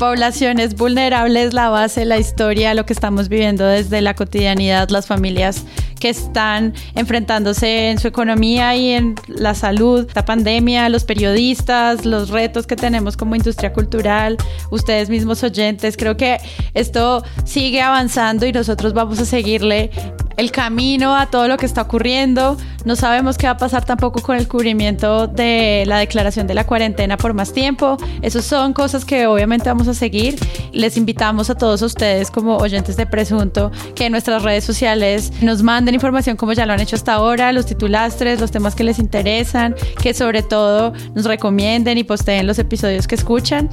poblaciones 0.00 0.74
vulnerables, 0.74 1.54
la 1.54 1.68
base, 1.68 2.04
la 2.04 2.18
historia, 2.18 2.74
lo 2.74 2.86
que 2.86 2.92
estamos 2.92 3.28
viviendo 3.28 3.66
desde 3.66 4.00
la 4.00 4.14
cotidianidad, 4.14 4.88
las 4.88 5.06
familias 5.06 5.64
que 6.00 6.08
están 6.08 6.74
enfrentándose 6.96 7.90
en 7.90 7.98
su 7.98 8.08
economía 8.08 8.74
y 8.74 8.90
en 8.90 9.14
la 9.28 9.54
salud, 9.54 10.08
la 10.14 10.24
pandemia, 10.24 10.88
los 10.88 11.04
periodistas, 11.04 12.04
los 12.04 12.30
retos 12.30 12.66
que 12.66 12.74
tenemos 12.74 13.16
como 13.16 13.36
industria 13.36 13.72
cultural, 13.72 14.36
ustedes 14.70 15.08
mismos 15.10 15.44
oyentes. 15.44 15.96
Creo 15.96 16.16
que 16.16 16.38
esto 16.74 17.22
sigue 17.44 17.82
avanzando 17.82 18.46
y 18.46 18.52
nosotros 18.52 18.94
vamos 18.94 19.20
a 19.20 19.24
seguirle 19.24 19.90
el 20.36 20.50
camino 20.50 21.14
a 21.14 21.26
todo 21.26 21.48
lo 21.48 21.58
que 21.58 21.66
está 21.66 21.82
ocurriendo. 21.82 22.56
No 22.86 22.96
sabemos 22.96 23.36
qué 23.36 23.46
va 23.46 23.52
a 23.52 23.56
pasar 23.58 23.84
tampoco 23.84 24.22
con 24.22 24.38
el 24.38 24.48
cubrimiento 24.48 25.26
de 25.26 25.84
la 25.86 25.98
declaración 25.98 26.46
de 26.46 26.54
la 26.54 26.64
cuarentena 26.64 27.18
por 27.18 27.34
más 27.34 27.52
tiempo. 27.52 27.98
Esas 28.22 28.46
son 28.46 28.72
cosas 28.72 29.04
que 29.04 29.26
obviamente 29.26 29.68
vamos 29.68 29.86
a 29.86 29.92
seguir. 29.92 30.36
Les 30.72 30.96
invitamos 30.96 31.50
a 31.50 31.56
todos 31.56 31.82
ustedes 31.82 32.30
como 32.30 32.56
oyentes 32.56 32.96
de 32.96 33.04
Presunto 33.04 33.70
que 33.94 34.06
en 34.06 34.12
nuestras 34.12 34.42
redes 34.42 34.64
sociales 34.64 35.30
nos 35.42 35.62
manden 35.62 35.89
información 35.94 36.36
como 36.36 36.52
ya 36.52 36.66
lo 36.66 36.72
han 36.72 36.80
hecho 36.80 36.96
hasta 36.96 37.14
ahora, 37.14 37.52
los 37.52 37.66
titulastres, 37.66 38.40
los 38.40 38.50
temas 38.50 38.74
que 38.74 38.84
les 38.84 38.98
interesan, 38.98 39.74
que 40.02 40.14
sobre 40.14 40.42
todo 40.42 40.92
nos 41.14 41.24
recomienden 41.24 41.98
y 41.98 42.04
posteen 42.04 42.46
los 42.46 42.58
episodios 42.58 43.06
que 43.06 43.14
escuchan. 43.14 43.68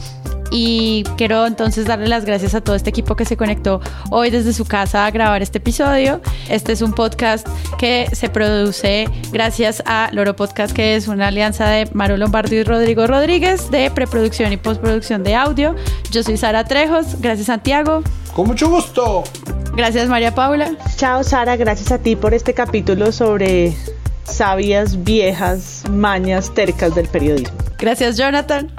Y 0.51 1.03
quiero 1.17 1.45
entonces 1.45 1.85
darle 1.85 2.07
las 2.07 2.25
gracias 2.25 2.55
a 2.55 2.61
todo 2.61 2.75
este 2.75 2.89
equipo 2.89 3.15
que 3.15 3.25
se 3.25 3.35
conectó 3.35 3.81
hoy 4.11 4.29
desde 4.29 4.53
su 4.53 4.65
casa 4.65 5.05
a 5.05 5.11
grabar 5.11 5.41
este 5.41 5.57
episodio. 5.57 6.21
Este 6.49 6.71
es 6.71 6.81
un 6.81 6.93
podcast 6.93 7.47
que 7.77 8.07
se 8.13 8.29
produce 8.29 9.09
gracias 9.31 9.83
a 9.85 10.09
Loro 10.13 10.35
Podcast, 10.35 10.73
que 10.73 10.95
es 10.95 11.07
una 11.07 11.27
alianza 11.27 11.67
de 11.67 11.89
Maru 11.93 12.17
Lombardo 12.17 12.55
y 12.55 12.63
Rodrigo 12.63 13.07
Rodríguez 13.07 13.69
de 13.71 13.91
preproducción 13.91 14.53
y 14.53 14.57
postproducción 14.57 15.23
de 15.23 15.35
audio. 15.35 15.75
Yo 16.11 16.23
soy 16.23 16.37
Sara 16.37 16.63
Trejos. 16.63 17.19
Gracias, 17.19 17.47
Santiago. 17.47 18.01
Con 18.33 18.47
mucho 18.47 18.69
gusto. 18.69 19.23
Gracias, 19.77 20.09
María 20.09 20.33
Paula. 20.33 20.71
Chao, 20.95 21.23
Sara. 21.23 21.55
Gracias 21.55 21.91
a 21.91 21.99
ti 21.99 22.15
por 22.15 22.33
este 22.33 22.55
capítulo 22.55 23.11
sobre 23.11 23.75
sabias, 24.23 25.03
viejas, 25.03 25.83
mañas 25.87 26.51
tercas 26.55 26.95
del 26.95 27.07
periodismo. 27.07 27.55
Gracias, 27.77 28.17
Jonathan. 28.17 28.71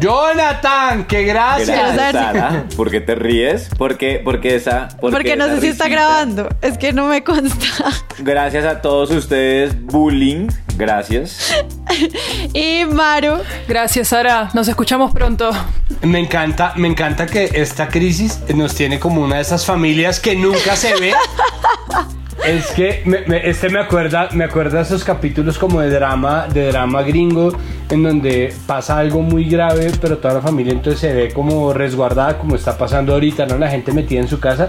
Jonathan, 0.00 1.04
qué 1.04 1.24
gracias. 1.24 1.68
Gracias, 1.68 2.12
Sara. 2.12 2.64
¿Por 2.76 2.90
qué 2.90 3.00
te 3.00 3.14
ríes? 3.14 3.68
Porque, 3.76 4.20
porque 4.22 4.54
esa. 4.54 4.88
Porque 5.00 5.36
no 5.36 5.46
sé 5.46 5.60
si 5.60 5.68
está 5.68 5.88
grabando. 5.88 6.48
Es 6.62 6.78
que 6.78 6.92
no 6.92 7.06
me 7.06 7.24
consta. 7.24 7.66
Gracias 8.18 8.64
a 8.64 8.80
todos 8.80 9.10
ustedes, 9.10 9.80
bullying. 9.80 10.48
Gracias. 10.76 11.54
y 12.54 12.84
Maru. 12.84 13.38
Gracias, 13.66 14.08
Sara. 14.08 14.50
Nos 14.54 14.68
escuchamos 14.68 15.12
pronto. 15.12 15.50
Me 16.02 16.20
encanta, 16.20 16.72
me 16.76 16.88
encanta 16.88 17.26
que 17.26 17.50
esta 17.54 17.88
crisis 17.88 18.40
nos 18.54 18.74
tiene 18.74 19.00
como 19.00 19.22
una 19.22 19.36
de 19.36 19.42
esas 19.42 19.66
familias 19.66 20.20
que 20.20 20.36
nunca 20.36 20.76
se 20.76 20.94
ve. 20.94 21.12
Es 22.46 22.70
que 22.70 23.02
este 23.44 23.68
me 23.68 23.80
acuerda, 23.80 24.28
me 24.32 24.44
acuerda 24.44 24.80
esos 24.80 25.04
capítulos 25.04 25.58
como 25.58 25.80
de 25.80 25.90
drama, 25.90 26.46
de 26.46 26.68
drama 26.68 27.02
gringo, 27.02 27.52
en 27.90 28.02
donde 28.02 28.54
pasa 28.66 28.98
algo 28.98 29.20
muy 29.22 29.44
grave, 29.44 29.90
pero 30.00 30.18
toda 30.18 30.34
la 30.34 30.40
familia 30.40 30.72
entonces 30.72 31.00
se 31.00 31.12
ve 31.12 31.32
como 31.32 31.72
resguardada, 31.72 32.38
como 32.38 32.54
está 32.56 32.78
pasando 32.78 33.12
ahorita, 33.12 33.46
¿no? 33.46 33.58
La 33.58 33.68
gente 33.68 33.92
metida 33.92 34.20
en 34.20 34.28
su 34.28 34.40
casa 34.40 34.66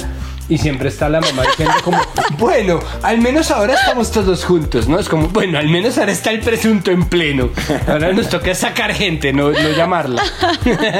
y 0.50 0.58
siempre 0.58 0.90
está 0.90 1.08
la 1.08 1.22
mamá 1.22 1.44
diciendo 1.44 1.76
como, 1.84 2.00
bueno, 2.38 2.80
al 3.04 3.20
menos 3.20 3.52
ahora 3.52 3.76
estamos 3.76 4.12
todos 4.12 4.44
juntos, 4.44 4.88
¿no? 4.88 5.00
Es 5.00 5.08
como, 5.08 5.28
bueno, 5.30 5.60
al 5.60 5.70
menos 5.70 5.98
ahora 5.98 6.12
está 6.12 6.32
el 6.32 6.42
presunto 6.42 6.92
en 6.92 7.06
pleno. 7.06 7.50
Ahora 7.88 8.12
nos 8.12 8.30
toca 8.30 8.54
sacar 8.56 8.94
gente, 8.94 9.32
no, 9.32 9.52
no 9.52 9.70
llamarla. 9.70 10.24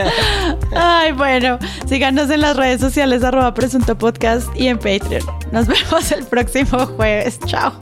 Ay, 0.76 1.12
bueno, 1.14 1.58
síganos 1.88 2.30
en 2.30 2.42
las 2.42 2.56
redes 2.56 2.80
sociales 2.80 3.24
arroba 3.24 3.54
presunto 3.54 3.98
podcast 3.98 4.48
y 4.56 4.68
en 4.68 4.78
Patreon. 4.78 5.24
Nos 5.52 5.68
vemos 5.68 6.12
el 6.12 6.26
próximo 6.26 6.86
jueves. 6.86 7.40
Chao. 7.46 7.74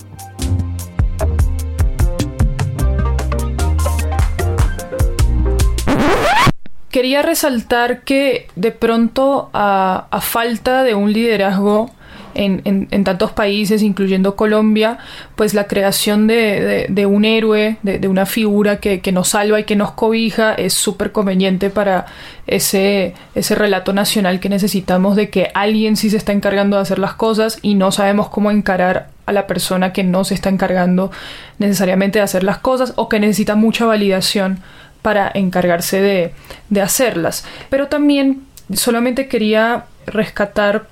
Quería 6.92 7.22
resaltar 7.22 8.02
que 8.02 8.48
de 8.56 8.72
pronto 8.72 9.50
a, 9.54 10.08
falta 10.22 10.84
de 10.84 10.96
un 10.96 11.12
liderazgo 11.12 11.92
en, 12.40 13.04
tantos 13.04 13.32
países, 13.32 13.82
incluyendo 13.82 14.36
Colombia, 14.36 15.00
pues 15.36 15.56
la 15.56 15.66
creación 15.66 16.28
de, 16.28 17.06
un 17.10 17.26
héroe, 17.26 17.78
de, 17.82 18.08
una 18.08 18.28
figura 18.28 18.80
que, 18.80 19.12
nos 19.12 19.30
salva 19.30 19.60
y 19.60 19.64
que 19.64 19.76
nos 19.76 19.92
cobija 19.92 20.54
es 20.54 20.74
súper 20.74 21.12
conveniente 21.12 21.72
para 21.72 22.06
ese, 22.46 23.16
ese 23.34 23.56
relato 23.56 23.92
nacional 23.92 24.40
que 24.40 24.50
necesitamos 24.50 25.16
de 25.16 25.32
que 25.32 25.50
alguien 25.56 25.98
sí 25.98 26.12
se 26.12 26.18
está 26.18 26.32
encargando 26.32 26.76
de 26.76 26.84
hacer 26.84 27.00
las 27.00 27.16
cosas 27.16 27.58
y 27.64 27.74
no 27.74 27.92
sabemos 27.92 28.30
cómo 28.30 28.52
encarar 28.52 29.10
a 29.26 29.34
la 29.34 29.48
persona 29.48 29.92
que 29.92 30.04
no 30.04 30.24
se 30.24 30.36
está 30.36 30.50
encargando 30.50 31.12
necesariamente 31.58 32.20
de 32.20 32.24
hacer 32.24 32.44
las 32.44 32.60
cosas 32.60 32.94
o 32.98 33.10
que 33.10 33.20
necesita 33.20 33.56
mucha 33.56 33.86
validación 33.86 34.60
para 35.08 35.32
encargarse 35.34 36.02
de, 36.02 36.34
de 36.70 36.82
hacerlas. 36.82 37.46
Pero 37.70 37.88
también 37.88 38.44
solamente 38.74 39.30
quería 39.30 39.86
rescatar 40.06 40.90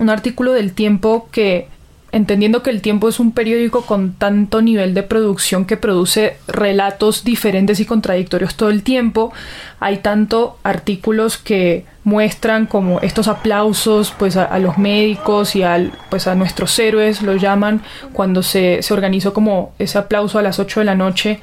un 0.00 0.08
artículo 0.08 0.54
del 0.54 0.72
tiempo 0.72 1.28
que 1.30 1.68
entendiendo 2.10 2.62
que 2.62 2.70
el 2.70 2.80
tiempo 2.80 3.10
es 3.10 3.20
un 3.20 3.32
periódico 3.32 3.82
con 3.82 4.14
tanto 4.14 4.62
nivel 4.62 4.94
de 4.94 5.02
producción 5.02 5.66
que 5.66 5.76
produce 5.76 6.38
relatos 6.46 7.22
diferentes 7.22 7.80
y 7.80 7.84
contradictorios 7.84 8.54
todo 8.54 8.70
el 8.70 8.82
tiempo, 8.82 9.30
hay 9.78 9.98
tanto 9.98 10.56
artículos 10.62 11.36
que 11.36 11.84
muestran 12.02 12.64
como 12.64 13.00
estos 13.00 13.28
aplausos 13.28 14.14
pues 14.18 14.38
a, 14.38 14.58
los 14.58 14.78
médicos 14.78 15.54
y 15.54 15.64
al, 15.64 15.92
pues 16.08 16.26
a 16.26 16.34
nuestros 16.34 16.78
héroes 16.78 17.20
lo 17.20 17.36
llaman 17.36 17.82
cuando 18.14 18.42
se, 18.42 18.82
se 18.82 18.94
organizó 18.94 19.34
como 19.34 19.74
ese 19.78 19.98
aplauso 19.98 20.38
a 20.38 20.42
las 20.42 20.58
8 20.58 20.80
de 20.80 20.86
la 20.86 20.94
noche 20.94 21.40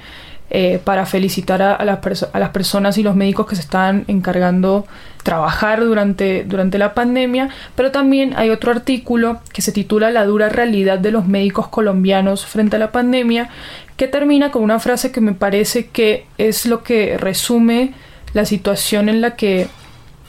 eh, 0.54 0.82
para 0.84 1.06
felicitar 1.06 1.62
a, 1.62 1.82
las 1.86 2.50
personas 2.50 2.98
y 2.98 3.04
los 3.04 3.16
médicos 3.16 3.48
que 3.48 3.56
se 3.56 3.62
están 3.62 4.04
encargando 4.10 4.86
trabajar 5.24 5.80
durante, 5.80 6.44
durante 6.44 6.78
la 6.78 6.94
pandemia, 6.94 7.48
pero 7.74 7.92
también 7.92 8.34
hay 8.36 8.50
otro 8.50 8.72
artículo 8.72 9.40
que 9.54 9.62
se 9.62 9.72
titula 9.72 10.12
La 10.12 10.26
dura 10.26 10.50
realidad 10.50 11.00
de 11.00 11.12
los 11.12 11.26
médicos 11.26 11.70
colombianos 11.70 12.46
frente 12.46 12.76
a 12.76 12.80
la 12.80 12.92
pandemia, 12.92 13.50
que 13.96 14.10
termina 14.10 14.52
con 14.52 14.64
una 14.64 14.80
frase 14.80 15.14
que 15.14 15.22
me 15.22 15.32
parece 15.32 15.88
que 15.88 16.26
es 16.38 16.66
lo 16.66 16.84
que 16.84 17.18
resume 17.18 17.94
la 18.34 18.44
situación 18.44 19.08
en 19.08 19.22
la 19.22 19.38
que 19.38 19.70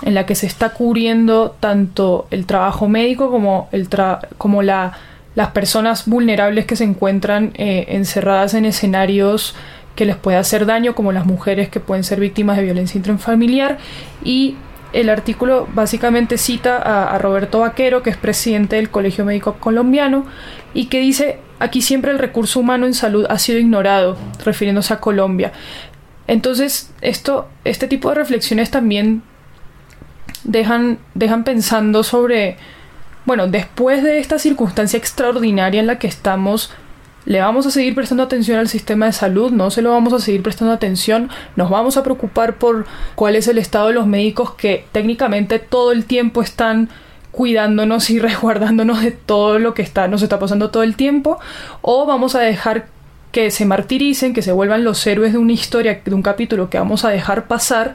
en 0.05 0.15
la 0.15 0.25
que 0.25 0.37
se 0.37 0.47
está 0.47 0.71
cubriendo 0.71 1.57
tanto 1.59 2.29
el 2.31 2.47
trabajo 2.47 2.87
médico 2.87 3.29
como, 3.29 3.69
el 3.73 3.89
como 4.39 4.63
la, 4.63 4.93
las 5.35 5.49
personas 5.49 6.07
vulnerables 6.07 6.67
que 6.67 6.77
se 6.77 6.85
encuentran 6.85 7.53
eh, 7.55 7.87
encerradas 7.89 8.55
en 8.55 8.65
escenarios 8.65 9.55
que 9.95 10.05
les 10.05 10.17
puede 10.17 10.39
hacer 10.39 10.67
daño, 10.67 10.95
como 10.95 11.13
las 11.13 11.27
mujeres 11.27 11.69
que 11.69 11.81
pueden 11.81 12.05
ser 12.05 12.21
víctimas 12.21 12.57
de 12.57 12.65
violencia 12.65 12.99
intrafamiliar. 12.99 13.79
Y 14.25 14.57
el 14.93 15.09
artículo 15.09 15.69
básicamente 15.75 16.39
cita 16.39 16.77
a, 16.79 17.19
Roberto 17.19 17.61
Vaquero, 17.61 18.03
que 18.03 18.11
es 18.11 18.17
presidente 18.17 18.77
del 18.77 18.91
Colegio 18.91 19.25
Médico 19.25 19.55
Colombiano, 19.55 20.27
y 20.75 20.87
que 20.87 21.01
dice, 21.01 21.39
aquí 21.59 21.83
siempre 21.83 22.11
el 22.11 22.19
recurso 22.19 22.61
humano 22.61 22.87
en 22.87 22.95
salud 22.95 23.27
ha 23.29 23.39
sido 23.39 23.59
ignorado, 23.59 24.17
refiriéndose 24.45 24.95
a 24.95 25.01
Colombia. 25.01 25.53
Entonces, 26.27 26.93
esto, 27.01 27.49
este 27.65 27.89
tipo 27.89 28.09
de 28.11 28.15
reflexiones 28.17 28.71
también 28.71 29.23
dejan, 30.45 30.99
dejan 31.15 31.45
pensando 31.45 32.03
sobre, 32.03 32.57
bueno, 33.25 33.49
después 33.49 34.03
de 34.03 34.19
esta 34.19 34.39
circunstancia 34.39 34.99
extraordinaria 34.99 35.81
en 35.81 35.87
la 35.87 35.99
que 35.99 36.07
estamos, 36.07 36.73
le 37.25 37.41
vamos 37.41 37.67
a 37.67 37.71
seguir 37.71 37.95
prestando 37.95 38.23
atención 38.23 38.59
al 38.59 38.69
sistema 38.69 39.07
de 39.07 39.13
salud, 39.13 39.53
no 39.53 39.71
se 39.71 39.83
lo 39.83 39.91
vamos 39.91 40.13
a 40.13 40.19
seguir 40.19 40.43
prestando 40.43 40.75
atención, 40.75 41.31
nos 41.57 41.71
vamos 41.71 41.97
a 41.97 42.03
preocupar 42.03 42.57
por 42.57 42.87
cuál 43.15 43.37
es 43.37 43.47
el 43.49 43.59
estado 43.59 43.89
de 43.89 43.95
los 43.95 44.07
médicos 44.07 44.55
que 44.55 44.85
técnicamente 44.93 45.59
todo 45.59 45.93
el 45.93 46.05
tiempo 46.05 46.43
están 46.43 46.89
cuidándonos 47.31 48.11
y 48.11 48.19
resguardándonos 48.21 49.03
de 49.03 49.13
todo 49.13 49.59
lo 49.59 49.75
que 49.75 49.83
está, 49.83 50.09
nos 50.09 50.23
está 50.23 50.39
pasando 50.39 50.71
todo 50.71 50.83
el 50.83 50.97
tiempo, 50.97 51.39
o 51.81 52.07
vamos 52.07 52.35
a 52.35 52.41
dejar 52.41 52.87
que 53.31 53.51
se 53.51 53.65
martiricen, 53.65 54.35
que 54.35 54.43
se 54.43 54.53
vuelvan 54.53 54.85
los 54.85 55.07
héroes 55.07 55.33
de 55.33 55.39
una 55.39 55.53
historia, 55.53 56.03
de 56.05 56.15
un 56.15 56.23
capítulo 56.23 56.69
que 56.69 56.79
vamos 56.79 57.05
a 57.05 57.09
dejar 57.09 57.47
pasar, 57.47 57.95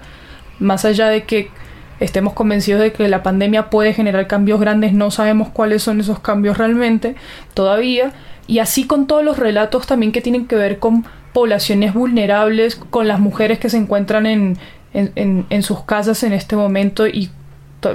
más 0.59 0.83
allá 0.83 1.09
de 1.09 1.25
que 1.25 1.51
estemos 1.99 2.33
convencidos 2.33 2.81
de 2.81 2.91
que 2.91 3.07
la 3.07 3.23
pandemia 3.23 3.69
puede 3.69 3.93
generar 3.93 4.27
cambios 4.27 4.59
grandes, 4.59 4.93
no 4.93 5.11
sabemos 5.11 5.49
cuáles 5.49 5.83
son 5.83 5.99
esos 5.99 6.19
cambios 6.19 6.57
realmente 6.57 7.15
todavía, 7.53 8.13
y 8.47 8.59
así 8.59 8.87
con 8.87 9.07
todos 9.07 9.23
los 9.23 9.37
relatos 9.37 9.85
también 9.85 10.11
que 10.11 10.21
tienen 10.21 10.47
que 10.47 10.55
ver 10.55 10.79
con 10.79 11.05
poblaciones 11.33 11.93
vulnerables, 11.93 12.75
con 12.75 13.07
las 13.07 13.19
mujeres 13.19 13.59
que 13.59 13.69
se 13.69 13.77
encuentran 13.77 14.25
en, 14.25 14.57
en, 14.93 15.63
sus 15.63 15.83
casas 15.83 16.23
en 16.23 16.33
este 16.33 16.55
momento 16.55 17.07
y 17.07 17.29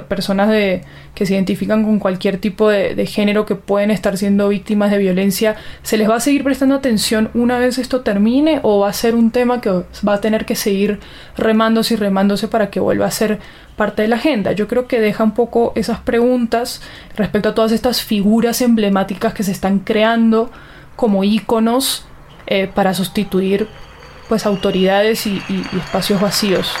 personas 0.07 0.49
de, 0.49 0.83
que 1.13 1.25
se 1.25 1.33
identifican 1.33 1.83
con 1.83 1.99
cualquier 1.99 2.37
tipo 2.37 2.69
de, 2.69 3.05
género 3.05 3.45
que 3.45 3.55
pueden 3.55 3.91
estar 3.91 4.17
siendo 4.17 4.49
víctimas 4.49 4.91
de 4.91 4.97
violencia, 4.97 5.55
¿se 5.83 5.97
les 5.97 6.09
va 6.09 6.15
a 6.15 6.19
seguir 6.19 6.43
prestando 6.43 6.75
atención 6.75 7.29
una 7.33 7.59
vez 7.59 7.77
esto 7.77 8.01
termine 8.01 8.59
o 8.63 8.79
va 8.79 8.89
a 8.89 8.93
ser 8.93 9.15
un 9.15 9.31
tema 9.31 9.61
que 9.61 9.69
va 9.69 10.13
a 10.13 10.21
tener 10.21 10.45
que 10.45 10.55
seguir 10.55 10.99
remándose 11.37 11.95
y 11.95 11.97
remándose 11.97 12.47
para 12.47 12.69
que 12.69 12.79
vuelva 12.79 13.05
a 13.05 13.11
ser 13.11 13.39
parte 13.75 14.03
de 14.03 14.07
la 14.07 14.15
agenda. 14.15 14.53
Yo 14.53 14.67
creo 14.67 14.87
que 14.87 15.01
deja 15.01 15.23
un 15.23 15.33
poco 15.33 15.73
esas 15.75 15.99
preguntas 15.99 16.81
respecto 17.15 17.49
a 17.49 17.55
todas 17.55 17.71
estas 17.71 18.01
figuras 18.01 18.61
emblemáticas 18.61 19.33
que 19.33 19.43
se 19.43 19.51
están 19.51 19.79
creando 19.79 20.51
como 20.95 21.23
íconos 21.23 22.05
eh, 22.47 22.69
para 22.73 22.93
sustituir 22.93 23.67
pues 24.29 24.45
autoridades 24.45 25.27
y 25.27 25.41
espacios 25.77 26.21
vacíos. 26.21 26.73